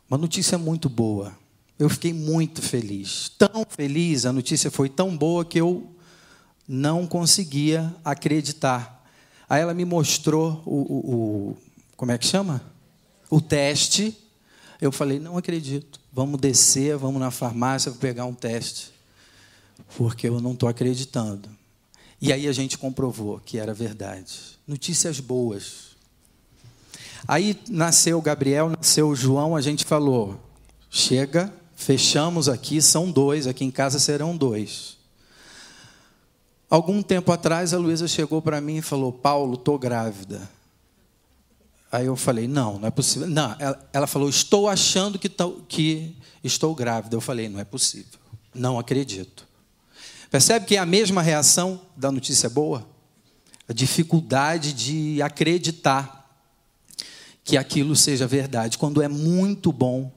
Uma 0.10 0.18
notícia 0.18 0.58
muito 0.58 0.90
boa. 0.90 1.34
Eu 1.80 1.90
fiquei 1.90 2.12
muito 2.12 2.62
feliz. 2.62 3.32
Tão 3.38 3.66
feliz, 3.70 4.26
a 4.26 4.34
notícia 4.34 4.70
foi 4.70 4.90
tão 4.90 5.16
boa 5.16 5.46
que 5.46 5.62
eu 5.62 5.90
não 6.68 7.08
conseguia 7.08 7.96
acreditar. 8.04 9.08
Aí 9.48 9.62
ela 9.62 9.74
me 9.74 9.86
mostrou 9.86 10.62
o, 10.66 10.76
o, 10.76 11.16
o 11.52 11.58
como 11.96 12.12
é 12.12 12.18
que 12.18 12.26
chama? 12.26 12.76
O 13.30 13.42
teste. 13.42 14.18
Eu 14.82 14.92
falei: 14.92 15.20
não 15.20 15.38
acredito. 15.38 16.00
Vamos 16.12 16.40
descer, 16.40 16.98
vamos 16.98 17.20
na 17.20 17.32
farmácia 17.32 17.92
pegar 17.92 18.26
um 18.26 18.34
teste, 18.34 18.92
porque 19.96 20.28
eu 20.28 20.42
não 20.42 20.54
estou 20.54 20.68
acreditando. 20.68 21.50
E 22.20 22.34
aí 22.34 22.48
a 22.48 22.52
gente 22.52 22.78
comprovou 22.78 23.40
que 23.40 23.60
era 23.60 23.74
verdade. 23.74 24.58
Notícias 24.68 25.20
boas. 25.20 25.96
Aí 27.28 27.60
nasceu 27.70 28.22
Gabriel, 28.22 28.70
nasceu 28.70 29.16
João, 29.16 29.56
a 29.56 29.62
gente 29.62 29.86
falou: 29.86 30.40
chega, 30.90 31.54
fechamos 31.76 32.50
aqui, 32.50 32.82
são 32.82 33.12
dois, 33.12 33.46
aqui 33.46 33.64
em 33.64 33.72
casa 33.72 34.00
serão 34.00 34.36
dois. 34.36 34.98
Algum 36.70 37.02
tempo 37.02 37.32
atrás, 37.32 37.74
a 37.74 37.78
Luísa 37.78 38.08
chegou 38.08 38.42
para 38.42 38.60
mim 38.60 38.78
e 38.78 38.82
falou: 38.82 39.12
Paulo, 39.12 39.54
estou 39.54 39.78
grávida. 39.78 40.50
Aí 41.92 42.06
eu 42.06 42.16
falei, 42.16 42.48
não, 42.48 42.80
não 42.80 42.88
é 42.88 42.92
possível. 42.92 43.28
Não, 43.30 43.56
ela, 43.60 43.90
ela 43.94 44.08
falou, 44.08 44.30
estou 44.30 44.68
achando 44.68 45.18
que, 45.18 45.30
que 45.68 46.16
estou 46.44 46.76
grávida. 46.76 47.16
Eu 47.16 47.22
falei, 47.22 47.48
não 47.48 47.60
é 47.60 47.66
possível. 47.66 48.20
Não 48.54 48.78
acredito. 48.78 49.48
Percebe 50.30 50.66
que 50.66 50.76
é 50.76 50.80
a 50.80 50.86
mesma 50.86 51.22
reação 51.22 51.82
da 51.96 52.12
notícia 52.12 52.50
boa? 52.50 52.86
A 53.68 53.74
dificuldade 53.74 54.74
de 54.74 55.22
acreditar 55.22 56.18
que 57.44 57.56
aquilo 57.56 57.96
seja 57.96 58.28
verdade, 58.28 58.78
quando 58.78 59.02
é 59.02 59.08
muito 59.08 59.72
bom 59.72 60.12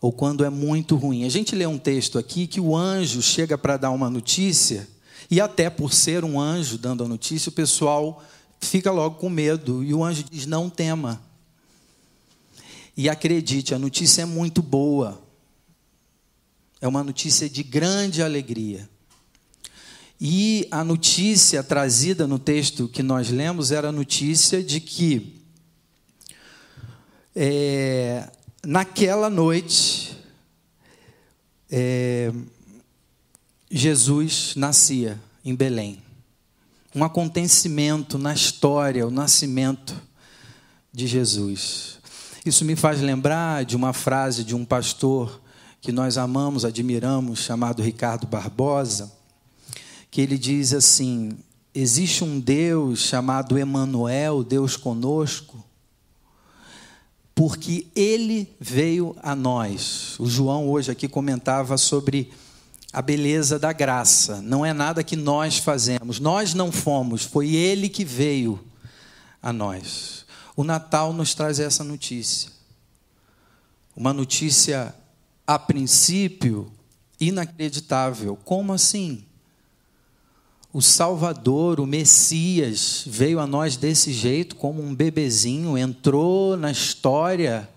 ou 0.00 0.10
quando 0.10 0.44
é 0.44 0.50
muito 0.50 0.96
ruim. 0.96 1.24
A 1.24 1.28
gente 1.28 1.54
lê 1.54 1.64
um 1.64 1.78
texto 1.78 2.18
aqui 2.18 2.48
que 2.48 2.60
o 2.60 2.76
anjo 2.76 3.22
chega 3.22 3.56
para 3.56 3.76
dar 3.76 3.92
uma 3.92 4.10
notícia, 4.10 4.88
e 5.30 5.40
até 5.40 5.70
por 5.70 5.92
ser 5.92 6.24
um 6.24 6.40
anjo 6.40 6.76
dando 6.76 7.04
a 7.04 7.08
notícia, 7.08 7.50
o 7.50 7.52
pessoal 7.52 8.22
fica 8.60 8.90
logo 8.90 9.16
com 9.16 9.28
medo. 9.28 9.82
E 9.82 9.92
o 9.92 10.04
anjo 10.04 10.24
diz: 10.30 10.46
Não 10.46 10.68
tema. 10.68 11.20
E 12.96 13.08
acredite, 13.08 13.74
a 13.74 13.78
notícia 13.78 14.22
é 14.22 14.24
muito 14.24 14.62
boa. 14.62 15.20
É 16.80 16.88
uma 16.88 17.04
notícia 17.04 17.48
de 17.48 17.62
grande 17.62 18.22
alegria. 18.22 18.88
E 20.20 20.66
a 20.70 20.82
notícia 20.82 21.62
trazida 21.62 22.26
no 22.26 22.38
texto 22.38 22.88
que 22.88 23.02
nós 23.02 23.30
lemos 23.30 23.70
era 23.70 23.88
a 23.88 23.92
notícia 23.92 24.62
de 24.62 24.80
que 24.80 25.42
é, 27.34 28.30
naquela 28.64 29.28
noite 29.28 30.16
é, 31.70 32.32
Jesus 33.70 34.54
nascia 34.56 35.20
em 35.44 35.54
Belém 35.54 36.05
um 36.96 37.04
acontecimento 37.04 38.16
na 38.16 38.32
história, 38.32 39.06
o 39.06 39.10
nascimento 39.10 39.94
de 40.90 41.06
Jesus. 41.06 41.98
Isso 42.46 42.64
me 42.64 42.74
faz 42.74 43.02
lembrar 43.02 43.66
de 43.66 43.76
uma 43.76 43.92
frase 43.92 44.42
de 44.42 44.56
um 44.56 44.64
pastor 44.64 45.42
que 45.82 45.92
nós 45.92 46.16
amamos, 46.16 46.64
admiramos, 46.64 47.40
chamado 47.40 47.82
Ricardo 47.82 48.26
Barbosa, 48.26 49.12
que 50.10 50.22
ele 50.22 50.38
diz 50.38 50.72
assim: 50.72 51.36
existe 51.74 52.24
um 52.24 52.40
Deus 52.40 53.00
chamado 53.00 53.58
Emanuel, 53.58 54.42
Deus 54.42 54.74
conosco, 54.74 55.62
porque 57.34 57.88
ele 57.94 58.50
veio 58.58 59.14
a 59.22 59.36
nós. 59.36 60.18
O 60.18 60.26
João 60.26 60.70
hoje 60.70 60.90
aqui 60.90 61.06
comentava 61.06 61.76
sobre 61.76 62.32
a 62.96 63.02
beleza 63.02 63.58
da 63.58 63.74
graça. 63.74 64.40
Não 64.40 64.64
é 64.64 64.72
nada 64.72 65.04
que 65.04 65.16
nós 65.16 65.58
fazemos. 65.58 66.18
Nós 66.18 66.54
não 66.54 66.72
fomos, 66.72 67.24
foi 67.24 67.54
ele 67.54 67.90
que 67.90 68.06
veio 68.06 68.58
a 69.42 69.52
nós. 69.52 70.24
O 70.56 70.64
Natal 70.64 71.12
nos 71.12 71.34
traz 71.34 71.60
essa 71.60 71.84
notícia. 71.84 72.50
Uma 73.94 74.14
notícia 74.14 74.94
a 75.46 75.58
princípio 75.58 76.72
inacreditável. 77.20 78.34
Como 78.46 78.72
assim? 78.72 79.26
O 80.72 80.80
Salvador, 80.80 81.80
o 81.80 81.86
Messias, 81.86 83.04
veio 83.06 83.40
a 83.40 83.46
nós 83.46 83.76
desse 83.76 84.10
jeito, 84.10 84.56
como 84.56 84.82
um 84.82 84.94
bebezinho, 84.94 85.76
entrou 85.76 86.56
na 86.56 86.70
história, 86.70 87.68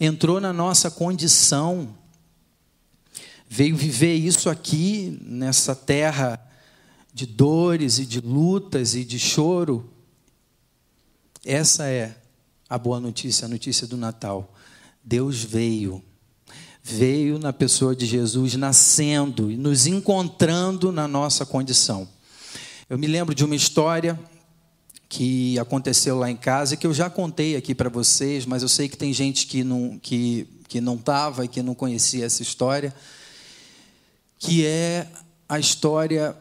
entrou 0.00 0.40
na 0.40 0.52
nossa 0.52 0.90
condição, 0.90 1.94
veio 3.48 3.76
viver 3.76 4.14
isso 4.14 4.48
aqui, 4.50 5.18
nessa 5.22 5.74
terra 5.74 6.40
de 7.12 7.26
dores 7.26 7.98
e 7.98 8.06
de 8.06 8.20
lutas 8.20 8.94
e 8.94 9.04
de 9.04 9.18
choro. 9.18 9.90
Essa 11.44 11.86
é 11.86 12.16
a 12.68 12.78
boa 12.78 12.98
notícia, 12.98 13.46
a 13.46 13.48
notícia 13.48 13.86
do 13.86 13.96
Natal. 13.96 14.52
Deus 15.02 15.42
veio 15.42 16.02
veio 16.86 17.38
na 17.38 17.50
pessoa 17.50 17.96
de 17.96 18.04
Jesus, 18.04 18.56
nascendo 18.56 19.50
e 19.50 19.56
nos 19.56 19.86
encontrando 19.86 20.92
na 20.92 21.08
nossa 21.08 21.46
condição. 21.46 22.06
Eu 22.90 22.98
me 22.98 23.06
lembro 23.06 23.34
de 23.34 23.42
uma 23.42 23.56
história 23.56 24.20
que 25.08 25.58
aconteceu 25.58 26.18
lá 26.18 26.30
em 26.30 26.36
casa, 26.36 26.76
que 26.76 26.86
eu 26.86 26.92
já 26.92 27.08
contei 27.08 27.56
aqui 27.56 27.74
para 27.74 27.88
vocês, 27.88 28.44
mas 28.44 28.62
eu 28.62 28.68
sei 28.68 28.86
que 28.86 28.98
tem 28.98 29.14
gente 29.14 29.46
que 29.46 29.64
não 29.64 29.98
que, 29.98 30.46
que 30.68 30.78
não 30.78 30.96
estava 30.96 31.46
e 31.46 31.48
que 31.48 31.62
não 31.62 31.74
conhecia 31.74 32.26
essa 32.26 32.42
história, 32.42 32.94
que 34.44 34.66
é 34.66 35.06
a 35.48 35.58
história 35.58 36.36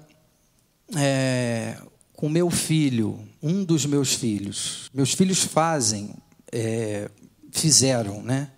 é, 0.96 1.78
com 2.14 2.28
meu 2.28 2.50
filho, 2.50 3.20
um 3.42 3.64
dos 3.64 3.86
meus 3.86 4.14
filhos. 4.14 4.90
Meus 4.94 5.14
filhos 5.14 5.44
fazem, 5.44 6.14
é, 6.52 7.10
fizeram, 7.52 8.22
né? 8.22 8.50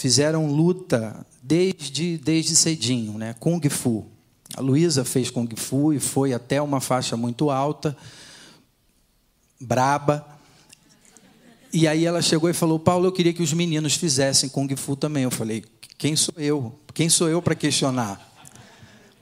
fizeram 0.00 0.46
luta 0.46 1.26
desde, 1.42 2.16
desde 2.16 2.56
cedinho, 2.56 3.18
né? 3.18 3.34
Kung 3.38 3.60
Fu. 3.68 4.06
A 4.56 4.60
Luísa 4.60 5.04
fez 5.04 5.30
Kung 5.30 5.48
Fu 5.56 5.92
e 5.92 6.00
foi 6.00 6.32
até 6.32 6.62
uma 6.62 6.80
faixa 6.80 7.16
muito 7.16 7.50
alta, 7.50 7.94
braba. 9.60 10.26
E 11.72 11.86
aí 11.86 12.06
ela 12.06 12.22
chegou 12.22 12.48
e 12.48 12.54
falou: 12.54 12.78
Paulo, 12.78 13.06
eu 13.06 13.12
queria 13.12 13.34
que 13.34 13.42
os 13.42 13.52
meninos 13.52 13.94
fizessem 13.94 14.48
Kung 14.48 14.74
Fu 14.74 14.96
também. 14.96 15.24
Eu 15.24 15.30
falei: 15.30 15.64
quem 15.98 16.16
sou 16.16 16.34
eu? 16.38 16.74
Quem 16.94 17.10
sou 17.10 17.28
eu 17.28 17.42
para 17.42 17.54
questionar? 17.54 18.29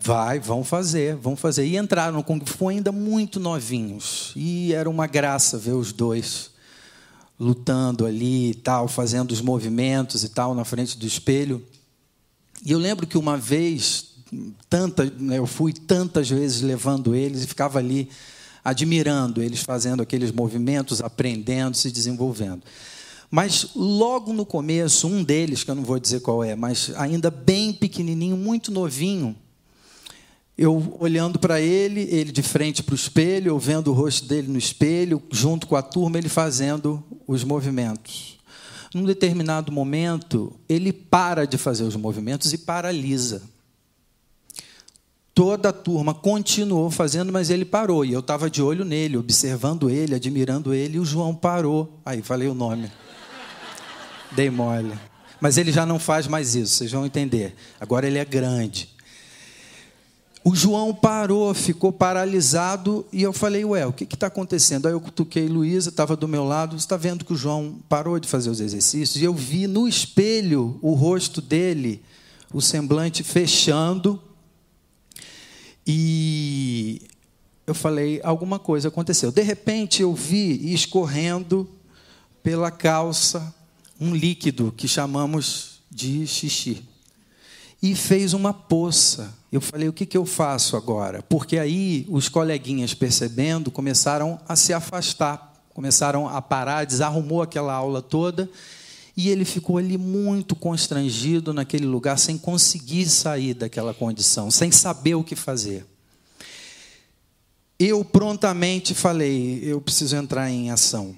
Vai, 0.01 0.39
vão 0.39 0.63
fazer, 0.63 1.17
vão 1.17 1.37
fazer. 1.37 1.67
E 1.67 1.77
entraram 1.77 2.23
Kung 2.23 2.41
Fu 2.45 2.69
ainda 2.69 2.93
muito 2.93 3.41
novinhos. 3.41 4.33
E 4.37 4.73
era 4.73 4.89
uma 4.89 5.07
graça 5.07 5.59
ver 5.59 5.73
os 5.73 5.93
dois 5.93 6.51
lutando 7.39 8.05
ali 8.07 8.51
e 8.51 8.55
tal, 8.55 8.89
fazendo 8.89 9.33
os 9.33 9.41
movimentos 9.41 10.25
e 10.25 10.29
tal 10.29 10.55
na 10.55 10.65
frente 10.65 10.99
do 10.99 11.07
espelho. 11.07 11.63
E 12.65 12.73
eu 12.73 12.79
lembro 12.79 13.07
que 13.07 13.17
uma 13.17 13.37
vez, 13.37 14.15
tanta, 14.69 15.05
né, 15.05 15.39
eu 15.39 15.47
fui 15.47 15.73
tantas 15.73 16.29
vezes 16.29 16.63
levando 16.63 17.15
eles 17.15 17.45
e 17.45 17.47
ficava 17.47 17.79
ali 17.79 18.09
admirando 18.65 19.43
eles 19.43 19.63
fazendo 19.63 20.03
aqueles 20.03 20.33
movimentos, 20.33 21.01
aprendendo, 21.01 21.77
se 21.77 21.91
desenvolvendo. 21.91 22.63
Mas 23.31 23.71
logo 23.75 24.33
no 24.33 24.45
começo, 24.45 25.07
um 25.07 25.23
deles, 25.23 25.63
que 25.63 25.71
eu 25.71 25.75
não 25.75 25.85
vou 25.85 25.99
dizer 25.99 26.21
qual 26.21 26.43
é, 26.43 26.57
mas 26.57 26.93
ainda 26.97 27.31
bem 27.31 27.73
pequenininho, 27.73 28.37
muito 28.37 28.73
novinho, 28.73 29.37
eu 30.59 30.97
olhando 30.99 31.39
para 31.39 31.61
ele, 31.61 32.09
ele 32.11 32.33
de 32.33 32.43
frente 32.43 32.83
para 32.83 32.93
o 32.93 32.97
espelho, 32.97 33.51
eu 33.51 33.59
vendo 33.61 33.93
o 33.93 33.95
rosto 33.95 34.27
dele 34.27 34.49
no 34.49 34.59
espelho, 34.59 35.23
junto 35.31 35.69
com 35.69 35.77
a 35.77 35.83
turma, 35.83 36.19
ele 36.19 36.29
fazendo 36.29 37.01
os 37.29 37.45
movimentos. 37.45 38.37
Num 38.93 39.05
determinado 39.05 39.71
momento, 39.71 40.59
ele 40.69 40.93
para 40.93 41.47
de 41.47 41.57
fazer 41.57 41.85
os 41.85 41.95
movimentos 41.95 42.53
e 42.53 42.59
paralisa. 42.59 43.41
Toda 45.33 45.69
a 45.69 45.73
turma 45.73 46.13
continuou 46.13 46.91
fazendo, 46.91 47.33
mas 47.33 47.51
ele 47.51 47.65
parou. 47.65 48.05
E 48.05 48.13
eu 48.13 48.19
estava 48.19 48.51
de 48.51 48.61
olho 48.61 48.85
nele, 48.85 49.17
observando 49.17 49.89
ele, 49.89 50.17
admirando 50.17 50.75
ele, 50.75 50.97
e 50.97 51.01
o 51.01 51.05
João 51.05 51.33
parou. 51.33 52.01
Aí 52.05 52.21
falei 52.21 52.49
o 52.49 52.55
nome. 52.55 52.91
Dei 54.33 54.51
mole. 54.51 54.99
Mas 55.41 55.57
ele 55.57 55.71
já 55.71 55.87
não 55.87 56.01
faz 56.01 56.27
mais 56.27 56.57
isso, 56.57 56.75
vocês 56.75 56.91
vão 56.91 57.07
entender. 57.07 57.55
Agora 57.79 58.09
ele 58.09 58.19
é 58.19 58.25
grande. 58.25 58.98
O 60.49 60.55
João 60.55 60.95
parou, 60.95 61.53
ficou 61.53 61.93
paralisado 61.93 63.05
e 63.13 63.23
eu 63.23 63.35
falei, 63.35 63.67
ué, 63.67 63.87
o 63.87 63.93
que 63.93 64.05
está 64.05 64.29
acontecendo? 64.29 64.87
Aí 64.87 64.95
eu 64.95 65.01
cutuquei 65.01 65.47
Luísa, 65.47 65.91
estava 65.91 66.17
do 66.17 66.27
meu 66.27 66.43
lado, 66.43 66.75
está 66.75 66.97
vendo 66.97 67.23
que 67.23 67.35
o 67.35 67.37
João 67.37 67.79
parou 67.87 68.19
de 68.19 68.27
fazer 68.27 68.49
os 68.49 68.59
exercícios? 68.59 69.21
E 69.21 69.25
eu 69.25 69.35
vi 69.35 69.67
no 69.67 69.87
espelho 69.87 70.79
o 70.81 70.95
rosto 70.95 71.43
dele, 71.43 72.03
o 72.51 72.63
semblante 72.63 73.23
fechando. 73.23 74.19
E 75.87 77.03
eu 77.67 77.75
falei, 77.75 78.19
alguma 78.25 78.59
coisa 78.59 78.89
aconteceu. 78.89 79.31
De 79.31 79.43
repente 79.43 80.01
eu 80.01 80.15
vi 80.15 80.73
escorrendo 80.73 81.69
pela 82.43 82.71
calça 82.71 83.55
um 84.01 84.15
líquido 84.15 84.73
que 84.75 84.89
chamamos 84.89 85.83
de 85.91 86.27
xixi 86.27 86.89
e 87.83 87.95
fez 87.95 88.33
uma 88.33 88.53
poça. 88.53 89.35
Eu 89.51 89.61
falei: 89.61 89.89
o 89.89 89.93
que, 89.93 90.05
que 90.05 90.17
eu 90.17 90.27
faço 90.27 90.77
agora? 90.77 91.23
Porque 91.23 91.59
aí 91.59 92.07
os 92.09 92.29
coleguinhas, 92.29 92.95
percebendo, 92.95 93.71
começaram 93.71 94.39
a 94.49 94.57
se 94.57 94.73
afastar, 94.73 95.55
começaram 95.71 96.29
a 96.29 96.43
parar, 96.43 96.85
desarrumou 96.85 97.43
aquela 97.43 97.73
aula 97.73 98.03
toda. 98.03 98.49
E 99.17 99.29
ele 99.31 99.45
ficou 99.45 99.79
ali 99.79 99.99
muito 99.99 100.55
constrangido 100.55 101.53
naquele 101.53 101.87
lugar, 101.87 102.17
sem 102.19 102.39
conseguir 102.39 103.09
sair 103.09 103.53
daquela 103.53 103.93
condição, 103.93 104.49
sem 104.49 104.71
saber 104.71 105.17
o 105.17 105.25
que 105.25 105.35
fazer. 105.35 105.85
Eu 107.79 108.05
prontamente 108.05 108.95
falei: 108.95 109.61
eu 109.63 109.81
preciso 109.81 110.17
entrar 110.17 110.51
em 110.51 110.71
ação. 110.71 111.17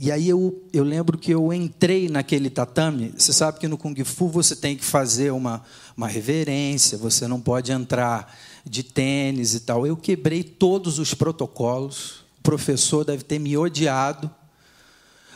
E 0.00 0.12
aí 0.12 0.28
eu, 0.28 0.64
eu 0.72 0.84
lembro 0.84 1.18
que 1.18 1.32
eu 1.32 1.52
entrei 1.52 2.08
naquele 2.08 2.48
tatame. 2.48 3.12
Você 3.16 3.32
sabe 3.32 3.58
que 3.58 3.66
no 3.66 3.76
Kung 3.76 3.96
Fu 4.04 4.28
você 4.28 4.54
tem 4.54 4.76
que 4.76 4.84
fazer 4.84 5.32
uma, 5.32 5.64
uma 5.96 6.06
reverência, 6.06 6.96
você 6.96 7.26
não 7.26 7.40
pode 7.40 7.72
entrar 7.72 8.32
de 8.64 8.84
tênis 8.84 9.54
e 9.54 9.60
tal. 9.60 9.84
Eu 9.84 9.96
quebrei 9.96 10.44
todos 10.44 11.00
os 11.00 11.14
protocolos. 11.14 12.24
O 12.38 12.42
professor 12.44 13.04
deve 13.04 13.24
ter 13.24 13.40
me 13.40 13.56
odiado. 13.56 14.30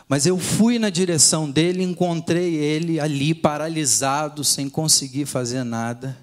Mas 0.09 0.27
eu 0.27 0.39
fui 0.39 0.79
na 0.79 0.91
direção 0.91 1.51
dele, 1.51 1.83
encontrei 1.83 2.55
ele 2.55 3.01
ali 3.01 3.35
paralisado, 3.35 4.45
sem 4.45 4.69
conseguir 4.69 5.27
fazer 5.27 5.65
nada. 5.65 6.17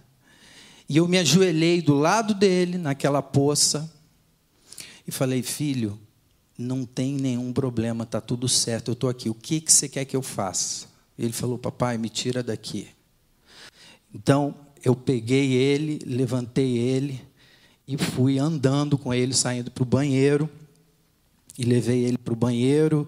E 0.87 0.95
eu 0.95 1.07
me 1.09 1.17
ajoelhei 1.17 1.81
do 1.81 1.93
lado 1.93 2.33
dele, 2.33 2.77
naquela 2.77 3.21
poça, 3.21 3.91
e 5.05 5.11
falei: 5.11 5.41
Filho, 5.41 5.99
não 6.59 6.85
tem 6.85 7.13
nenhum 7.13 7.53
problema, 7.53 8.03
está 8.03 8.19
tudo 8.19 8.49
certo, 8.49 8.89
eu 8.89 8.93
estou 8.93 9.09
aqui. 9.09 9.29
O 9.29 9.33
que, 9.33 9.61
que 9.61 9.71
você 9.71 9.87
quer 9.87 10.03
que 10.03 10.13
eu 10.13 10.21
faça? 10.21 10.87
Ele 11.17 11.31
falou, 11.31 11.57
papai, 11.57 11.97
me 11.97 12.09
tira 12.09 12.43
daqui. 12.43 12.89
Então, 14.13 14.53
eu 14.83 14.93
peguei 14.93 15.53
ele, 15.53 15.99
levantei 16.05 16.77
ele 16.77 17.21
e 17.87 17.97
fui 17.97 18.37
andando 18.37 18.97
com 18.97 19.13
ele, 19.13 19.33
saindo 19.33 19.71
para 19.71 19.83
o 19.83 19.85
banheiro. 19.85 20.49
E 21.57 21.63
levei 21.63 22.03
ele 22.03 22.17
para 22.17 22.33
o 22.33 22.37
banheiro. 22.37 23.07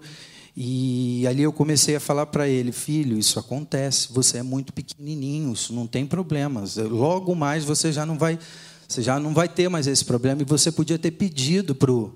E 0.56 1.26
ali 1.26 1.42
eu 1.42 1.52
comecei 1.52 1.94
a 1.96 2.00
falar 2.00 2.26
para 2.26 2.48
ele: 2.48 2.72
Filho, 2.72 3.18
isso 3.18 3.38
acontece, 3.38 4.08
você 4.12 4.38
é 4.38 4.42
muito 4.42 4.72
pequenininho, 4.72 5.52
isso 5.52 5.72
não 5.72 5.86
tem 5.86 6.06
problemas. 6.06 6.76
Logo 6.76 7.34
mais 7.34 7.64
você 7.64 7.90
já 7.90 8.04
não 8.04 8.18
vai, 8.18 8.38
você 8.86 9.02
já 9.02 9.18
não 9.18 9.32
vai 9.32 9.48
ter 9.48 9.68
mais 9.68 9.86
esse 9.86 10.04
problema. 10.04 10.42
E 10.42 10.44
você 10.44 10.70
podia 10.70 10.98
ter 10.98 11.12
pedido 11.12 11.74
para 11.74 11.90
o 11.90 12.14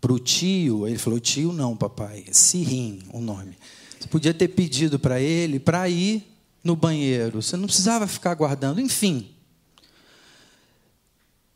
para 0.00 0.12
o 0.12 0.18
tio, 0.18 0.86
ele 0.86 0.98
falou: 0.98 1.20
tio 1.20 1.52
não, 1.52 1.76
papai, 1.76 2.24
é 2.26 2.32
Sirim 2.32 3.02
o 3.12 3.20
nome. 3.20 3.56
Você 3.98 4.08
podia 4.08 4.32
ter 4.32 4.48
pedido 4.48 4.98
para 4.98 5.20
ele 5.20 5.58
para 5.58 5.88
ir 5.88 6.26
no 6.62 6.76
banheiro, 6.76 7.42
você 7.42 7.56
não 7.56 7.66
precisava 7.66 8.06
ficar 8.06 8.34
guardando, 8.34 8.80
enfim. 8.80 9.30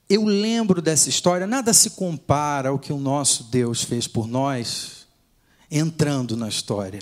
Eu 0.08 0.24
lembro 0.24 0.82
dessa 0.82 1.08
história, 1.08 1.46
nada 1.46 1.72
se 1.72 1.90
compara 1.90 2.68
ao 2.68 2.78
que 2.78 2.92
o 2.92 2.98
nosso 2.98 3.44
Deus 3.44 3.82
fez 3.82 4.06
por 4.06 4.26
nós, 4.26 5.06
entrando 5.70 6.36
na 6.36 6.48
história. 6.48 7.00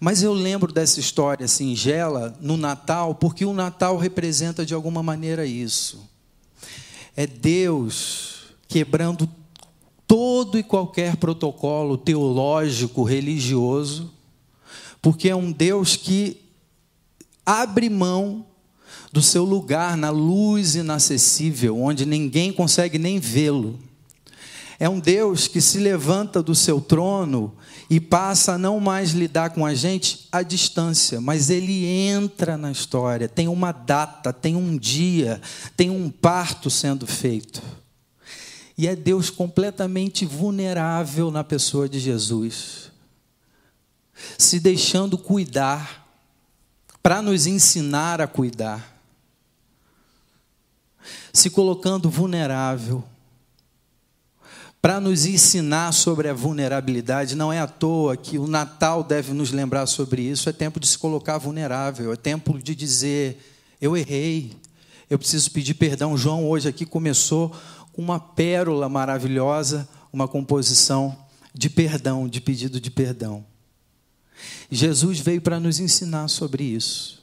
Mas 0.00 0.22
eu 0.22 0.32
lembro 0.32 0.72
dessa 0.72 1.00
história 1.00 1.48
singela 1.48 2.36
no 2.40 2.56
Natal, 2.56 3.14
porque 3.14 3.44
o 3.44 3.52
Natal 3.52 3.96
representa 3.96 4.64
de 4.64 4.74
alguma 4.74 5.02
maneira 5.02 5.44
isso 5.44 6.08
é 7.16 7.26
Deus 7.26 8.52
quebrando 8.68 9.28
todo 10.06 10.58
e 10.58 10.62
qualquer 10.62 11.16
protocolo 11.16 11.96
teológico, 11.96 13.02
religioso, 13.02 14.12
porque 15.02 15.28
é 15.28 15.36
um 15.36 15.52
Deus 15.52 15.96
que 15.96 16.40
abre 17.44 17.88
mão 17.88 18.46
do 19.12 19.22
seu 19.22 19.44
lugar 19.44 19.96
na 19.96 20.10
luz 20.10 20.74
inacessível, 20.74 21.80
onde 21.80 22.04
ninguém 22.04 22.52
consegue 22.52 22.98
nem 22.98 23.18
vê-lo. 23.18 23.78
É 24.78 24.88
um 24.88 25.00
Deus 25.00 25.48
que 25.48 25.60
se 25.60 25.78
levanta 25.78 26.42
do 26.42 26.54
seu 26.54 26.80
trono 26.80 27.54
e 27.88 27.98
passa 27.98 28.54
a 28.54 28.58
não 28.58 28.78
mais 28.78 29.12
lidar 29.12 29.50
com 29.50 29.64
a 29.64 29.74
gente 29.74 30.28
à 30.30 30.42
distância, 30.42 31.20
mas 31.20 31.48
ele 31.48 31.86
entra 31.86 32.58
na 32.58 32.70
história, 32.70 33.28
tem 33.28 33.48
uma 33.48 33.72
data, 33.72 34.32
tem 34.32 34.54
um 34.54 34.76
dia, 34.76 35.40
tem 35.76 35.88
um 35.88 36.10
parto 36.10 36.68
sendo 36.68 37.06
feito. 37.06 37.62
E 38.76 38.86
é 38.86 38.94
Deus 38.94 39.30
completamente 39.30 40.26
vulnerável 40.26 41.30
na 41.30 41.42
pessoa 41.42 41.88
de 41.88 41.98
Jesus, 41.98 42.90
se 44.38 44.60
deixando 44.60 45.16
cuidar, 45.16 46.04
para 47.02 47.22
nos 47.22 47.46
ensinar 47.46 48.20
a 48.20 48.26
cuidar, 48.26 49.00
se 51.32 51.48
colocando 51.48 52.10
vulnerável 52.10 53.04
para 54.86 55.00
nos 55.00 55.26
ensinar 55.26 55.90
sobre 55.90 56.28
a 56.28 56.32
vulnerabilidade. 56.32 57.34
Não 57.34 57.52
é 57.52 57.58
à 57.58 57.66
toa 57.66 58.16
que 58.16 58.38
o 58.38 58.46
Natal 58.46 59.02
deve 59.02 59.32
nos 59.32 59.50
lembrar 59.50 59.84
sobre 59.86 60.22
isso. 60.22 60.48
É 60.48 60.52
tempo 60.52 60.78
de 60.78 60.86
se 60.86 60.96
colocar 60.96 61.38
vulnerável, 61.38 62.12
é 62.12 62.16
tempo 62.16 62.56
de 62.56 62.72
dizer: 62.72 63.36
eu 63.80 63.96
errei, 63.96 64.52
eu 65.10 65.18
preciso 65.18 65.50
pedir 65.50 65.74
perdão. 65.74 66.16
João 66.16 66.48
hoje 66.48 66.68
aqui 66.68 66.86
começou 66.86 67.48
com 67.48 67.56
uma 67.96 68.20
pérola 68.20 68.88
maravilhosa, 68.88 69.88
uma 70.12 70.28
composição 70.28 71.16
de 71.54 71.70
perdão, 71.70 72.28
de 72.28 72.40
pedido 72.40 72.80
de 72.80 72.90
perdão. 72.90 73.44
Jesus 74.70 75.18
veio 75.18 75.40
para 75.40 75.58
nos 75.58 75.80
ensinar 75.80 76.28
sobre 76.28 76.64
isso. 76.64 77.22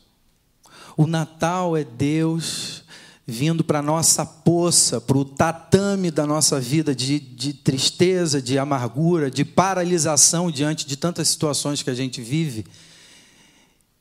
O 0.98 1.06
Natal 1.06 1.78
é 1.78 1.84
Deus 1.84 2.84
vindo 3.26 3.64
para 3.64 3.80
a 3.80 3.84
nossa 3.84 4.26
poça, 4.26 5.00
para 5.00 5.18
o 5.18 5.24
tatame 5.24 6.12
da 6.12 6.28
nossa 6.28 6.60
vida 6.60 6.94
de, 6.94 7.20
de 7.20 7.54
tristeza, 7.54 8.42
de 8.42 8.58
amargura, 8.58 9.32
de 9.32 9.46
paralisação 9.46 10.52
diante 10.52 10.86
de 10.86 10.98
tantas 10.98 11.30
situações 11.30 11.82
que 11.82 11.90
a 11.90 11.94
gente 11.94 12.22
vive, 12.22 12.66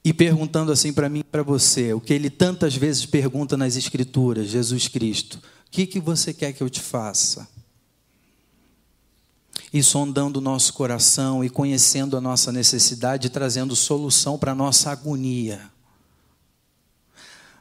e 0.05 0.13
perguntando 0.13 0.73
assim 0.73 0.93
para 0.93 1.09
mim 1.09 1.23
para 1.31 1.45
você, 1.45 1.93
o 1.93 2.01
que 2.01 2.13
ele 2.13 2.29
tantas 2.29 2.75
vezes 2.75 3.07
pergunta 3.07 3.57
nas 3.57 3.77
Escrituras, 3.77 4.49
Jesus 4.49 4.89
Cristo: 4.89 5.39
que, 5.73 5.87
que 5.87 5.99
você 5.99 6.35
quer 6.35 6.53
que 6.53 6.63
eu 6.63 6.69
te 6.69 6.83
faça? 6.83 7.49
E 9.73 9.83
sondando 9.83 10.39
o 10.39 10.43
nosso 10.43 10.75
coração 10.75 11.43
e 11.43 11.49
conhecendo 11.49 12.15
a 12.15 12.21
nossa 12.21 12.53
necessidade, 12.53 13.31
trazendo 13.31 13.75
solução 13.75 14.39
para 14.39 14.53
a 14.53 14.55
nossa 14.55 14.91
agonia. 14.91 15.73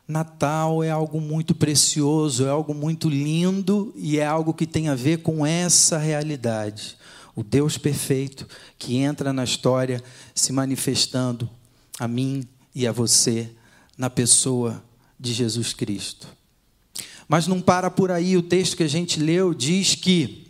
Natal 0.06 0.84
é 0.84 0.90
algo 0.90 1.22
muito 1.22 1.56
precioso, 1.56 2.46
é 2.46 2.50
algo 2.50 2.74
muito 2.74 3.10
lindo 3.10 3.94
e 3.96 4.20
é 4.20 4.26
algo 4.26 4.54
que 4.54 4.68
tem 4.68 4.90
a 4.90 4.96
ver 4.96 5.20
com 5.20 5.46
essa 5.46 5.98
realidade. 5.98 6.98
O 7.34 7.42
Deus 7.42 7.78
perfeito 7.78 8.46
que 8.78 8.98
entra 8.98 9.32
na 9.32 9.46
história 9.46 10.04
se 10.36 10.52
manifestando 10.52 11.50
a 11.98 12.10
mim 12.10 12.46
e 12.76 12.86
a 12.86 12.92
você 12.92 13.50
na 13.98 14.10
pessoa 14.10 14.84
de 15.18 15.32
Jesus 15.32 15.74
Cristo. 15.74 16.41
Mas 17.32 17.48
não 17.48 17.62
para 17.62 17.90
por 17.90 18.12
aí, 18.12 18.36
o 18.36 18.44
texto 18.44 18.76
que 18.76 18.84
a 18.84 18.90
gente 18.90 19.18
leu 19.18 19.54
diz 19.54 19.96
que 19.96 20.48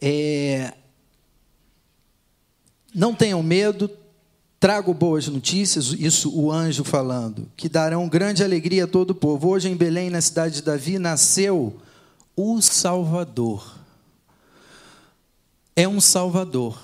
é, 0.00 0.74
não 2.92 3.14
tenham 3.14 3.40
medo, 3.40 3.88
Trago 4.58 4.94
boas 4.94 5.26
notícias, 5.26 5.86
isso 5.86 6.32
o 6.32 6.52
anjo 6.52 6.84
falando, 6.84 7.48
que 7.56 7.68
darão 7.68 8.08
grande 8.08 8.44
alegria 8.44 8.84
a 8.84 8.86
todo 8.86 9.10
o 9.10 9.14
povo. 9.14 9.48
Hoje 9.48 9.68
em 9.68 9.74
Belém, 9.74 10.08
na 10.08 10.20
cidade 10.20 10.54
de 10.54 10.62
Davi, 10.62 11.00
nasceu 11.00 11.80
o 12.36 12.60
Salvador. 12.60 13.76
É 15.74 15.88
um 15.88 16.00
Salvador, 16.00 16.80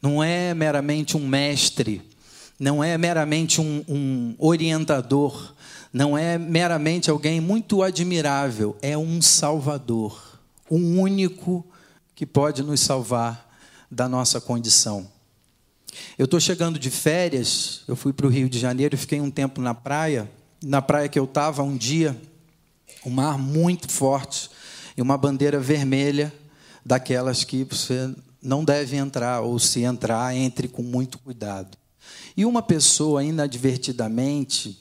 não 0.00 0.22
é 0.22 0.54
meramente 0.54 1.16
um 1.16 1.26
mestre, 1.26 2.00
não 2.60 2.82
é 2.82 2.96
meramente 2.96 3.60
um, 3.60 3.84
um 3.88 4.34
orientador, 4.38 5.52
não 5.92 6.16
é 6.16 6.38
meramente 6.38 7.10
alguém 7.10 7.40
muito 7.40 7.82
admirável, 7.82 8.76
é 8.80 8.96
um 8.96 9.20
Salvador, 9.20 10.38
um 10.70 11.00
único 11.00 11.66
que 12.14 12.24
pode 12.24 12.62
nos 12.62 12.80
salvar 12.80 13.48
da 13.90 14.08
nossa 14.08 14.40
condição. 14.40 15.08
Eu 16.16 16.26
estou 16.26 16.38
chegando 16.38 16.78
de 16.78 16.90
férias, 16.90 17.82
eu 17.88 17.96
fui 17.96 18.12
para 18.12 18.26
o 18.26 18.30
Rio 18.30 18.48
de 18.48 18.58
Janeiro, 18.58 18.96
fiquei 18.96 19.20
um 19.20 19.30
tempo 19.30 19.60
na 19.60 19.74
praia. 19.74 20.30
Na 20.62 20.80
praia 20.80 21.08
que 21.08 21.18
eu 21.18 21.24
estava, 21.24 21.62
um 21.62 21.76
dia, 21.76 22.16
um 23.04 23.10
mar 23.10 23.38
muito 23.38 23.90
forte 23.90 24.50
e 24.96 25.02
uma 25.02 25.16
bandeira 25.16 25.58
vermelha, 25.58 26.32
daquelas 26.84 27.42
que 27.44 27.64
você 27.64 28.14
não 28.42 28.64
deve 28.64 28.96
entrar, 28.96 29.40
ou 29.40 29.58
se 29.58 29.82
entrar, 29.82 30.34
entre 30.36 30.68
com 30.68 30.82
muito 30.82 31.18
cuidado. 31.18 31.76
E 32.36 32.44
uma 32.44 32.62
pessoa, 32.62 33.24
inadvertidamente, 33.24 34.78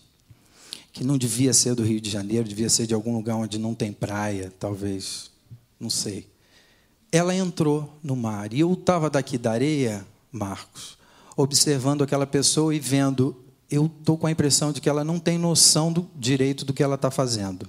que 0.92 1.04
não 1.04 1.18
devia 1.18 1.54
ser 1.54 1.76
do 1.76 1.84
Rio 1.84 2.02
de 2.02 2.10
Janeiro, 2.10 2.48
devia 2.48 2.70
ser 2.70 2.88
de 2.88 2.94
algum 2.94 3.16
lugar 3.16 3.36
onde 3.36 3.57
não 3.57 3.76
tem 3.76 3.91
praia, 3.91 4.52
talvez, 4.60 5.30
não 5.80 5.90
sei. 5.90 6.28
Ela 7.11 7.36
entrou 7.36 7.98
no 8.03 8.16
mar. 8.16 8.53
E 8.53 8.60
eu 8.60 8.74
estava 8.74 9.10
daqui 9.10 9.38
da 9.38 9.52
areia, 9.52 10.06
Marcos, 10.32 10.98
observando 11.36 12.03
aquela 12.03 12.28
pessoa 12.28 12.74
e 12.74 12.80
vendo, 12.80 13.36
eu 13.70 13.86
estou 13.86 14.18
com 14.18 14.28
a 14.28 14.32
impressão 14.32 14.72
de 14.72 14.82
que 14.82 14.90
ela 14.90 15.03
não 15.03 15.20
tem 15.20 15.38
noção 15.38 15.91
do 15.91 16.07
direito 16.16 16.66
do 16.66 16.74
que 16.74 16.84
ela 16.84 16.95
está 16.95 17.11
fazendo. 17.11 17.68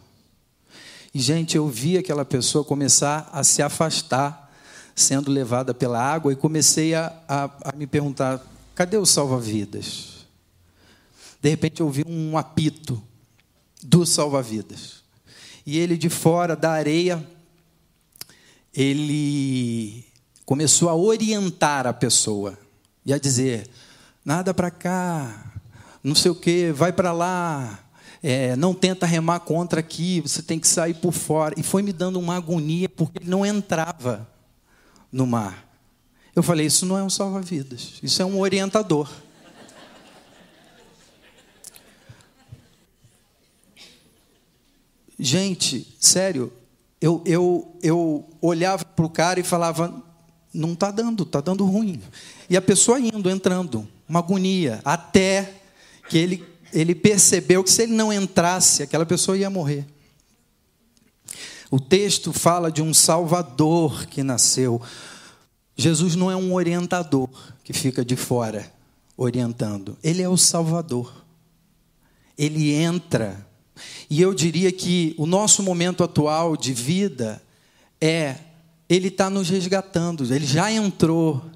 E, 1.13 1.21
gente, 1.21 1.57
eu 1.57 1.69
vi 1.69 1.99
aquela 1.99 2.25
pessoa 2.25 2.65
começar 2.65 3.29
a 3.33 3.43
se 3.43 3.63
afastar, 3.63 4.51
sendo 4.95 5.31
levada 5.31 5.75
pela 5.75 6.01
água, 6.01 6.33
e 6.33 6.37
comecei 6.37 6.95
a, 6.95 7.13
a, 7.29 7.51
a 7.71 7.77
me 7.77 7.87
perguntar: 7.87 8.41
cadê 8.75 8.97
o 8.97 9.05
salva-vidas? 9.05 10.27
De 11.43 11.49
repente, 11.49 11.81
eu 11.81 11.87
ouvi 11.87 12.05
um 12.07 12.37
apito 12.39 13.03
do 13.82 14.05
salva-vidas. 14.07 15.02
E 15.66 15.78
ele, 15.78 15.97
de 15.97 16.09
fora 16.09 16.57
da 16.57 16.73
areia, 16.73 17.24
ele 18.74 20.05
começou 20.44 20.89
a 20.89 20.94
orientar 20.94 21.86
a 21.86 21.93
pessoa 21.93 22.59
e 23.05 23.12
a 23.12 23.19
dizer: 23.19 23.69
nada 24.24 24.52
para 24.52 24.70
cá, 24.70 25.52
não 26.02 26.15
sei 26.15 26.31
o 26.31 26.35
que, 26.35 26.73
vai 26.73 26.93
para 26.93 27.12
lá, 27.12 27.78
é, 28.23 28.57
não 28.57 28.74
tenta 28.74 29.07
remar 29.07 29.40
contra 29.40 29.81
aqui, 29.81 30.20
você 30.20 30.43
tem 30.43 30.59
que 30.59 30.69
sair 30.69 30.94
por 30.94 31.12
fora. 31.12 31.55
E 31.59 31.62
foi 31.62 31.82
me 31.82 31.93
dando 31.93 32.19
uma 32.19 32.36
agonia 32.36 32.89
porque 32.89 33.19
ele 33.19 33.31
não 33.31 33.44
entrava 33.44 34.28
no 35.12 35.27
mar. 35.27 35.69
Eu 36.35 36.43
falei: 36.43 36.66
isso 36.66 36.86
não 36.86 36.97
é 36.97 37.02
um 37.02 37.11
salva-vidas, 37.11 37.94
isso 38.02 38.23
é 38.23 38.24
um 38.24 38.39
orientador. 38.39 39.11
Gente, 45.23 45.87
sério, 46.01 46.51
eu, 46.99 47.23
eu, 47.27 47.77
eu 47.83 48.27
olhava 48.41 48.87
para 48.87 49.05
o 49.05 49.11
cara 49.11 49.39
e 49.39 49.43
falava: 49.43 50.03
não 50.53 50.73
está 50.73 50.91
dando, 50.91 51.25
está 51.25 51.43
dando 51.43 51.67
ruim. 51.67 52.01
E 52.49 52.57
a 52.57 52.63
pessoa 52.63 52.99
indo, 52.99 53.29
entrando, 53.29 53.87
uma 54.09 54.21
agonia, 54.21 54.81
até 54.83 55.61
que 56.09 56.17
ele, 56.17 56.45
ele 56.73 56.95
percebeu 56.95 57.63
que 57.63 57.71
se 57.71 57.83
ele 57.83 57.93
não 57.93 58.11
entrasse, 58.11 58.83
aquela 58.83 59.05
pessoa 59.05 59.37
ia 59.37 59.51
morrer. 59.51 59.87
O 61.71 61.79
texto 61.79 62.33
fala 62.33 62.73
de 62.73 62.81
um 62.81 62.95
Salvador 62.95 64.07
que 64.07 64.23
nasceu. 64.23 64.81
Jesus 65.77 66.17
não 66.17 66.31
é 66.31 66.37
um 66.37 66.55
orientador 66.55 67.29
que 67.63 67.75
fica 67.75 68.03
de 68.03 68.17
fora 68.17 68.73
orientando, 69.19 69.99
ele 70.03 70.23
é 70.23 70.29
o 70.31 70.39
Salvador. 70.39 71.13
Ele 72.39 72.73
entra. 72.73 73.50
E 74.09 74.20
eu 74.20 74.35
diria 74.35 74.70
que 74.73 75.15
o 75.16 75.27
nosso 75.27 75.62
momento 75.62 76.02
atual 76.02 76.57
de 76.57 76.73
vida 76.73 77.43
é 78.01 78.36
ele 78.90 79.07
está 79.07 79.31
nos 79.31 79.48
resgatando, 79.48 80.35
Ele 80.35 80.44
já 80.44 80.73
entrou, 80.73 81.48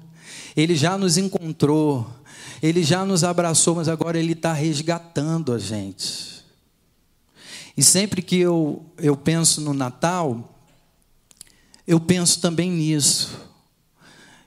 Ele 0.55 0.73
já 0.73 0.97
nos 0.97 1.17
encontrou, 1.17 2.09
Ele 2.63 2.81
já 2.81 3.03
nos 3.03 3.25
abraçou, 3.25 3.75
mas 3.75 3.89
agora 3.89 4.17
Ele 4.17 4.31
está 4.31 4.53
resgatando 4.53 5.51
a 5.51 5.59
gente. 5.59 6.45
E 7.75 7.83
sempre 7.83 8.21
que 8.21 8.37
eu, 8.37 8.85
eu 8.97 9.17
penso 9.17 9.59
no 9.59 9.73
Natal, 9.73 10.57
eu 11.85 11.99
penso 11.99 12.39
também 12.39 12.71
nisso. 12.71 13.37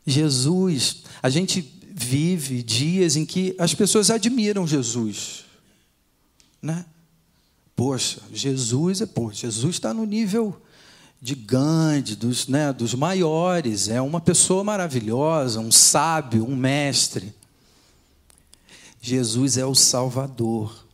Jesus, 0.07 1.03
a 1.23 1.29
gente 1.29 1.61
vive 1.91 2.63
dias 2.63 3.17
em 3.17 3.27
que 3.27 3.55
as 3.59 3.75
pessoas 3.75 4.09
admiram 4.09 4.67
Jesus, 4.67 5.45
né? 6.63 6.87
Poxa, 7.79 8.21
Jesus 8.33 9.03
é, 9.03 9.07
pô, 9.07 9.31
Jesus 9.33 9.77
está 9.77 9.95
no 9.95 10.05
nível 10.05 10.61
de 11.23 11.37
Gandhi, 11.37 12.17
dos, 12.17 12.49
né, 12.49 12.73
dos 12.73 12.93
maiores, 12.93 13.89
é 13.89 14.03
uma 14.03 14.21
pessoa 14.21 14.65
maravilhosa, 14.65 15.61
um 15.61 15.71
sábio, 15.71 16.45
um 16.45 16.57
mestre. 16.57 17.33
Jesus 19.01 19.57
é 19.57 19.65
o 19.65 19.77
Salvador. 19.77 20.87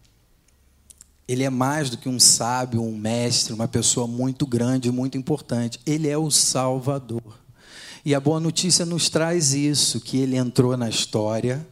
Ele 1.27 1.43
é 1.43 1.49
mais 1.49 1.89
do 1.89 1.97
que 1.97 2.07
um 2.07 2.21
sábio, 2.21 2.83
um 2.83 2.95
mestre, 2.95 3.55
uma 3.55 3.67
pessoa 3.67 4.07
muito 4.07 4.47
grande, 4.47 4.93
muito 4.93 5.17
importante. 5.17 5.81
Ele 5.87 6.07
é 6.07 6.19
o 6.19 6.31
Salvador. 6.31 7.41
E 8.05 8.15
a 8.15 8.21
boa 8.21 8.39
notícia 8.39 8.85
nos 8.85 9.09
traz 9.09 9.55
isso: 9.55 10.03
que 10.03 10.19
ele 10.19 10.37
entrou 10.37 10.77
na 10.77 10.91
história, 10.91 11.67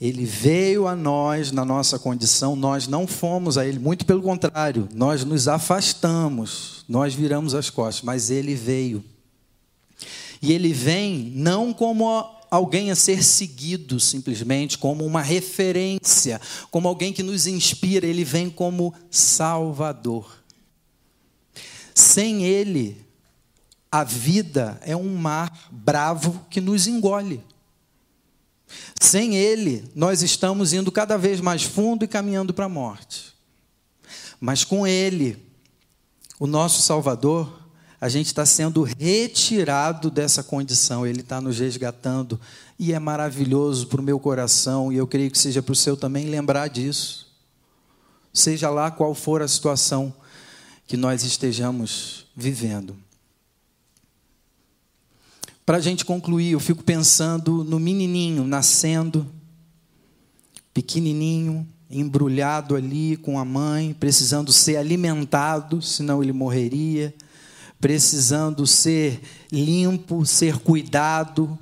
ele 0.00 0.24
veio 0.24 0.86
a 0.86 0.96
nós 0.96 1.52
na 1.52 1.64
nossa 1.64 1.98
condição, 1.98 2.56
nós 2.56 2.86
não 2.88 3.06
fomos 3.06 3.56
a 3.56 3.66
ele, 3.66 3.78
muito 3.78 4.04
pelo 4.04 4.22
contrário, 4.22 4.88
nós 4.92 5.24
nos 5.24 5.48
afastamos, 5.48 6.84
nós 6.88 7.14
viramos 7.14 7.54
as 7.54 7.70
costas, 7.70 8.02
mas 8.02 8.30
ele 8.30 8.54
veio. 8.54 9.04
E 10.42 10.52
ele 10.52 10.72
vem 10.72 11.32
não 11.34 11.72
como 11.72 12.06
alguém 12.50 12.90
a 12.90 12.94
ser 12.94 13.22
seguido 13.22 13.98
simplesmente, 13.98 14.78
como 14.78 15.04
uma 15.04 15.22
referência, 15.22 16.40
como 16.70 16.86
alguém 16.86 17.12
que 17.12 17.22
nos 17.22 17.46
inspira, 17.46 18.06
ele 18.06 18.24
vem 18.24 18.50
como 18.50 18.94
Salvador. 19.10 20.42
Sem 21.94 22.44
ele, 22.44 23.04
a 23.90 24.04
vida 24.04 24.78
é 24.82 24.96
um 24.96 25.16
mar 25.16 25.68
bravo 25.70 26.44
que 26.50 26.60
nos 26.60 26.86
engole. 26.86 27.42
Sem 29.00 29.36
ele, 29.36 29.84
nós 29.94 30.22
estamos 30.22 30.72
indo 30.72 30.90
cada 30.90 31.16
vez 31.16 31.40
mais 31.40 31.62
fundo 31.62 32.04
e 32.04 32.08
caminhando 32.08 32.54
para 32.54 32.66
a 32.66 32.68
morte. 32.68 33.34
Mas 34.40 34.64
com 34.64 34.86
ele, 34.86 35.42
o 36.38 36.46
nosso 36.46 36.82
Salvador, 36.82 37.64
a 38.00 38.08
gente 38.08 38.26
está 38.26 38.44
sendo 38.44 38.82
retirado 38.82 40.10
dessa 40.10 40.42
condição, 40.42 41.06
Ele 41.06 41.20
está 41.20 41.40
nos 41.40 41.58
resgatando, 41.58 42.38
e 42.78 42.92
é 42.92 42.98
maravilhoso 42.98 43.86
para 43.86 44.00
o 44.00 44.04
meu 44.04 44.20
coração, 44.20 44.92
e 44.92 44.96
eu 44.96 45.06
creio 45.06 45.30
que 45.30 45.38
seja 45.38 45.62
para 45.62 45.72
o 45.72 45.76
seu 45.76 45.96
também 45.96 46.26
lembrar 46.26 46.68
disso. 46.68 47.32
Seja 48.32 48.68
lá 48.68 48.90
qual 48.90 49.14
for 49.14 49.40
a 49.40 49.48
situação 49.48 50.12
que 50.86 50.96
nós 50.96 51.24
estejamos 51.24 52.26
vivendo. 52.36 52.94
Para 55.64 55.78
a 55.78 55.80
gente 55.80 56.04
concluir, 56.04 56.52
eu 56.52 56.60
fico 56.60 56.84
pensando 56.84 57.64
no 57.64 57.78
menininho 57.78 58.44
nascendo, 58.44 59.26
pequenininho, 60.72 61.66
embrulhado 61.90 62.76
ali 62.76 63.16
com 63.16 63.38
a 63.38 63.44
mãe, 63.44 63.94
precisando 63.98 64.52
ser 64.52 64.76
alimentado, 64.76 65.80
senão 65.80 66.22
ele 66.22 66.32
morreria 66.32 67.14
precisando 67.84 68.66
ser 68.66 69.20
limpo, 69.52 70.24
ser 70.24 70.56
cuidado, 70.56 71.58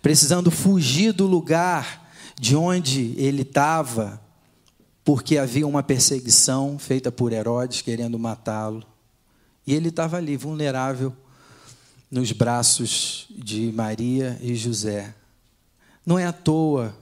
precisando 0.00 0.48
fugir 0.48 1.12
do 1.12 1.26
lugar 1.26 2.12
de 2.38 2.54
onde 2.54 3.12
ele 3.16 3.42
estava, 3.42 4.22
porque 5.04 5.36
havia 5.36 5.66
uma 5.66 5.82
perseguição 5.82 6.78
feita 6.78 7.10
por 7.10 7.32
Herodes 7.32 7.82
querendo 7.82 8.16
matá-lo. 8.20 8.84
E 9.66 9.74
ele 9.74 9.88
estava 9.88 10.16
ali, 10.16 10.36
vulnerável, 10.36 11.12
nos 12.14 12.30
braços 12.30 13.26
de 13.28 13.72
Maria 13.72 14.38
e 14.40 14.54
José. 14.54 15.12
Não 16.06 16.16
é 16.16 16.24
à 16.24 16.32
toa 16.32 16.96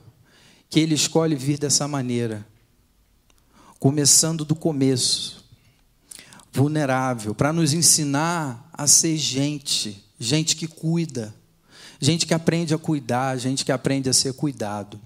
que 0.70 0.80
ele 0.80 0.94
escolhe 0.94 1.36
vir 1.36 1.58
dessa 1.58 1.86
maneira, 1.86 2.46
começando 3.78 4.42
do 4.42 4.54
começo, 4.54 5.44
vulnerável, 6.50 7.34
para 7.34 7.52
nos 7.52 7.74
ensinar 7.74 8.70
a 8.72 8.86
ser 8.86 9.18
gente, 9.18 10.02
gente 10.18 10.56
que 10.56 10.66
cuida, 10.66 11.34
gente 12.00 12.26
que 12.26 12.32
aprende 12.32 12.72
a 12.72 12.78
cuidar, 12.78 13.36
gente 13.36 13.66
que 13.66 13.72
aprende 13.72 14.08
a 14.08 14.14
ser 14.14 14.32
cuidado. 14.32 14.98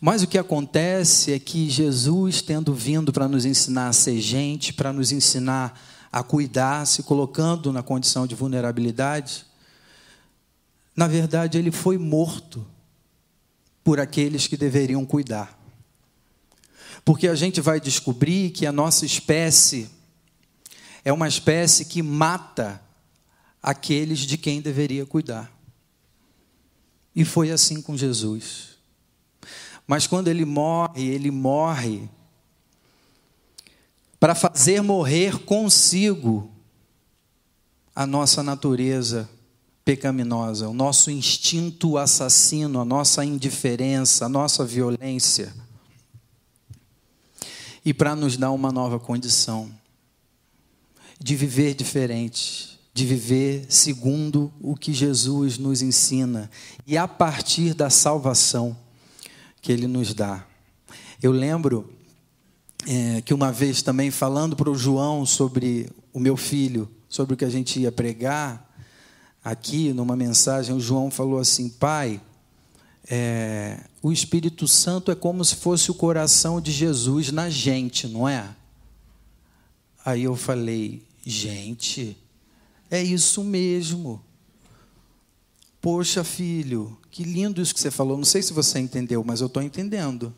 Mas 0.00 0.22
o 0.22 0.26
que 0.26 0.38
acontece 0.38 1.30
é 1.30 1.38
que 1.38 1.68
Jesus, 1.68 2.40
tendo 2.40 2.72
vindo 2.72 3.12
para 3.12 3.28
nos 3.28 3.44
ensinar 3.44 3.88
a 3.88 3.92
ser 3.92 4.18
gente, 4.18 4.72
para 4.72 4.94
nos 4.94 5.12
ensinar 5.12 5.78
a 5.78 5.94
cuidar, 6.22 6.86
se 6.86 7.02
colocando 7.02 7.72
na 7.72 7.82
condição 7.82 8.26
de 8.26 8.34
vulnerabilidade, 8.34 9.46
na 10.94 11.06
verdade 11.06 11.58
ele 11.58 11.70
foi 11.70 11.98
morto 11.98 12.66
por 13.84 14.00
aqueles 14.00 14.46
que 14.46 14.56
deveriam 14.56 15.04
cuidar. 15.04 15.56
Porque 17.04 17.28
a 17.28 17.34
gente 17.34 17.60
vai 17.60 17.80
descobrir 17.80 18.50
que 18.50 18.66
a 18.66 18.72
nossa 18.72 19.06
espécie 19.06 19.88
é 21.04 21.12
uma 21.12 21.28
espécie 21.28 21.84
que 21.84 22.02
mata 22.02 22.82
aqueles 23.62 24.20
de 24.20 24.36
quem 24.36 24.60
deveria 24.60 25.06
cuidar. 25.06 25.52
E 27.14 27.24
foi 27.24 27.50
assim 27.50 27.80
com 27.80 27.96
Jesus. 27.96 28.76
Mas 29.86 30.06
quando 30.06 30.28
ele 30.28 30.44
morre, 30.44 31.06
ele 31.06 31.30
morre 31.30 32.08
para 34.18 34.34
fazer 34.34 34.82
morrer 34.82 35.38
consigo 35.44 36.50
a 37.94 38.06
nossa 38.06 38.42
natureza 38.42 39.28
pecaminosa, 39.84 40.68
o 40.68 40.74
nosso 40.74 41.10
instinto 41.10 41.96
assassino, 41.96 42.80
a 42.80 42.84
nossa 42.84 43.24
indiferença, 43.24 44.26
a 44.26 44.28
nossa 44.28 44.64
violência 44.64 45.54
e 47.86 47.94
para 47.94 48.16
nos 48.16 48.36
dar 48.36 48.50
uma 48.50 48.72
nova 48.72 48.98
condição 48.98 49.70
de 51.20 51.36
viver 51.36 51.72
diferente, 51.72 52.80
de 52.92 53.06
viver 53.06 53.64
segundo 53.68 54.52
o 54.60 54.74
que 54.74 54.92
Jesus 54.92 55.56
nos 55.56 55.82
ensina 55.82 56.50
e 56.84 56.98
a 56.98 57.06
partir 57.06 57.74
da 57.74 57.88
salvação 57.88 58.76
que 59.62 59.70
Ele 59.70 59.86
nos 59.86 60.12
dá. 60.12 60.44
Eu 61.22 61.30
lembro 61.30 61.95
é, 62.86 63.20
que 63.20 63.34
uma 63.34 63.50
vez 63.50 63.82
também 63.82 64.10
falando 64.10 64.54
para 64.54 64.70
o 64.70 64.76
João 64.76 65.26
sobre 65.26 65.90
o 66.12 66.20
meu 66.20 66.36
filho, 66.36 66.88
sobre 67.08 67.34
o 67.34 67.36
que 67.36 67.44
a 67.44 67.50
gente 67.50 67.80
ia 67.80 67.90
pregar, 67.90 68.72
aqui 69.42 69.92
numa 69.92 70.14
mensagem, 70.14 70.74
o 70.74 70.80
João 70.80 71.10
falou 71.10 71.40
assim: 71.40 71.68
Pai, 71.68 72.20
é, 73.08 73.80
o 74.02 74.12
Espírito 74.12 74.68
Santo 74.68 75.10
é 75.10 75.14
como 75.14 75.44
se 75.44 75.56
fosse 75.56 75.90
o 75.90 75.94
coração 75.94 76.60
de 76.60 76.70
Jesus 76.70 77.32
na 77.32 77.50
gente, 77.50 78.06
não 78.06 78.28
é? 78.28 78.54
Aí 80.04 80.22
eu 80.22 80.36
falei, 80.36 81.02
gente, 81.24 82.16
é 82.88 83.02
isso 83.02 83.42
mesmo. 83.42 84.22
Poxa, 85.80 86.22
filho, 86.22 86.96
que 87.10 87.24
lindo 87.24 87.60
isso 87.60 87.74
que 87.74 87.80
você 87.80 87.90
falou. 87.90 88.16
Não 88.16 88.24
sei 88.24 88.42
se 88.42 88.52
você 88.52 88.78
entendeu, 88.78 89.24
mas 89.24 89.40
eu 89.40 89.48
estou 89.48 89.62
entendendo. 89.62 90.32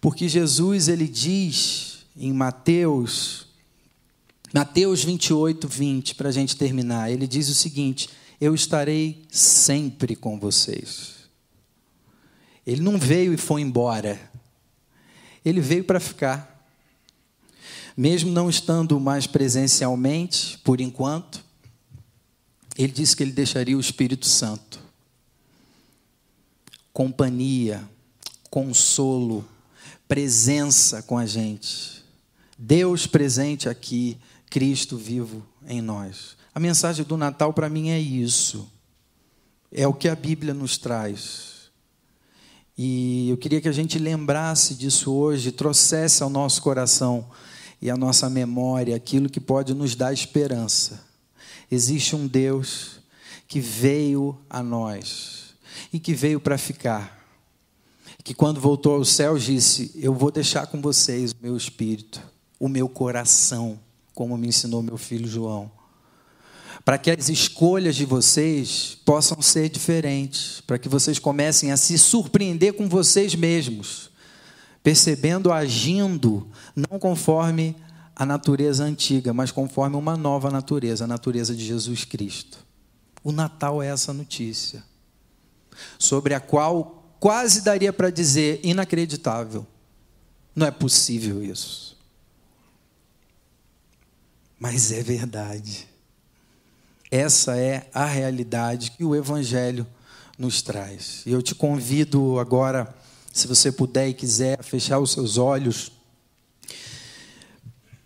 Porque 0.00 0.28
Jesus, 0.28 0.88
ele 0.88 1.06
diz 1.06 2.06
em 2.16 2.32
Mateus, 2.32 3.46
Mateus 4.52 5.04
28, 5.04 5.68
20, 5.68 6.14
para 6.14 6.28
a 6.28 6.32
gente 6.32 6.56
terminar, 6.56 7.10
ele 7.10 7.26
diz 7.26 7.48
o 7.48 7.54
seguinte: 7.54 8.08
eu 8.40 8.54
estarei 8.54 9.22
sempre 9.30 10.16
com 10.16 10.40
vocês. 10.40 11.20
Ele 12.66 12.80
não 12.80 12.98
veio 12.98 13.34
e 13.34 13.36
foi 13.36 13.60
embora. 13.60 14.18
Ele 15.44 15.60
veio 15.60 15.84
para 15.84 16.00
ficar. 16.00 16.48
Mesmo 17.96 18.30
não 18.30 18.48
estando 18.48 18.98
mais 18.98 19.26
presencialmente, 19.26 20.56
por 20.58 20.80
enquanto, 20.80 21.44
ele 22.78 22.92
disse 22.92 23.14
que 23.14 23.22
ele 23.22 23.32
deixaria 23.32 23.76
o 23.76 23.80
Espírito 23.80 24.26
Santo. 24.26 24.80
Companhia, 26.92 27.86
consolo, 28.48 29.46
presença 30.10 31.00
com 31.02 31.16
a 31.16 31.24
gente. 31.24 32.04
Deus 32.58 33.06
presente 33.06 33.68
aqui, 33.68 34.18
Cristo 34.50 34.96
vivo 34.96 35.46
em 35.68 35.80
nós. 35.80 36.36
A 36.52 36.58
mensagem 36.58 37.04
do 37.04 37.16
Natal 37.16 37.52
para 37.52 37.68
mim 37.68 37.90
é 37.90 38.00
isso. 38.00 38.68
É 39.70 39.86
o 39.86 39.94
que 39.94 40.08
a 40.08 40.16
Bíblia 40.16 40.52
nos 40.52 40.76
traz. 40.76 41.70
E 42.76 43.30
eu 43.30 43.36
queria 43.36 43.60
que 43.60 43.68
a 43.68 43.72
gente 43.72 44.00
lembrasse 44.00 44.74
disso 44.74 45.12
hoje, 45.12 45.52
trouxesse 45.52 46.24
ao 46.24 46.28
nosso 46.28 46.60
coração 46.60 47.30
e 47.80 47.88
à 47.88 47.96
nossa 47.96 48.28
memória 48.28 48.96
aquilo 48.96 49.30
que 49.30 49.38
pode 49.38 49.74
nos 49.74 49.94
dar 49.94 50.12
esperança. 50.12 51.04
Existe 51.70 52.16
um 52.16 52.26
Deus 52.26 52.98
que 53.46 53.60
veio 53.60 54.36
a 54.50 54.60
nós 54.60 55.54
e 55.92 56.00
que 56.00 56.14
veio 56.14 56.40
para 56.40 56.58
ficar. 56.58 57.19
Que 58.22 58.34
quando 58.34 58.60
voltou 58.60 58.94
ao 58.94 59.04
céu 59.04 59.38
disse: 59.38 59.92
Eu 59.94 60.14
vou 60.14 60.30
deixar 60.30 60.66
com 60.66 60.80
vocês 60.80 61.32
o 61.32 61.36
meu 61.42 61.56
espírito, 61.56 62.20
o 62.58 62.68
meu 62.68 62.88
coração, 62.88 63.78
como 64.14 64.36
me 64.36 64.48
ensinou 64.48 64.82
meu 64.82 64.96
filho 64.96 65.28
João 65.28 65.70
para 66.84 66.98
que 66.98 67.10
as 67.10 67.28
escolhas 67.28 67.94
de 67.94 68.04
vocês 68.04 68.96
possam 69.04 69.40
ser 69.42 69.68
diferentes, 69.68 70.60
para 70.66 70.78
que 70.78 70.88
vocês 70.88 71.18
comecem 71.18 71.72
a 71.72 71.76
se 71.76 71.98
surpreender 71.98 72.72
com 72.74 72.88
vocês 72.88 73.34
mesmos, 73.34 74.10
percebendo, 74.82 75.52
agindo, 75.52 76.46
não 76.74 76.98
conforme 76.98 77.76
a 78.16 78.24
natureza 78.24 78.84
antiga, 78.84 79.32
mas 79.32 79.50
conforme 79.50 79.96
uma 79.96 80.16
nova 80.16 80.50
natureza, 80.50 81.04
a 81.04 81.06
natureza 81.06 81.54
de 81.54 81.64
Jesus 81.64 82.04
Cristo. 82.04 82.58
O 83.22 83.30
Natal 83.30 83.82
é 83.82 83.88
essa 83.88 84.12
notícia, 84.12 84.82
sobre 85.98 86.34
a 86.34 86.40
qual 86.40 86.99
quase 87.20 87.60
daria 87.60 87.92
para 87.92 88.10
dizer 88.10 88.58
inacreditável. 88.64 89.66
Não 90.56 90.66
é 90.66 90.70
possível 90.70 91.44
isso. 91.44 91.96
Mas 94.58 94.90
é 94.90 95.02
verdade. 95.02 95.86
Essa 97.10 97.56
é 97.56 97.88
a 97.92 98.06
realidade 98.06 98.92
que 98.92 99.04
o 99.04 99.14
Evangelho 99.14 99.86
nos 100.38 100.62
traz. 100.62 101.22
E 101.26 101.32
eu 101.32 101.42
te 101.42 101.54
convido 101.54 102.38
agora, 102.38 102.94
se 103.32 103.46
você 103.46 103.70
puder 103.70 104.08
e 104.08 104.14
quiser, 104.14 104.58
a 104.58 104.62
fechar 104.62 104.98
os 104.98 105.12
seus 105.12 105.36
olhos, 105.36 105.92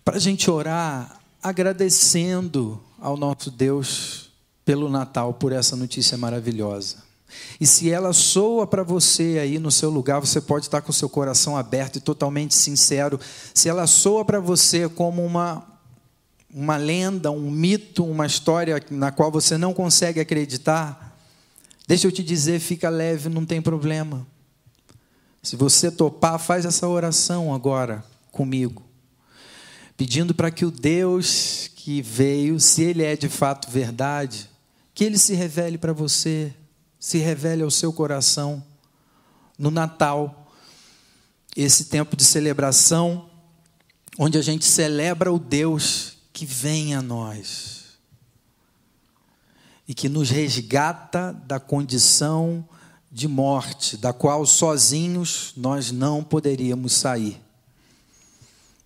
para 0.04 0.16
a 0.16 0.20
gente 0.20 0.50
orar 0.50 1.20
agradecendo 1.42 2.82
ao 2.98 3.16
nosso 3.16 3.50
Deus 3.50 4.30
pelo 4.64 4.88
Natal, 4.88 5.34
por 5.34 5.52
essa 5.52 5.76
notícia 5.76 6.16
maravilhosa. 6.16 7.13
E 7.60 7.66
se 7.66 7.90
ela 7.90 8.12
soa 8.12 8.66
para 8.66 8.82
você 8.82 9.38
aí 9.40 9.58
no 9.58 9.70
seu 9.70 9.90
lugar, 9.90 10.20
você 10.20 10.40
pode 10.40 10.66
estar 10.66 10.82
com 10.82 10.90
o 10.90 10.94
seu 10.94 11.08
coração 11.08 11.56
aberto 11.56 11.96
e 11.96 12.00
totalmente 12.00 12.54
sincero. 12.54 13.18
Se 13.52 13.68
ela 13.68 13.86
soa 13.86 14.24
para 14.24 14.40
você 14.40 14.88
como 14.88 15.24
uma 15.24 15.74
uma 16.54 16.76
lenda, 16.76 17.32
um 17.32 17.50
mito, 17.50 18.04
uma 18.04 18.26
história 18.26 18.80
na 18.88 19.10
qual 19.10 19.28
você 19.28 19.58
não 19.58 19.74
consegue 19.74 20.20
acreditar, 20.20 21.18
deixa 21.84 22.06
eu 22.06 22.12
te 22.12 22.22
dizer, 22.22 22.60
fica 22.60 22.88
leve, 22.88 23.28
não 23.28 23.44
tem 23.44 23.60
problema. 23.60 24.24
Se 25.42 25.56
você 25.56 25.90
topar, 25.90 26.38
faz 26.38 26.64
essa 26.64 26.86
oração 26.86 27.52
agora 27.52 28.04
comigo, 28.30 28.84
pedindo 29.96 30.32
para 30.32 30.50
que 30.50 30.64
o 30.64 30.70
Deus 30.70 31.68
que 31.74 32.00
veio, 32.00 32.60
se 32.60 32.82
ele 32.82 33.02
é 33.02 33.16
de 33.16 33.28
fato 33.28 33.68
verdade, 33.68 34.48
que 34.94 35.02
ele 35.02 35.18
se 35.18 35.34
revele 35.34 35.76
para 35.76 35.92
você, 35.92 36.54
se 37.04 37.18
revele 37.18 37.62
ao 37.62 37.70
seu 37.70 37.92
coração 37.92 38.64
no 39.58 39.70
Natal, 39.70 40.50
esse 41.54 41.84
tempo 41.84 42.16
de 42.16 42.24
celebração, 42.24 43.28
onde 44.18 44.38
a 44.38 44.42
gente 44.42 44.64
celebra 44.64 45.30
o 45.30 45.38
Deus 45.38 46.16
que 46.32 46.46
vem 46.46 46.94
a 46.94 47.02
nós 47.02 47.98
e 49.86 49.92
que 49.92 50.08
nos 50.08 50.30
resgata 50.30 51.34
da 51.46 51.60
condição 51.60 52.66
de 53.12 53.28
morte, 53.28 53.98
da 53.98 54.14
qual 54.14 54.46
sozinhos 54.46 55.52
nós 55.58 55.92
não 55.92 56.24
poderíamos 56.24 56.94
sair. 56.94 57.38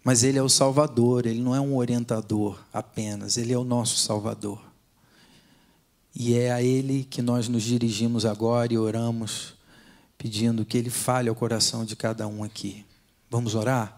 Mas 0.02 0.24
Ele 0.24 0.40
é 0.40 0.42
o 0.42 0.48
Salvador, 0.48 1.24
Ele 1.24 1.40
não 1.40 1.54
é 1.54 1.60
um 1.60 1.76
orientador 1.76 2.58
apenas, 2.72 3.36
Ele 3.36 3.52
é 3.52 3.56
o 3.56 3.62
nosso 3.62 3.96
Salvador. 3.96 4.67
E 6.20 6.34
é 6.34 6.50
a 6.50 6.60
Ele 6.60 7.06
que 7.08 7.22
nós 7.22 7.46
nos 7.46 7.62
dirigimos 7.62 8.26
agora 8.26 8.74
e 8.74 8.76
oramos, 8.76 9.54
pedindo 10.18 10.64
que 10.64 10.76
Ele 10.76 10.90
fale 10.90 11.28
ao 11.28 11.34
coração 11.36 11.84
de 11.84 11.94
cada 11.94 12.26
um 12.26 12.42
aqui. 12.42 12.84
Vamos 13.30 13.54
orar? 13.54 13.96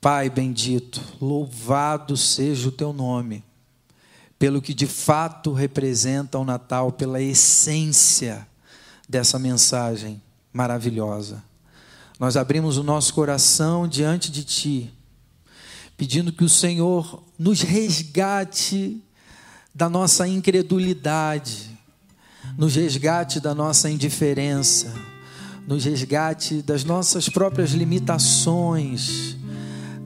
Pai 0.00 0.28
bendito, 0.28 1.00
louvado 1.20 2.16
seja 2.16 2.68
o 2.68 2.72
teu 2.72 2.92
nome, 2.92 3.44
pelo 4.36 4.60
que 4.60 4.74
de 4.74 4.88
fato 4.88 5.52
representa 5.52 6.40
o 6.40 6.44
Natal, 6.44 6.90
pela 6.90 7.22
essência 7.22 8.44
dessa 9.08 9.38
mensagem 9.38 10.20
maravilhosa. 10.52 11.40
Nós 12.18 12.36
abrimos 12.36 12.78
o 12.78 12.82
nosso 12.82 13.14
coração 13.14 13.86
diante 13.86 14.28
de 14.28 14.42
Ti, 14.42 14.92
pedindo 15.96 16.32
que 16.32 16.42
o 16.42 16.48
Senhor 16.48 17.22
nos 17.38 17.60
resgate 17.60 19.00
da 19.74 19.88
nossa 19.88 20.28
incredulidade, 20.28 21.70
nos 22.56 22.76
resgate 22.76 23.40
da 23.40 23.54
nossa 23.54 23.90
indiferença, 23.90 24.94
nos 25.66 25.84
resgate 25.84 26.62
das 26.62 26.84
nossas 26.84 27.28
próprias 27.28 27.70
limitações 27.70 29.36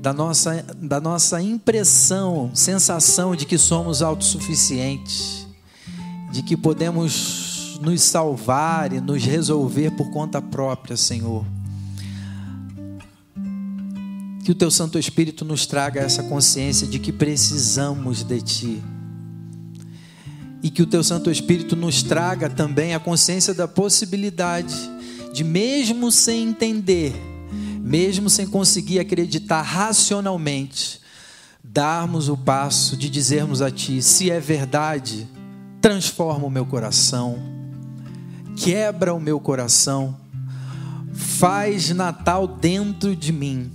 da 0.01 0.13
nossa, 0.13 0.65
da 0.81 1.01
nossa 1.01 1.43
impressão, 1.43 2.51
sensação 2.55 3.35
de 3.35 3.45
que 3.45 3.59
somos 3.59 4.01
autossuficientes, 4.01 5.47
de 6.31 6.43
que 6.43 6.57
podemos 6.57 7.79
nos 7.83 8.03
salvar 8.03 8.93
e 8.93 9.01
nos 9.01 9.25
resolver 9.25 9.91
por 9.93 10.11
conta 10.11 10.41
própria, 10.41 10.97
Senhor. 10.97 11.45
Que 14.45 14.53
o 14.53 14.55
Teu 14.55 14.71
Santo 14.71 14.99
Espírito 14.99 15.45
nos 15.45 15.67
traga 15.67 16.01
essa 16.01 16.23
consciência 16.23 16.87
de 16.87 16.99
que 16.99 17.13
precisamos 17.13 18.23
de 18.23 18.41
Ti. 18.41 18.83
E 20.63 20.71
que 20.71 20.83
o 20.83 20.87
Teu 20.87 21.05
Santo 21.05 21.31
Espírito 21.31 21.77
nos 21.77 22.03
traga 22.03 22.51
também 22.51 22.95
a 22.95 23.01
consciência 23.01 23.55
da 23.55 23.69
possibilidade 23.69 24.75
de, 25.33 25.45
mesmo 25.45 26.11
sem 26.11 26.49
entender, 26.49 27.15
mesmo 27.81 28.29
sem 28.29 28.47
conseguir 28.47 28.99
acreditar 28.99 29.63
racionalmente, 29.63 31.01
darmos 31.63 32.29
o 32.29 32.37
passo 32.37 32.97
de 32.97 33.09
dizermos 33.09 33.63
a 33.63 33.71
Ti: 33.71 34.03
se 34.03 34.31
é 34.31 34.41
verdade, 34.41 35.29
transforma 35.81 36.47
o 36.47 36.51
meu 36.51 36.67
coração, 36.67 37.39
quebra 38.57 39.15
o 39.15 39.21
meu 39.21 39.39
coração, 39.39 40.17
faz 41.13 41.91
Natal 41.91 42.47
dentro 42.49 43.15
de 43.15 43.33
mim. 43.33 43.71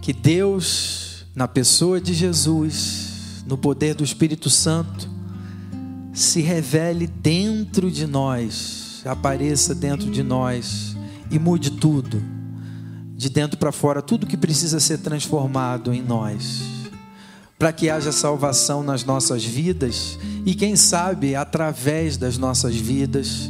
Que 0.00 0.12
Deus, 0.12 1.24
na 1.32 1.46
pessoa 1.46 2.00
de 2.00 2.12
Jesus, 2.12 3.44
no 3.46 3.56
poder 3.56 3.94
do 3.94 4.02
Espírito 4.02 4.50
Santo, 4.50 5.08
se 6.12 6.40
revele 6.40 7.06
dentro 7.06 7.90
de 7.90 8.06
nós, 8.06 9.02
apareça 9.04 9.74
dentro 9.74 10.10
de 10.10 10.22
nós 10.22 10.96
e 11.30 11.38
mude 11.38 11.70
tudo 11.70 12.22
de 13.16 13.30
dentro 13.30 13.56
para 13.56 13.70
fora, 13.70 14.02
tudo 14.02 14.26
que 14.26 14.36
precisa 14.36 14.80
ser 14.80 14.98
transformado 14.98 15.94
em 15.94 16.02
nós, 16.02 16.60
para 17.56 17.72
que 17.72 17.88
haja 17.88 18.10
salvação 18.10 18.82
nas 18.82 19.04
nossas 19.04 19.44
vidas 19.44 20.18
e, 20.44 20.56
quem 20.56 20.74
sabe, 20.74 21.36
através 21.36 22.16
das 22.16 22.36
nossas 22.36 22.74
vidas, 22.74 23.48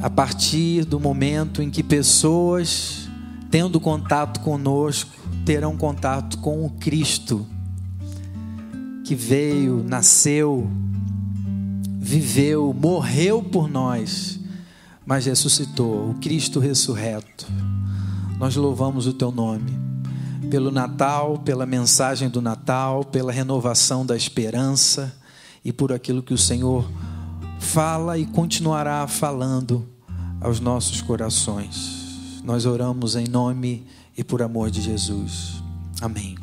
a 0.00 0.08
partir 0.08 0.84
do 0.84 1.00
momento 1.00 1.60
em 1.60 1.70
que 1.70 1.82
pessoas, 1.82 3.08
tendo 3.50 3.80
contato 3.80 4.38
conosco, 4.40 5.10
terão 5.44 5.76
contato 5.76 6.38
com 6.38 6.64
o 6.64 6.70
Cristo 6.70 7.44
que 9.02 9.16
veio, 9.16 9.84
nasceu, 9.86 10.70
viveu, 12.04 12.76
morreu 12.78 13.42
por 13.42 13.66
nós, 13.66 14.38
mas 15.06 15.24
ressuscitou, 15.24 16.10
o 16.10 16.14
Cristo 16.20 16.60
ressurreto. 16.60 17.46
Nós 18.38 18.54
louvamos 18.56 19.06
o 19.06 19.14
teu 19.14 19.32
nome 19.32 19.72
pelo 20.50 20.70
Natal, 20.70 21.38
pela 21.38 21.64
mensagem 21.64 22.28
do 22.28 22.42
Natal, 22.42 23.04
pela 23.04 23.32
renovação 23.32 24.04
da 24.04 24.14
esperança 24.14 25.16
e 25.64 25.72
por 25.72 25.92
aquilo 25.92 26.22
que 26.22 26.34
o 26.34 26.38
Senhor 26.38 26.86
fala 27.58 28.18
e 28.18 28.26
continuará 28.26 29.06
falando 29.06 29.88
aos 30.42 30.60
nossos 30.60 31.00
corações. 31.00 32.42
Nós 32.44 32.66
oramos 32.66 33.16
em 33.16 33.26
nome 33.26 33.86
e 34.14 34.22
por 34.22 34.42
amor 34.42 34.70
de 34.70 34.82
Jesus. 34.82 35.54
Amém. 36.02 36.36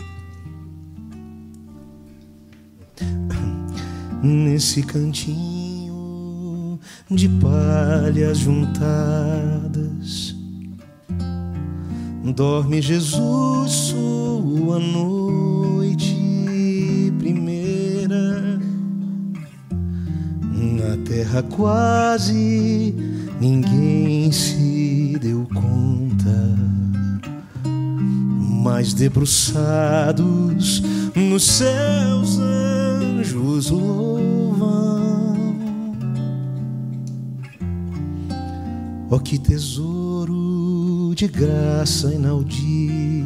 Nesse 4.24 4.84
cantinho 4.84 6.80
de 7.10 7.28
palhas 7.28 8.38
juntadas 8.38 10.36
Dorme 12.24 12.82
Jesus, 12.82 13.72
sua 13.72 14.80
noite 14.80 16.16
primeira. 17.18 18.60
Na 20.54 20.98
terra 21.04 21.42
quase 21.44 22.96
ninguém 23.40 24.32
se 24.32 25.18
deu 25.20 25.48
conta, 25.54 26.56
mas 28.64 28.94
debruçados 28.94 30.82
nos 31.16 31.44
céus 31.44 32.40
anjos 33.22 33.70
louvam. 33.70 34.72
Oh, 39.10 39.20
que 39.20 39.38
tesouro! 39.38 40.02
de 41.16 41.28
graça 41.28 42.12
inaudito. 42.14 43.26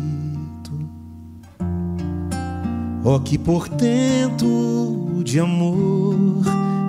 Ó 3.06 3.16
oh, 3.16 3.20
que 3.22 3.38
portento 3.38 5.22
de 5.24 5.40
amor 5.40 6.42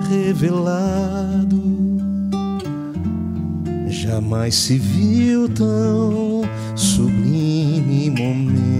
revelado 0.09 1.63
Jamais 3.87 4.55
se 4.55 4.77
viu 4.77 5.47
tão 5.47 6.41
sublime 6.75 8.09
momento. 8.09 8.76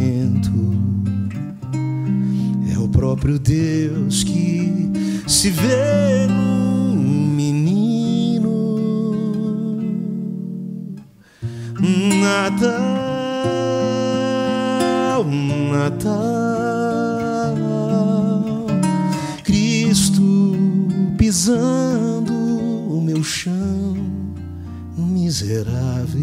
Próprio 2.98 3.38
Deus 3.38 4.24
que 4.24 4.92
se 5.28 5.52
vê 5.52 6.26
no 6.28 6.96
menino. 6.96 8.50
Natal, 12.20 12.74
Natal, 15.72 17.56
Cristo 19.44 20.58
pisando 21.20 22.34
o 22.34 23.00
meu 23.00 23.24
chão 23.24 23.96
miserável, 24.98 26.18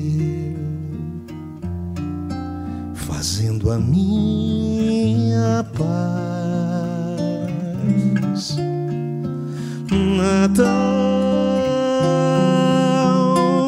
fazendo 2.94 3.70
a 3.70 3.78
minha 3.78 5.64
paz. 5.78 6.34
Natal, 8.35 8.66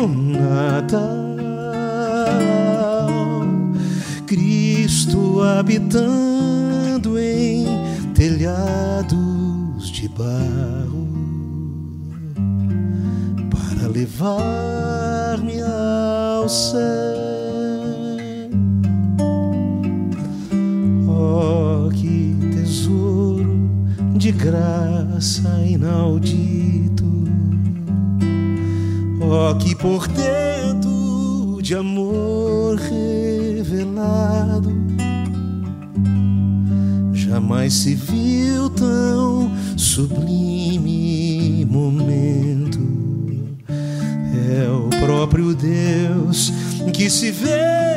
Natal, 0.08 1.06
Cristo 4.26 5.40
habitando 5.42 7.16
em 7.16 7.64
telhados 8.12 9.88
de 9.92 10.08
barro 10.08 11.06
para 13.48 13.88
levar-me 13.88 15.62
ao 15.62 16.48
céu. 16.48 17.25
Graça 24.36 25.48
inaudito. 25.66 27.04
Oh, 29.20 29.54
que 29.56 29.74
portento 29.74 31.58
de 31.62 31.74
amor 31.74 32.76
revelado. 32.76 34.72
Jamais 37.12 37.72
se 37.72 37.94
viu 37.94 38.70
tão 38.70 39.50
sublime 39.76 41.66
momento. 41.68 42.78
É 43.68 44.70
o 44.70 44.88
próprio 45.04 45.54
Deus 45.54 46.52
que 46.92 47.10
se 47.10 47.30
vê 47.32 47.95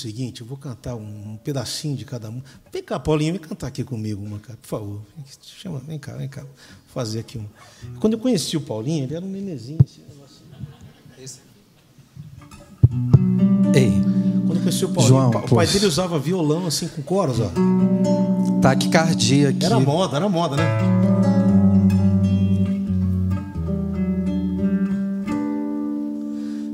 seguinte, 0.00 0.40
eu 0.40 0.46
vou 0.46 0.56
cantar 0.56 0.94
um, 0.96 1.32
um 1.32 1.36
pedacinho 1.36 1.96
de 1.96 2.04
cada 2.04 2.30
um. 2.30 2.40
Vem 2.72 2.82
cá, 2.82 2.98
Paulinho, 2.98 3.32
vem 3.32 3.40
cantar 3.40 3.66
aqui 3.68 3.84
comigo 3.84 4.24
uma, 4.24 4.38
cara, 4.38 4.58
por 4.60 4.68
favor. 4.68 5.00
Chama, 5.42 5.78
vem 5.80 5.98
cá, 5.98 6.14
vem 6.14 6.28
cá. 6.28 6.42
Vou 6.42 6.50
fazer 6.92 7.20
aqui 7.20 7.38
um. 7.38 7.46
Quando 8.00 8.14
eu 8.14 8.18
conheci 8.18 8.56
o 8.56 8.60
Paulinho, 8.60 9.04
ele 9.04 9.14
era 9.14 9.24
um 9.24 9.28
nenezinho. 9.28 9.78
Esse 9.84 10.00
negócio. 10.00 10.40
Ei, 13.74 13.92
Quando 14.46 14.56
eu 14.56 14.60
conheci 14.62 14.84
o 14.84 14.88
Paulinho, 14.88 15.08
João, 15.08 15.28
o 15.28 15.32
pa- 15.32 15.38
o 15.38 15.42
pai 15.42 15.48
poxa. 15.66 15.72
dele 15.74 15.86
usava 15.86 16.18
violão 16.18 16.66
assim 16.66 16.88
com 16.88 17.02
coros, 17.02 17.38
ó. 17.40 17.50
taquicardia 18.60 19.50
aqui. 19.50 19.64
Era 19.64 19.78
moda, 19.78 20.16
era 20.16 20.28
moda, 20.28 20.56
né? 20.56 20.64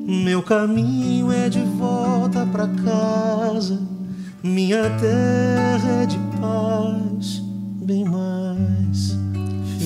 Meu 0.08 0.40
caminho 0.40 1.32
é 1.32 1.48
de 1.48 1.62
volta 1.62 2.46
pra 2.46 2.68
casa, 2.68 3.76
minha 4.40 4.88
terra 5.00 6.02
é 6.02 6.06
de 6.06 6.16
paz, 6.40 7.42
bem 7.82 8.04
mais 8.04 9.18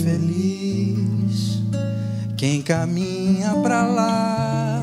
feliz. 0.03 1.63
Quem 2.37 2.61
caminha 2.61 3.55
pra 3.63 3.87
lá 3.87 4.83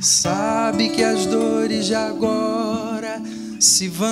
sabe 0.00 0.88
que 0.88 1.04
as 1.04 1.24
dores 1.26 1.86
de 1.86 1.94
agora 1.94 3.22
se 3.60 3.86
vão. 3.86 4.08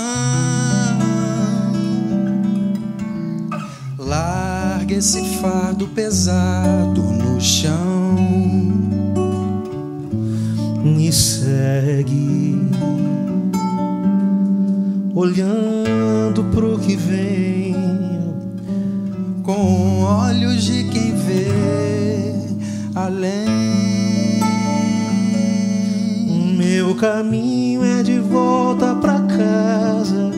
Larga 3.99 4.95
esse 4.95 5.21
fardo 5.41 5.89
pesado 5.89 7.03
no 7.03 7.41
chão. 7.41 8.94
Me 11.05 11.13
segue, 11.13 12.59
olhando 15.15 16.45
pro 16.45 16.79
que 16.79 16.97
vem. 16.97 17.77
com 19.43 20.01
olhos 20.01 20.65
de 20.65 20.85
quem 20.85 21.15
vê 21.15 22.33
além. 22.95 23.45
Meu 26.57 26.95
caminho 26.95 27.85
é 27.85 28.03
de 28.03 28.19
volta 28.21 28.95
pra 28.95 29.21
casa, 29.21 30.31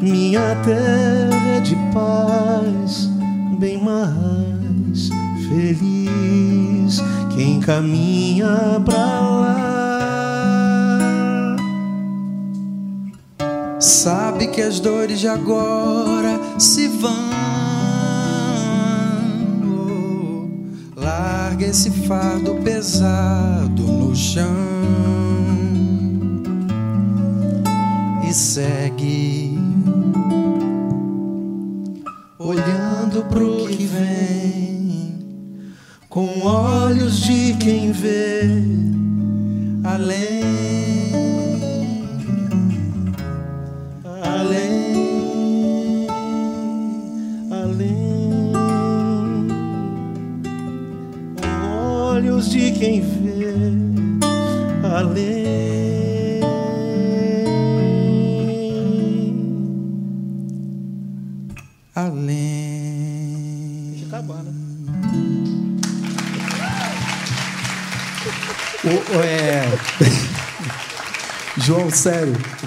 minha 0.00 0.54
terra 0.64 1.56
é 1.56 1.60
de 1.60 1.74
paz, 1.92 3.10
bem 3.58 3.82
mais 3.82 5.08
feliz. 5.48 7.02
Quem 7.34 7.58
caminha 7.58 8.80
pra 8.84 8.94
lá 8.94 9.83
Sabe 14.04 14.48
que 14.48 14.60
as 14.60 14.80
dores 14.80 15.18
de 15.18 15.26
agora 15.26 16.38
se 16.58 16.88
vão. 16.88 17.10
Larga 20.94 21.64
esse 21.64 21.90
fardo 21.90 22.56
pesado 22.56 23.82
no 23.82 24.14
chão 24.14 24.44
e 28.28 28.34
segue 28.34 29.58
olhando 32.38 33.24
pro 33.30 33.68
que 33.68 33.86
vem 33.86 35.14
com 36.10 36.42
olhos 36.42 37.20
de 37.20 37.54
quem 37.54 37.90
vê 37.90 38.73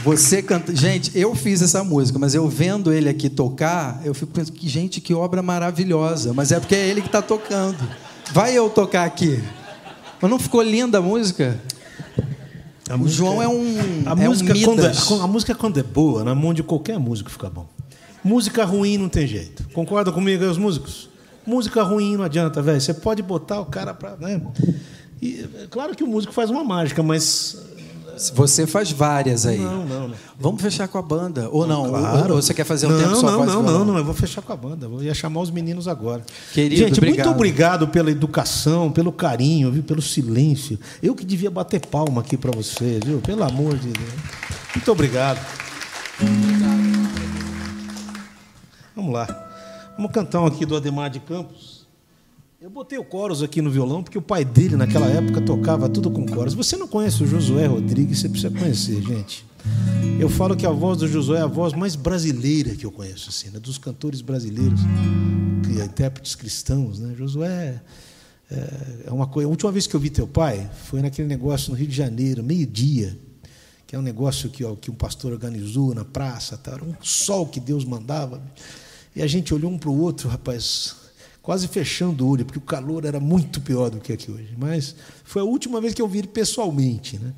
você 0.08 0.42
canta. 0.42 0.74
Gente, 0.74 1.12
eu 1.18 1.36
fiz 1.36 1.62
essa 1.62 1.84
música, 1.84 2.18
mas 2.18 2.34
eu 2.34 2.48
vendo 2.48 2.94
ele 2.94 3.10
aqui 3.10 3.30
tocar, 3.30 4.00
eu 4.06 4.14
fico 4.14 4.32
pensando 4.32 4.56
que, 4.56 4.70
gente, 4.70 5.02
que 5.02 5.14
obra 5.14 5.42
maravilhosa. 5.42 6.34
Mas 6.34 6.52
é 6.54 6.60
porque 6.60 6.76
é 6.76 6.88
ele 6.88 7.02
que 7.02 7.08
está 7.08 7.22
tocando. 7.22 7.78
Vai 8.32 8.58
eu 8.58 8.70
tocar 8.70 9.06
aqui. 9.06 9.44
Mas 10.22 10.32
não 10.32 10.40
ficou 10.40 10.62
linda 10.62 11.00
a 11.00 11.02
música? 11.02 11.60
A 12.90 12.96
O 12.96 13.00
música 13.00 13.18
João 13.18 13.42
é 13.42 13.50
um. 13.50 14.04
A, 14.06 14.12
é 14.12 14.28
música, 14.28 14.54
um 14.54 14.64
quando 14.64 14.80
é, 14.80 14.90
Midas. 14.90 15.12
a 15.12 15.28
música, 15.28 15.56
quando 15.56 15.78
é 15.78 15.84
boa, 15.84 16.24
na 16.24 16.34
mão 16.34 16.54
de 16.54 16.64
qualquer 16.64 16.98
músico 16.98 17.30
fica 17.30 17.50
bom. 17.50 17.68
Música 18.24 18.64
ruim 18.64 18.98
não 18.98 19.10
tem 19.10 19.28
jeito. 19.28 19.68
Concorda 19.74 20.12
comigo 20.12 20.42
aí, 20.42 20.50
os 20.50 20.58
músicos? 20.58 21.10
Música 21.46 21.84
ruim 21.84 22.16
não 22.16 22.24
adianta, 22.24 22.62
velho. 22.62 22.80
Você 22.80 22.94
pode 22.94 23.22
botar 23.22 23.60
o 23.60 23.66
cara 23.66 23.94
pra. 23.94 24.16
Né? 24.16 24.42
E, 25.22 25.48
é 25.64 25.68
claro 25.70 25.96
que 25.96 26.04
o 26.04 26.08
músico 26.08 26.32
faz 26.34 26.50
uma 26.50 26.64
mágica, 26.64 27.04
mas. 27.04 27.58
Você 28.34 28.66
faz 28.66 28.92
várias 28.92 29.46
aí. 29.46 29.58
Não, 29.58 29.86
não, 29.86 30.08
não. 30.10 30.16
Vamos 30.40 30.62
fechar 30.62 30.88
com 30.88 30.98
a 30.98 31.02
banda. 31.02 31.50
Ou 31.52 31.68
não? 31.68 31.90
Claro. 31.90 32.36
Ou 32.36 32.42
você 32.42 32.54
quer 32.54 32.64
fazer 32.64 32.88
um 32.88 32.90
não, 32.90 33.00
tempo 33.00 33.16
só 33.16 33.32
não, 33.32 33.46
não, 33.46 33.64
não, 33.64 33.86
não. 33.86 33.98
Eu 33.98 34.04
vou 34.04 34.14
fechar 34.14 34.42
com 34.42 34.52
a 34.52 34.56
banda. 34.56 34.86
Eu 34.86 35.04
ia 35.04 35.14
chamar 35.14 35.42
os 35.42 35.52
meninos 35.52 35.88
agora. 35.88 36.26
Querido, 36.54 36.76
Gente, 36.76 36.98
obrigado. 36.98 37.26
muito 37.26 37.36
obrigado 37.36 37.88
pela 37.88 38.12
educação, 38.12 38.92
pelo 38.92 39.12
carinho, 39.12 39.72
viu? 39.72 39.84
pelo 39.84 40.02
silêncio. 40.02 40.80
Eu 41.02 41.16
que 41.16 41.26
devia 41.26 41.52
bater 41.52 41.86
palma 41.86 42.22
aqui 42.22 42.38
para 42.38 42.52
vocês, 42.52 43.00
viu? 43.06 43.20
Pelo 43.20 43.44
amor 43.44 43.78
de 43.78 43.90
Deus. 43.90 44.14
Muito 44.76 44.92
obrigado. 44.92 45.40
Vamos 48.96 49.14
lá. 49.14 49.28
Vamos 49.96 50.12
cantar 50.12 50.42
um 50.42 50.46
aqui 50.46 50.66
do 50.66 50.76
Ademar 50.76 51.10
de 51.10 51.20
Campos. 51.20 51.77
Eu 52.60 52.72
botei 52.72 52.98
o 52.98 53.04
coros 53.04 53.44
aqui 53.44 53.62
no 53.62 53.70
violão 53.70 54.02
porque 54.02 54.18
o 54.18 54.22
pai 54.22 54.44
dele 54.44 54.76
naquela 54.76 55.06
época 55.06 55.40
tocava 55.42 55.88
tudo 55.88 56.10
com 56.10 56.26
coros. 56.26 56.56
Você 56.56 56.76
não 56.76 56.88
conhece 56.88 57.22
o 57.22 57.28
Josué 57.28 57.68
Rodrigues, 57.68 58.18
você 58.18 58.28
precisa 58.28 58.50
conhecer, 58.50 59.00
gente. 59.04 59.46
Eu 60.20 60.28
falo 60.28 60.58
que 60.58 60.66
a 60.66 60.72
voz 60.72 60.98
do 60.98 61.08
Josué 61.08 61.38
é 61.38 61.44
a 61.44 61.48
voz 61.48 61.74
mais 61.74 61.96
brasileira 61.96 62.74
que 62.76 62.84
eu 62.84 62.92
conheço, 62.92 63.30
assim, 63.30 63.52
né? 63.52 63.60
dos 63.60 63.78
cantores 63.78 64.22
brasileiros, 64.22 64.80
que 65.64 65.80
intérpretes 65.80 66.34
cristãos, 66.34 66.98
né? 66.98 67.14
Josué 67.16 67.80
é, 68.50 69.04
é 69.06 69.12
uma 69.12 69.28
coisa. 69.28 69.48
A 69.48 69.52
última 69.52 69.72
vez 69.72 69.86
que 69.86 69.96
eu 69.96 70.00
vi 70.00 70.10
teu 70.10 70.28
pai 70.28 70.68
foi 70.86 71.04
naquele 71.04 71.28
negócio 71.28 71.70
no 71.70 71.78
Rio 71.78 71.88
de 71.88 71.96
Janeiro, 71.96 72.44
meio-dia, 72.44 73.20
que 73.86 73.96
é 73.96 74.00
um 74.00 74.02
negócio 74.02 74.50
que, 74.50 74.64
ó, 74.64 74.76
que 74.76 74.90
um 74.90 74.96
pastor 74.96 75.32
organizou 75.32 75.94
na 75.94 76.04
praça, 76.04 76.58
tá? 76.58 76.72
era 76.72 76.84
um 76.84 76.96
sol 77.04 77.46
que 77.46 77.60
Deus 77.60 77.86
mandava. 77.86 78.42
E 79.16 79.22
a 79.22 79.28
gente 79.28 79.54
olhou 79.54 79.72
um 79.72 79.78
para 79.78 79.92
o 79.92 80.02
outro, 80.02 80.28
rapaz, 80.28 81.07
quase 81.48 81.66
fechando 81.70 82.26
o 82.26 82.30
olho, 82.30 82.44
porque 82.44 82.60
o 82.60 82.62
calor 82.62 83.06
era 83.06 83.22
muito 83.22 83.62
pior 83.62 83.90
do 83.90 84.02
que 84.02 84.12
aqui 84.12 84.30
hoje. 84.30 84.54
Mas 84.58 84.94
foi 85.24 85.42
a 85.42 85.46
última 85.46 85.80
vez 85.80 85.94
que 85.94 86.02
eu 86.02 86.08
vi 86.08 86.18
ele 86.18 86.28
pessoalmente, 86.28 87.18
né? 87.18 87.34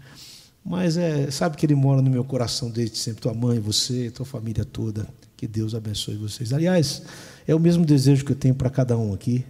Mas 0.65 0.97
é, 0.97 1.29
sabe 1.29 1.55
que 1.55 1.63
ele 1.63 1.75
mora 1.75 2.01
no 2.01 2.09
meu 2.09 2.23
coração 2.23 2.71
desde 2.71 2.97
sempre, 2.97 3.21
tua 3.21 3.35
mãe, 3.35 3.59
você, 3.59 4.09
tua 4.09 4.25
família 4.25 4.65
toda. 4.65 5.07
Que 5.37 5.45
Deus 5.45 5.75
abençoe 5.75 6.15
vocês. 6.15 6.51
Aliás, 6.51 7.03
é 7.47 7.53
o 7.53 7.59
mesmo 7.59 7.85
desejo 7.85 8.25
que 8.25 8.31
eu 8.31 8.35
tenho 8.35 8.55
para 8.55 8.71
cada 8.71 8.97
um 8.97 9.13
aqui. 9.13 9.45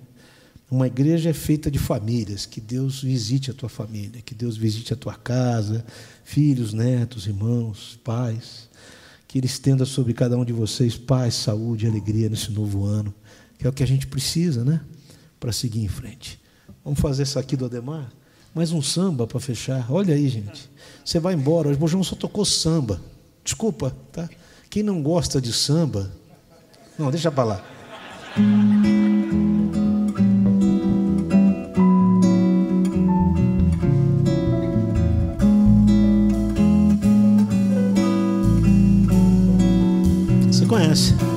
Uma 0.69 0.87
igreja 0.87 1.29
é 1.29 1.33
feita 1.33 1.71
de 1.71 1.79
famílias. 1.79 2.45
Que 2.45 2.59
Deus 2.59 3.01
visite 3.01 3.51
a 3.51 3.53
tua 3.53 3.69
família, 3.69 4.21
que 4.21 4.35
Deus 4.35 4.57
visite 4.57 4.91
a 4.91 4.97
tua 4.97 5.15
casa, 5.15 5.85
filhos, 6.25 6.73
netos, 6.73 7.27
irmãos, 7.27 7.97
pais. 8.03 8.67
Que 9.25 9.37
Ele 9.37 9.47
estenda 9.47 9.85
sobre 9.85 10.13
cada 10.13 10.37
um 10.37 10.43
de 10.43 10.51
vocês 10.51 10.97
paz, 10.97 11.35
saúde 11.35 11.85
e 11.85 11.89
alegria 11.89 12.27
nesse 12.27 12.51
novo 12.51 12.83
ano, 12.83 13.15
que 13.59 13.67
é 13.67 13.69
o 13.69 13.73
que 13.73 13.83
a 13.83 13.87
gente 13.87 14.07
precisa, 14.07 14.63
né? 14.63 14.79
Para 15.37 15.51
seguir 15.51 15.83
em 15.83 15.87
frente. 15.89 16.39
Vamos 16.83 16.99
fazer 16.99 17.23
isso 17.23 17.37
aqui 17.37 17.57
do 17.57 17.65
Ademar? 17.65 18.09
Mais 18.55 18.71
um 18.71 18.81
samba 18.81 19.27
para 19.27 19.39
fechar. 19.39 19.85
Olha 19.91 20.15
aí, 20.15 20.29
gente. 20.29 20.71
Você 21.03 21.19
vai 21.19 21.33
embora. 21.33 21.67
Hoje 21.67 21.77
o 21.79 21.87
João 21.87 22.03
só 22.03 22.15
tocou 22.15 22.45
samba. 22.45 23.01
Desculpa, 23.43 23.93
tá? 24.13 24.29
Quem 24.69 24.81
não 24.81 25.03
gosta 25.03 25.41
de 25.41 25.51
samba. 25.51 26.09
Não, 26.97 27.11
deixa 27.11 27.29
para 27.29 27.43
lá. 27.43 27.65
Você 40.49 40.65
conhece. 40.65 41.28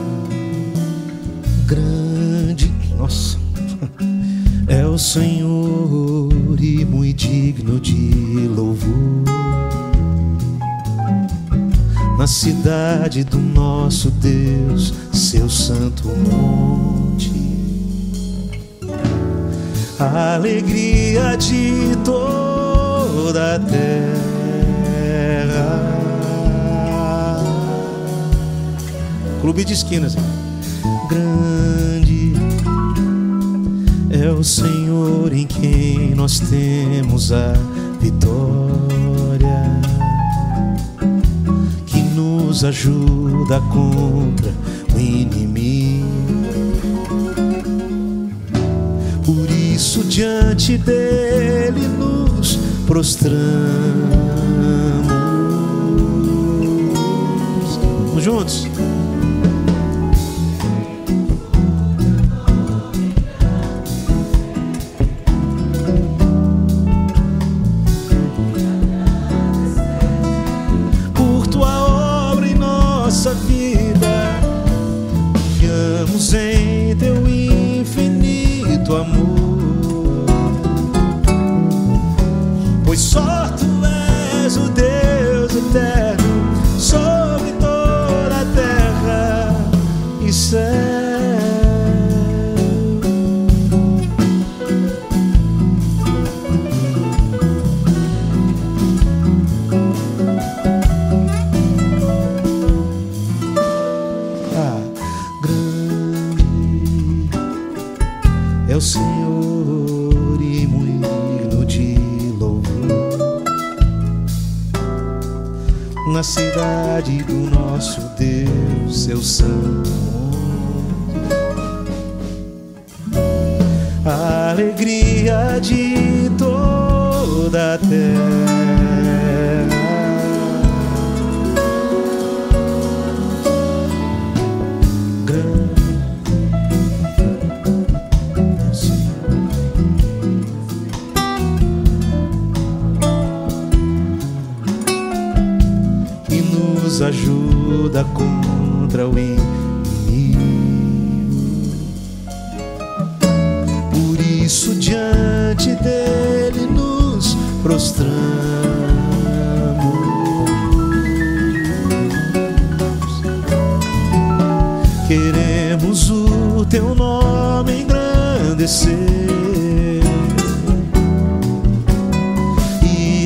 Cidade 13.12 13.24
do 13.24 13.39
nosso 13.39 14.10
Deus, 14.10 14.94
seu 15.12 15.48
santo 15.48 16.09
monte. 16.09 17.30
A 19.98 20.34
alegria 20.36 21.36
de 21.36 21.94
toda 22.05 23.56
a 23.56 23.59
terra. 23.59 25.02
Clube 29.43 29.64
de 29.64 29.74
esquinas. 29.74 30.16
Grande 31.09 32.32
é 34.10 34.30
o 34.30 34.43
Senhor 34.43 35.32
em 35.32 35.47
quem 35.47 36.14
nós 36.14 36.40
temos 36.40 37.30
a 37.30 37.52
vitória, 38.01 39.11
ajuda 42.64 43.60
contra 43.72 44.52
o 44.94 44.98
inimigo. 44.98 46.06
Por 49.24 49.51
isso, 49.51 50.05
diante 50.05 50.78
dele 50.78 51.89
nos 51.98 52.59
prostramos. 52.86 53.43
Vamos 58.09 58.24
juntos? 58.24 58.72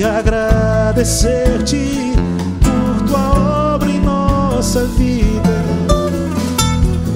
Agradecer-te 0.07 2.15
por 2.63 3.03
tua 3.07 3.75
obra 3.75 3.91
em 3.91 4.01
nossa 4.01 4.85
vida. 4.85 5.51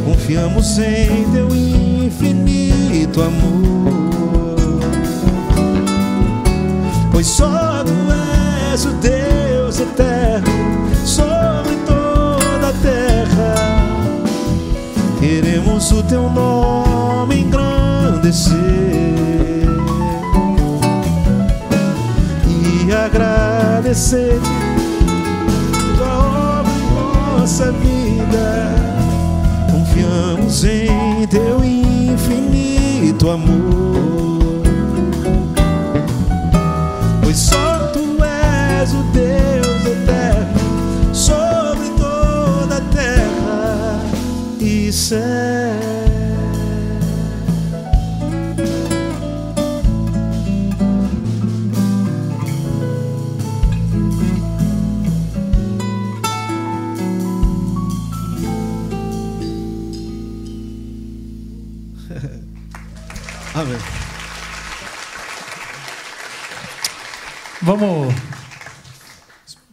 Confiamos 0.04 0.78
em 0.78 1.24
teu 1.32 1.48
infinito 1.54 3.22
amor, 3.22 4.58
pois 7.12 7.26
só 7.26 7.84
tu 7.84 7.92
és 8.72 8.84
o 8.84 8.90
Deus 8.94 9.78
eterno 9.80 10.46
sobre 11.04 11.76
toda 11.86 12.68
a 12.68 12.72
terra. 12.82 13.54
Queremos 15.18 15.90
o 15.92 16.02
teu 16.02 16.30
nome 16.30 17.40
engrandecer 17.40 19.49
agradecer 23.10 24.38
tua 25.96 26.60
obra 26.60 26.72
em 26.72 27.40
nossa 27.40 27.72
vida. 27.72 28.74
Confiamos 29.70 30.64
em 30.64 31.26
teu 31.28 31.64
infinito 31.64 33.30
amor, 33.30 34.62
pois 37.22 37.36
só 37.36 37.90
tu 37.92 38.18
és 38.24 38.92
o 38.92 39.02
Deus 39.12 39.86
eterno 39.86 41.14
sobre 41.14 41.88
toda 41.90 42.76
a 42.76 42.80
terra 42.92 44.00
e 44.60 44.92
céu. 44.92 45.59
Vamos. 67.70 68.12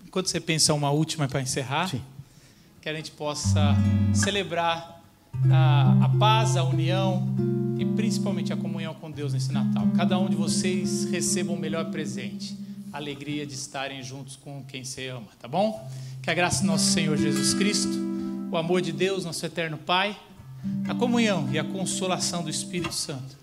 Enquanto 0.05 0.27
você 0.27 0.39
pensa 0.39 0.71
uma 0.71 0.91
última 0.91 1.27
para 1.27 1.41
encerrar, 1.41 1.89
Sim. 1.89 1.99
que 2.79 2.87
a 2.87 2.93
gente 2.93 3.09
possa 3.09 3.75
celebrar 4.13 5.01
a, 5.51 6.05
a 6.05 6.09
paz, 6.09 6.55
a 6.55 6.63
união 6.63 7.27
e 7.75 7.83
principalmente 7.83 8.53
a 8.53 8.55
comunhão 8.55 8.93
com 8.93 9.09
Deus 9.09 9.33
nesse 9.33 9.51
Natal. 9.51 9.87
Cada 9.95 10.19
um 10.19 10.29
de 10.29 10.35
vocês 10.35 11.05
receba 11.05 11.51
o 11.51 11.57
melhor 11.57 11.85
presente, 11.85 12.55
a 12.93 12.97
alegria 12.97 13.47
de 13.47 13.55
estarem 13.55 14.03
juntos 14.03 14.35
com 14.35 14.63
quem 14.65 14.83
você 14.83 15.07
ama, 15.07 15.29
tá 15.39 15.47
bom? 15.47 15.89
Que 16.21 16.29
a 16.29 16.35
graça 16.35 16.61
do 16.61 16.67
nosso 16.67 16.91
Senhor 16.91 17.17
Jesus 17.17 17.55
Cristo, 17.55 17.97
o 18.51 18.57
amor 18.57 18.79
de 18.79 18.91
Deus, 18.91 19.25
nosso 19.25 19.43
eterno 19.43 19.75
Pai, 19.75 20.15
a 20.87 20.93
comunhão 20.93 21.49
e 21.51 21.57
a 21.57 21.63
consolação 21.63 22.43
do 22.43 22.49
Espírito 22.51 22.93
Santo 22.93 23.35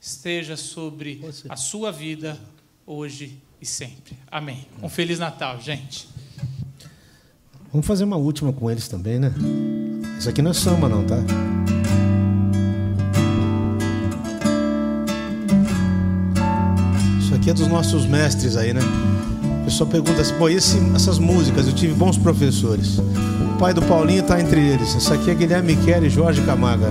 esteja 0.00 0.56
sobre 0.56 1.24
a 1.48 1.54
sua 1.54 1.92
vida 1.92 2.36
hoje 2.84 3.40
e 3.60 3.66
sempre. 3.66 4.16
Amém. 4.30 4.66
Um 4.82 4.88
feliz 4.88 5.18
Natal, 5.18 5.60
gente. 5.60 6.08
Vamos 7.72 7.86
fazer 7.86 8.04
uma 8.04 8.16
última 8.16 8.52
com 8.52 8.70
eles 8.70 8.88
também, 8.88 9.18
né? 9.18 9.32
Isso 10.18 10.28
aqui 10.28 10.42
não 10.42 10.50
é 10.50 10.54
samba, 10.54 10.88
não, 10.88 11.04
tá? 11.04 11.16
Isso 17.20 17.34
aqui 17.34 17.50
é 17.50 17.54
dos 17.54 17.68
nossos 17.68 18.06
mestres 18.06 18.56
aí, 18.56 18.72
né? 18.72 18.80
O 19.60 19.64
pessoal 19.64 19.88
pergunta 19.88 20.20
assim, 20.20 20.34
pô, 20.34 20.48
esse- 20.48 20.78
essas 20.94 21.18
músicas, 21.18 21.66
eu 21.66 21.72
tive 21.72 21.94
bons 21.94 22.16
professores. 22.18 22.98
O 22.98 23.58
pai 23.58 23.72
do 23.74 23.82
Paulinho 23.82 24.22
tá 24.22 24.40
entre 24.40 24.60
eles. 24.60 24.94
Essa 24.96 25.14
aqui 25.14 25.30
é 25.30 25.34
Guilherme 25.34 25.74
Michele 25.76 26.06
e 26.06 26.10
Jorge 26.10 26.40
Camaga. 26.42 26.90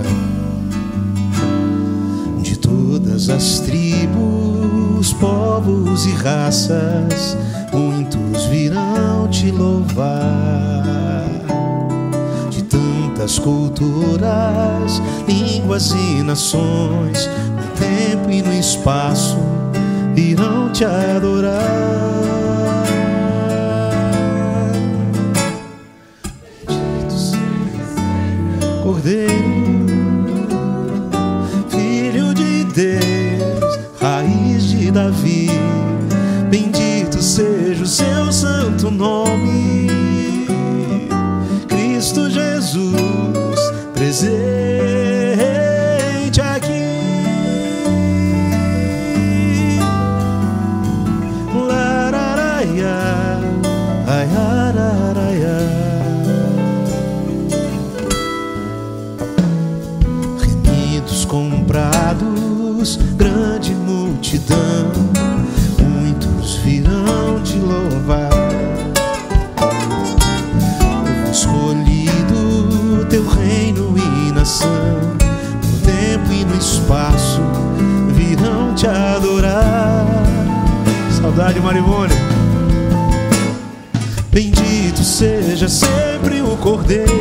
De 2.42 2.56
todas 2.58 3.28
as 3.28 3.60
tribos, 3.60 4.39
povos 5.14 6.04
e 6.04 6.10
raças, 6.10 7.36
muitos 7.72 8.44
virão 8.46 9.26
te 9.28 9.50
louvar. 9.50 11.24
De 12.50 12.62
tantas 12.64 13.38
culturas, 13.38 15.00
línguas 15.26 15.92
e 15.92 16.22
nações, 16.22 17.28
no 17.56 17.66
tempo 17.78 18.30
e 18.30 18.42
no 18.42 18.52
espaço, 18.52 19.38
virão 20.14 20.70
te 20.70 20.84
adorar. 20.84 21.56
Cordeiro 28.82 29.59
Davi, 34.90 35.48
bendito 36.50 37.22
seja 37.22 37.84
o 37.84 37.86
seu 37.86 38.32
santo 38.32 38.90
nome. 38.90 39.86
Cristo 41.68 42.28
Jesus, 42.28 43.60
presente 43.94 44.40
aqui. 46.40 46.80
Lararaia, 51.54 53.38
ai, 54.06 54.28
araraia. 54.36 54.79
Multidão, 64.30 64.92
muitos 65.80 66.54
virão 66.58 67.42
te 67.42 67.58
louvar. 67.58 68.30
Escolhido, 71.32 73.06
teu 73.08 73.26
reino 73.26 73.92
e 73.98 74.32
nação, 74.32 74.68
no 74.68 75.78
tempo 75.84 76.32
e 76.32 76.44
no 76.44 76.56
espaço, 76.56 77.40
virão 78.14 78.72
te 78.72 78.86
adorar. 78.86 80.06
Saudade, 81.20 81.58
Marivone. 81.58 82.14
Bendito 84.30 85.02
seja 85.02 85.68
sempre 85.68 86.40
o 86.40 86.56
Cordeiro 86.58 87.19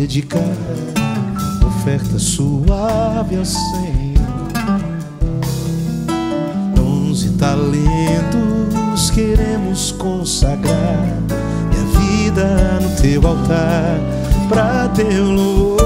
dedicar, 0.00 0.56
oferta 1.66 2.18
suave 2.18 3.36
ao 3.36 3.44
Senhor. 3.44 4.16
Dons 6.74 7.24
e 7.24 7.28
talentos 7.32 9.10
queremos 9.10 9.92
consagrar, 9.92 11.18
e 11.70 11.76
a 11.76 11.84
vida 12.00 12.80
no 12.80 12.96
teu 12.96 13.26
altar, 13.26 13.98
pra 14.48 14.88
teu 14.88 15.32
louvor. 15.32 15.79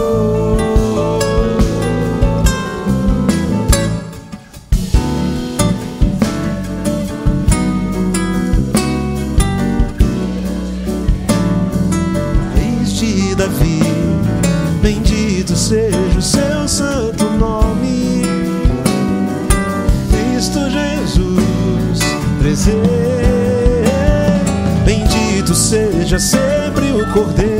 Seja 26.14 26.18
sempre 26.18 26.92
o 26.92 27.12
Cordeiro, 27.12 27.53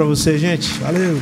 para 0.00 0.06
você, 0.06 0.38
gente. 0.38 0.72
Valeu. 0.78 1.20